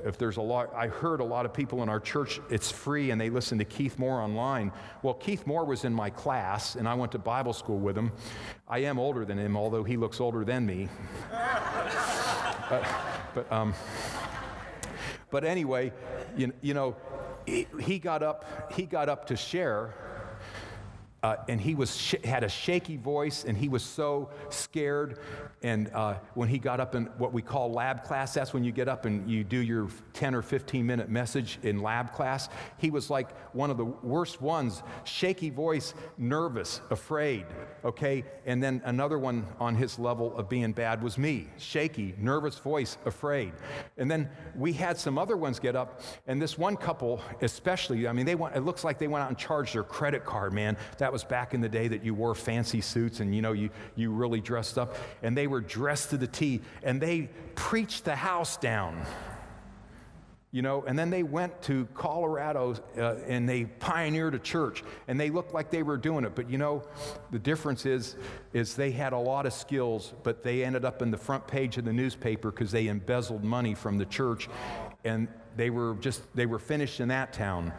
if 0.05 0.19
there's 0.19 0.37
a 0.37 0.43
lot, 0.43 0.73
I 0.75 0.87
heard 0.89 1.21
a 1.21 1.25
lot 1.25 1.47
of 1.47 1.53
people 1.53 1.83
in 1.83 1.89
our 1.89 2.01
church, 2.01 2.41
it's 2.51 2.71
free 2.71 3.11
and 3.11 3.21
they 3.21 3.31
listen 3.31 3.59
to 3.59 3.65
Keith 3.65 3.99
Moore 3.99 4.21
online. 4.21 4.73
Well, 5.03 5.15
Keith 5.15 5.47
Moore 5.47 5.65
was 5.65 5.85
in 5.85 5.93
my 5.93 6.11
class 6.11 6.77
and 6.77 6.89
I 6.89 6.95
went 6.95 7.13
to 7.13 7.19
Bible 7.19 7.53
school 7.53 7.79
with 7.79 7.97
him. 7.97 8.13
I 8.69 8.81
am 8.81 8.99
older 8.99 9.25
than 9.25 9.39
him, 9.39 9.57
although 9.57 9.85
he 9.85 9.97
looks 9.97 10.21
older 10.21 10.45
than 10.45 10.65
me. 10.65 10.89
but, 12.71 12.87
but, 13.35 13.53
um, 13.53 13.75
but 15.31 15.45
anyway, 15.45 15.93
you, 16.37 16.53
you 16.61 16.75
know, 16.75 16.97
he, 17.47 17.67
he, 17.81 17.99
got 17.99 18.23
up, 18.23 18.73
he 18.73 18.87
got 18.87 19.09
up 19.09 19.27
to 19.27 19.37
share 19.37 19.95
uh, 21.23 21.37
and 21.49 21.61
he 21.61 21.75
was 21.75 21.97
sh- 21.97 22.15
had 22.25 22.45
a 22.45 22.49
shaky 22.49 22.97
voice 22.97 23.45
and 23.45 23.57
he 23.57 23.69
was 23.69 23.83
so 23.83 24.31
scared. 24.49 25.19
And 25.63 25.91
uh, 25.95 26.15
when 26.35 26.49
he 26.49 26.59
got 26.59 26.81
up 26.81 26.95
in 26.95 27.07
what 27.19 27.33
we 27.33 27.43
call 27.43 27.73
lab 27.73 28.05
class 28.05 28.35
that's 28.35 28.53
when 28.53 28.65
you 28.65 28.73
get 28.73 28.89
up 28.89 29.05
and 29.05 29.31
you 29.31 29.45
do 29.45 29.59
your 29.59 29.89
10 30.15 30.35
or 30.35 30.43
15 30.43 30.85
minute 30.87 31.09
message 31.09 31.59
in 31.63 31.83
lab 31.83 32.13
class. 32.13 32.49
He 32.79 32.91
was 32.91 33.11
like 33.11 33.31
one 33.55 33.71
of 33.71 33.77
the 33.77 33.85
worst 33.85 34.41
ones 34.41 34.83
shaky 35.05 35.51
voice 35.51 35.95
nervous 36.19 36.81
afraid 36.91 37.47
okay? 37.85 38.25
And 38.47 38.63
then 38.63 38.81
another 38.85 39.19
one 39.19 39.47
on 39.59 39.75
his 39.75 39.99
level 39.99 40.37
of 40.37 40.49
being 40.49 40.73
bad 40.73 41.03
was 41.03 41.19
me 41.19 41.49
shaky 41.59 42.15
nervous 42.19 42.59
voice 42.59 42.97
afraid. 43.05 43.53
And 43.97 44.11
then 44.11 44.29
we 44.57 44.73
had 44.73 44.99
some 44.99 45.19
other 45.19 45.37
ones 45.37 45.59
get 45.59 45.77
up 45.77 46.01
and 46.27 46.41
this 46.41 46.59
one 46.59 46.77
couple 46.77 47.21
especially 47.41 48.07
i 48.07 48.13
mean 48.13 48.27
they 48.27 48.35
went 48.35 48.55
it 48.55 48.61
looks 48.61 48.85
like 48.85 48.99
they 48.99 49.09
went 49.09 49.23
out 49.23 49.29
and 49.29 49.39
charged 49.39 49.75
their 49.75 49.83
credit 49.83 50.25
card 50.25 50.53
man. 50.53 50.77
That 50.99 51.12
that 51.13 51.17
was 51.17 51.25
back 51.25 51.53
in 51.53 51.61
the 51.61 51.69
day 51.69 51.89
that 51.89 52.03
you 52.03 52.15
wore 52.15 52.35
fancy 52.35 52.81
suits 52.81 53.21
and 53.21 53.35
you 53.35 53.43
know 53.43 53.53
you, 53.53 53.69
you 53.97 54.11
really 54.11 54.41
dressed 54.41 54.79
up. 54.79 54.97
And 55.23 55.37
they 55.37 55.47
were 55.47 55.61
dressed 55.61 56.09
to 56.11 56.17
the 56.17 56.27
T 56.27 56.63
and 56.83 57.03
they 57.03 57.29
preached 57.55 58.07
the 58.07 58.17
house 58.17 58.57
down. 58.57 59.05
You 60.53 60.63
know, 60.63 60.85
and 60.87 60.99
then 60.99 61.11
they 61.11 61.23
went 61.23 61.61
to 61.63 61.87
Colorado 61.93 62.77
uh, 62.97 63.17
and 63.27 63.47
they 63.47 63.67
pioneered 63.67 64.35
a 64.35 64.39
church 64.39 64.83
and 65.07 65.21
they 65.21 65.29
looked 65.29 65.53
like 65.53 65.71
they 65.71 65.83
were 65.83 65.99
doing 65.99 66.25
it. 66.25 66.35
But 66.35 66.49
you 66.49 66.57
know, 66.57 66.83
the 67.31 67.39
difference 67.39 67.85
is, 67.85 68.17
is 68.55 68.75
they 68.75 68.91
had 68.91 69.13
a 69.13 69.19
lot 69.19 69.45
of 69.45 69.53
skills, 69.53 70.15
but 70.23 70.43
they 70.43 70.65
ended 70.65 70.87
up 70.87 71.03
in 71.03 71.11
the 71.11 71.19
front 71.19 71.47
page 71.47 71.77
of 71.77 71.85
the 71.85 71.93
newspaper 71.93 72.51
because 72.51 72.71
they 72.71 72.87
embezzled 72.87 73.45
money 73.45 73.75
from 73.75 73.99
the 73.99 74.07
church 74.07 74.49
and 75.05 75.29
they 75.57 75.71
were 75.71 75.97
just 76.01 76.23
they 76.35 76.47
were 76.47 76.59
finished 76.59 77.01
in 77.01 77.09
that 77.09 77.33
town. 77.33 77.73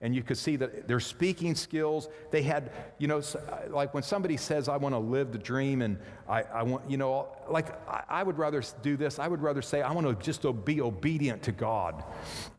And 0.00 0.14
you 0.14 0.22
could 0.22 0.38
see 0.38 0.54
that 0.56 0.86
their 0.86 1.00
speaking 1.00 1.54
skills 1.54 2.08
they 2.30 2.42
had 2.42 2.70
you 2.98 3.08
know 3.08 3.20
like 3.68 3.94
when 3.94 4.02
somebody 4.04 4.36
says 4.36 4.68
i 4.68 4.76
want 4.76 4.94
to 4.94 4.98
live 4.98 5.32
the 5.32 5.38
dream 5.38 5.82
and 5.82 5.98
i, 6.28 6.42
I 6.42 6.62
want 6.62 6.88
you 6.88 6.96
know 6.96 7.28
like 7.50 7.70
I, 7.88 8.04
I 8.08 8.22
would 8.22 8.38
rather 8.38 8.62
do 8.82 8.96
this. 8.96 9.18
I 9.18 9.26
would 9.26 9.42
rather 9.42 9.62
say 9.62 9.82
i 9.82 9.90
want 9.90 10.06
to 10.06 10.24
just 10.24 10.46
be 10.64 10.80
obedient 10.80 11.42
to 11.44 11.52
god 11.52 12.04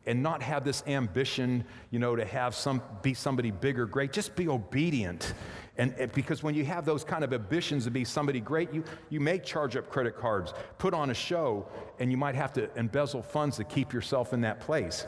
and 0.05 0.22
not 0.22 0.41
have 0.41 0.65
this 0.65 0.84
ambition 0.88 1.63
you 1.91 1.99
know 1.99 2.15
to 2.15 2.26
have 2.26 2.55
some 2.55 2.82
be 3.01 3.13
somebody 3.13 3.51
big 3.51 3.80
or 3.80 3.86
great. 3.86 4.11
Just 4.11 4.36
be 4.36 4.47
obedient 4.49 5.34
and, 5.80 6.11
because 6.11 6.43
when 6.43 6.55
you 6.55 6.65
have 6.65 6.84
those 6.84 7.05
kind 7.05 7.23
of 7.23 7.32
ambitions 7.32 7.86
to 7.86 7.91
be 7.91 8.03
somebody 8.03 8.41
great, 8.41 8.73
you, 8.73 8.84
you 9.09 9.21
may 9.21 9.39
charge 9.39 9.77
up 9.77 9.89
credit 9.89 10.17
cards, 10.17 10.53
put 10.77 10.93
on 10.93 11.09
a 11.09 11.13
show, 11.13 11.65
and 11.99 12.11
you 12.11 12.17
might 12.17 12.36
have 12.36 12.51
to 12.53 12.69
embezzle 12.77 13.21
funds 13.21 13.55
to 13.57 13.63
keep 13.63 13.93
yourself 13.93 14.34
in 14.34 14.41
that 14.41 14.59
place. 14.59 15.07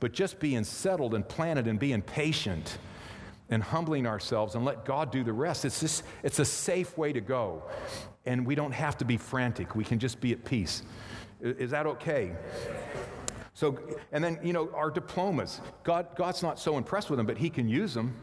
But 0.00 0.12
just 0.12 0.40
being 0.40 0.64
settled 0.64 1.14
and 1.14 1.26
planted 1.26 1.68
and 1.68 1.78
being 1.78 2.02
patient 2.02 2.78
and 3.48 3.62
humbling 3.62 4.04
ourselves 4.04 4.56
and 4.56 4.64
let 4.64 4.84
God 4.84 5.12
do 5.12 5.22
the 5.22 5.32
rest, 5.32 5.64
it's, 5.64 5.78
just, 5.78 6.02
it's 6.24 6.40
a 6.40 6.44
safe 6.44 6.98
way 6.98 7.12
to 7.12 7.20
go. 7.20 7.62
And 8.26 8.44
we 8.44 8.56
don't 8.56 8.72
have 8.72 8.98
to 8.98 9.04
be 9.04 9.16
frantic, 9.16 9.76
we 9.76 9.84
can 9.84 10.00
just 10.00 10.20
be 10.20 10.32
at 10.32 10.44
peace. 10.44 10.82
Is 11.40 11.70
that 11.70 11.86
okay? 11.86 12.32
So, 13.54 13.78
and 14.10 14.24
then, 14.24 14.40
you 14.42 14.52
know, 14.52 14.68
our 14.74 14.90
diplomas. 14.90 15.60
God, 15.84 16.08
God's 16.16 16.42
not 16.42 16.58
so 16.58 16.76
impressed 16.76 17.08
with 17.08 17.18
them, 17.18 17.26
but 17.26 17.38
He 17.38 17.50
can 17.50 17.68
use 17.68 17.94
them. 17.94 18.16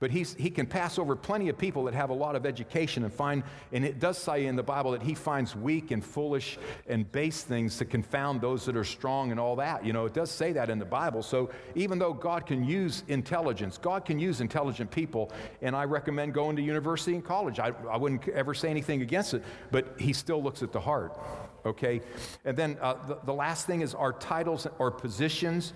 But 0.00 0.10
he's, 0.12 0.34
he 0.34 0.50
can 0.50 0.66
pass 0.66 0.98
over 0.98 1.16
plenty 1.16 1.48
of 1.48 1.58
people 1.58 1.84
that 1.84 1.94
have 1.94 2.10
a 2.10 2.14
lot 2.14 2.36
of 2.36 2.46
education 2.46 3.04
and 3.04 3.12
find, 3.12 3.42
and 3.72 3.84
it 3.84 3.98
does 3.98 4.16
say 4.16 4.46
in 4.46 4.54
the 4.54 4.62
Bible 4.62 4.92
that 4.92 5.02
he 5.02 5.14
finds 5.14 5.56
weak 5.56 5.90
and 5.90 6.04
foolish 6.04 6.58
and 6.86 7.10
base 7.10 7.42
things 7.42 7.78
to 7.78 7.84
confound 7.84 8.40
those 8.40 8.64
that 8.66 8.76
are 8.76 8.84
strong 8.84 9.32
and 9.32 9.40
all 9.40 9.56
that. 9.56 9.84
You 9.84 9.92
know, 9.92 10.06
it 10.06 10.14
does 10.14 10.30
say 10.30 10.52
that 10.52 10.70
in 10.70 10.78
the 10.78 10.84
Bible. 10.84 11.22
So 11.22 11.50
even 11.74 11.98
though 11.98 12.12
God 12.12 12.46
can 12.46 12.64
use 12.64 13.02
intelligence, 13.08 13.76
God 13.76 14.04
can 14.04 14.18
use 14.20 14.40
intelligent 14.40 14.90
people, 14.90 15.32
and 15.62 15.74
I 15.74 15.84
recommend 15.84 16.32
going 16.32 16.54
to 16.56 16.62
university 16.62 17.14
and 17.14 17.24
college. 17.24 17.58
I, 17.58 17.72
I 17.90 17.96
wouldn't 17.96 18.28
ever 18.28 18.54
say 18.54 18.70
anything 18.70 19.02
against 19.02 19.34
it, 19.34 19.42
but 19.72 19.94
he 19.98 20.12
still 20.12 20.42
looks 20.42 20.62
at 20.62 20.72
the 20.72 20.80
heart. 20.80 21.18
Okay? 21.66 22.00
And 22.44 22.56
then 22.56 22.78
uh, 22.80 22.94
the, 23.06 23.18
the 23.24 23.34
last 23.34 23.66
thing 23.66 23.80
is 23.80 23.94
our 23.94 24.12
titles 24.12 24.66
or 24.78 24.90
positions 24.90 25.72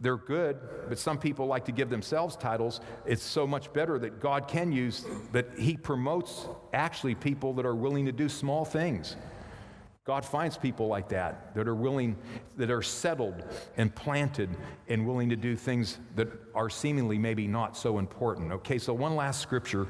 they're 0.00 0.16
good, 0.16 0.58
but 0.88 0.98
some 0.98 1.18
people 1.18 1.46
like 1.46 1.66
to 1.66 1.72
give 1.72 1.90
themselves 1.90 2.34
titles. 2.34 2.80
It's 3.04 3.22
so 3.22 3.46
much 3.46 3.72
better 3.72 3.98
that 3.98 4.18
God 4.18 4.48
can 4.48 4.72
use, 4.72 5.04
that 5.32 5.46
He 5.58 5.76
promotes 5.76 6.46
actually 6.72 7.14
people 7.14 7.52
that 7.54 7.66
are 7.66 7.74
willing 7.74 8.06
to 8.06 8.12
do 8.12 8.28
small 8.28 8.64
things. 8.64 9.16
God 10.04 10.24
finds 10.24 10.56
people 10.56 10.88
like 10.88 11.10
that, 11.10 11.54
that 11.54 11.68
are 11.68 11.74
willing, 11.74 12.16
that 12.56 12.70
are 12.70 12.82
settled 12.82 13.44
and 13.76 13.94
planted 13.94 14.48
and 14.88 15.06
willing 15.06 15.28
to 15.28 15.36
do 15.36 15.54
things 15.54 15.98
that 16.16 16.28
are 16.54 16.70
seemingly 16.70 17.18
maybe 17.18 17.46
not 17.46 17.76
so 17.76 17.98
important. 17.98 18.50
Okay, 18.50 18.78
so 18.78 18.94
one 18.94 19.14
last 19.14 19.40
scripture 19.40 19.86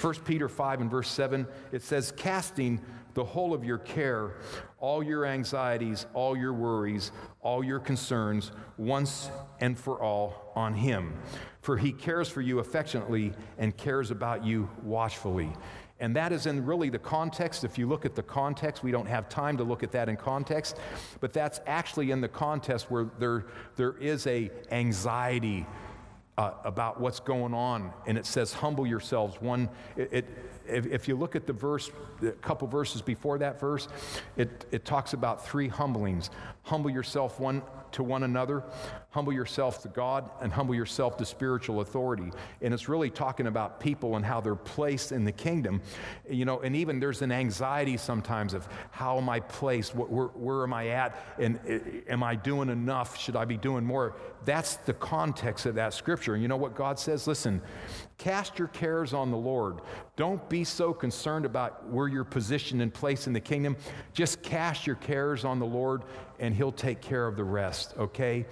1 0.00 0.14
Peter 0.24 0.48
5 0.48 0.82
and 0.82 0.90
verse 0.90 1.10
7, 1.10 1.46
it 1.72 1.82
says, 1.82 2.12
Casting 2.16 2.80
the 3.14 3.24
whole 3.24 3.52
of 3.54 3.64
your 3.64 3.78
care, 3.78 4.36
all 4.78 5.02
your 5.02 5.26
anxieties, 5.26 6.06
all 6.14 6.36
your 6.36 6.52
worries, 6.52 7.12
all 7.40 7.62
your 7.62 7.78
concerns, 7.78 8.52
once 8.78 9.30
and 9.60 9.78
for 9.78 10.02
all 10.02 10.52
on 10.54 10.74
Him. 10.74 11.14
For 11.60 11.76
He 11.76 11.92
cares 11.92 12.28
for 12.28 12.40
you 12.40 12.58
affectionately 12.58 13.32
and 13.58 13.76
cares 13.76 14.10
about 14.10 14.44
you 14.44 14.68
watchfully. 14.82 15.52
And 16.00 16.16
that 16.16 16.32
is 16.32 16.46
in 16.46 16.66
really 16.66 16.90
the 16.90 16.98
context. 16.98 17.62
If 17.62 17.78
you 17.78 17.86
look 17.86 18.04
at 18.04 18.16
the 18.16 18.24
context, 18.24 18.82
we 18.82 18.90
don't 18.90 19.06
have 19.06 19.28
time 19.28 19.56
to 19.58 19.62
look 19.62 19.84
at 19.84 19.92
that 19.92 20.08
in 20.08 20.16
context, 20.16 20.76
but 21.20 21.32
that's 21.32 21.60
actually 21.64 22.10
in 22.10 22.20
the 22.20 22.28
context 22.28 22.90
where 22.90 23.06
there, 23.20 23.46
there 23.76 23.96
is 23.98 24.26
a 24.26 24.50
anxiety 24.72 25.64
uh, 26.38 26.52
about 26.64 27.00
what's 27.00 27.20
going 27.20 27.54
on. 27.54 27.92
And 28.06 28.18
it 28.18 28.26
says, 28.26 28.52
humble 28.52 28.84
yourselves. 28.84 29.40
One, 29.40 29.68
it, 29.96 30.08
it 30.12 30.24
if, 30.68 30.86
if, 30.86 31.08
you 31.08 31.16
look 31.16 31.36
at 31.36 31.46
the 31.46 31.52
verse, 31.52 31.90
a 32.22 32.30
couple 32.32 32.68
verses 32.68 33.02
before 33.02 33.38
that 33.38 33.60
verse, 33.60 33.88
it, 34.36 34.66
it 34.70 34.84
talks 34.84 35.12
about 35.12 35.46
three 35.46 35.68
humblings. 35.68 36.30
Humble 36.64 36.90
yourself 36.90 37.40
one 37.40 37.62
to 37.92 38.02
one 38.02 38.22
another, 38.22 38.64
humble 39.10 39.32
yourself 39.32 39.82
to 39.82 39.88
God, 39.88 40.30
and 40.40 40.52
humble 40.52 40.74
yourself 40.74 41.16
to 41.18 41.24
spiritual 41.24 41.80
authority. 41.80 42.30
And 42.60 42.72
it's 42.74 42.88
really 42.88 43.10
talking 43.10 43.46
about 43.46 43.80
people 43.80 44.16
and 44.16 44.24
how 44.24 44.40
they're 44.40 44.54
placed 44.54 45.12
in 45.12 45.24
the 45.24 45.32
kingdom. 45.32 45.80
You 46.28 46.44
know, 46.44 46.60
and 46.60 46.74
even 46.76 47.00
there's 47.00 47.22
an 47.22 47.32
anxiety 47.32 47.96
sometimes 47.96 48.54
of 48.54 48.66
how 48.90 49.18
am 49.18 49.28
I 49.28 49.40
placed? 49.40 49.94
Where, 49.94 50.28
where 50.28 50.62
am 50.62 50.72
I 50.72 50.88
at? 50.88 51.16
And 51.38 51.58
eh, 51.66 51.78
am 52.08 52.22
I 52.22 52.34
doing 52.34 52.68
enough? 52.68 53.18
Should 53.18 53.36
I 53.36 53.44
be 53.44 53.56
doing 53.56 53.84
more? 53.84 54.16
That's 54.44 54.76
the 54.76 54.94
context 54.94 55.66
of 55.66 55.74
that 55.76 55.94
scripture. 55.94 56.34
And 56.34 56.42
you 56.42 56.48
know 56.48 56.56
what 56.56 56.74
God 56.74 56.98
says? 56.98 57.26
Listen, 57.26 57.62
cast 58.18 58.58
your 58.58 58.68
cares 58.68 59.12
on 59.14 59.30
the 59.30 59.36
Lord. 59.36 59.80
Don't 60.16 60.46
be 60.48 60.64
so 60.64 60.92
concerned 60.92 61.44
about 61.44 61.88
where 61.88 62.08
you're 62.08 62.24
positioned 62.24 62.82
and 62.82 62.92
placed 62.92 63.26
in 63.26 63.32
the 63.32 63.40
kingdom. 63.40 63.76
Just 64.12 64.42
cast 64.42 64.86
your 64.86 64.96
cares 64.96 65.44
on 65.44 65.58
the 65.58 65.66
Lord 65.66 66.02
and 66.42 66.54
He'll 66.54 66.72
take 66.72 67.00
care 67.00 67.26
of 67.26 67.36
the 67.36 67.44
rest, 67.44 67.94
okay? 67.96 68.44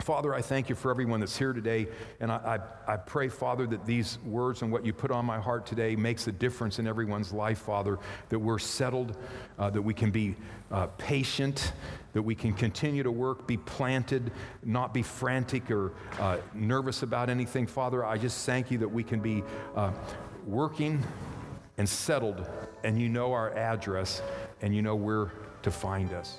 Father, 0.00 0.34
I 0.34 0.40
thank 0.40 0.68
you 0.68 0.74
for 0.74 0.90
everyone 0.90 1.20
that's 1.20 1.36
here 1.36 1.52
today. 1.52 1.88
And 2.20 2.30
I, 2.30 2.60
I, 2.86 2.92
I, 2.94 2.96
pray, 2.96 3.28
Father, 3.28 3.66
that 3.66 3.84
these 3.86 4.18
words 4.24 4.62
and 4.62 4.70
what 4.70 4.86
you 4.86 4.92
put 4.92 5.10
on 5.10 5.24
my 5.24 5.40
heart 5.40 5.66
today 5.66 5.96
makes 5.96 6.28
a 6.28 6.32
difference 6.32 6.78
in 6.78 6.86
everyone's 6.86 7.32
life, 7.32 7.58
Father, 7.58 7.98
that 8.28 8.38
we're 8.38 8.58
settled, 8.58 9.16
uh, 9.58 9.68
that 9.70 9.82
we 9.82 9.92
can 9.92 10.10
be 10.10 10.36
uh, 10.70 10.86
patient, 10.98 11.72
that 12.12 12.22
we 12.22 12.34
can 12.34 12.52
continue 12.52 13.02
to 13.02 13.10
work, 13.10 13.48
be 13.48 13.56
planted, 13.56 14.30
not 14.62 14.94
be 14.94 15.02
frantic 15.02 15.70
or 15.70 15.92
uh, 16.20 16.38
nervous 16.54 17.02
about 17.02 17.28
anything. 17.28 17.66
Father, 17.66 18.04
I 18.04 18.16
just 18.16 18.46
thank 18.46 18.70
you 18.70 18.78
that 18.78 18.88
we 18.88 19.02
can 19.02 19.18
be 19.18 19.42
uh, 19.74 19.90
working 20.46 21.02
and 21.78 21.88
settled, 21.88 22.46
and 22.84 23.00
you 23.00 23.08
know 23.08 23.32
our 23.32 23.50
address, 23.54 24.22
and 24.62 24.74
you 24.74 24.82
know 24.82 24.94
where 24.94 25.32
to 25.62 25.70
find 25.70 26.12
us. 26.12 26.38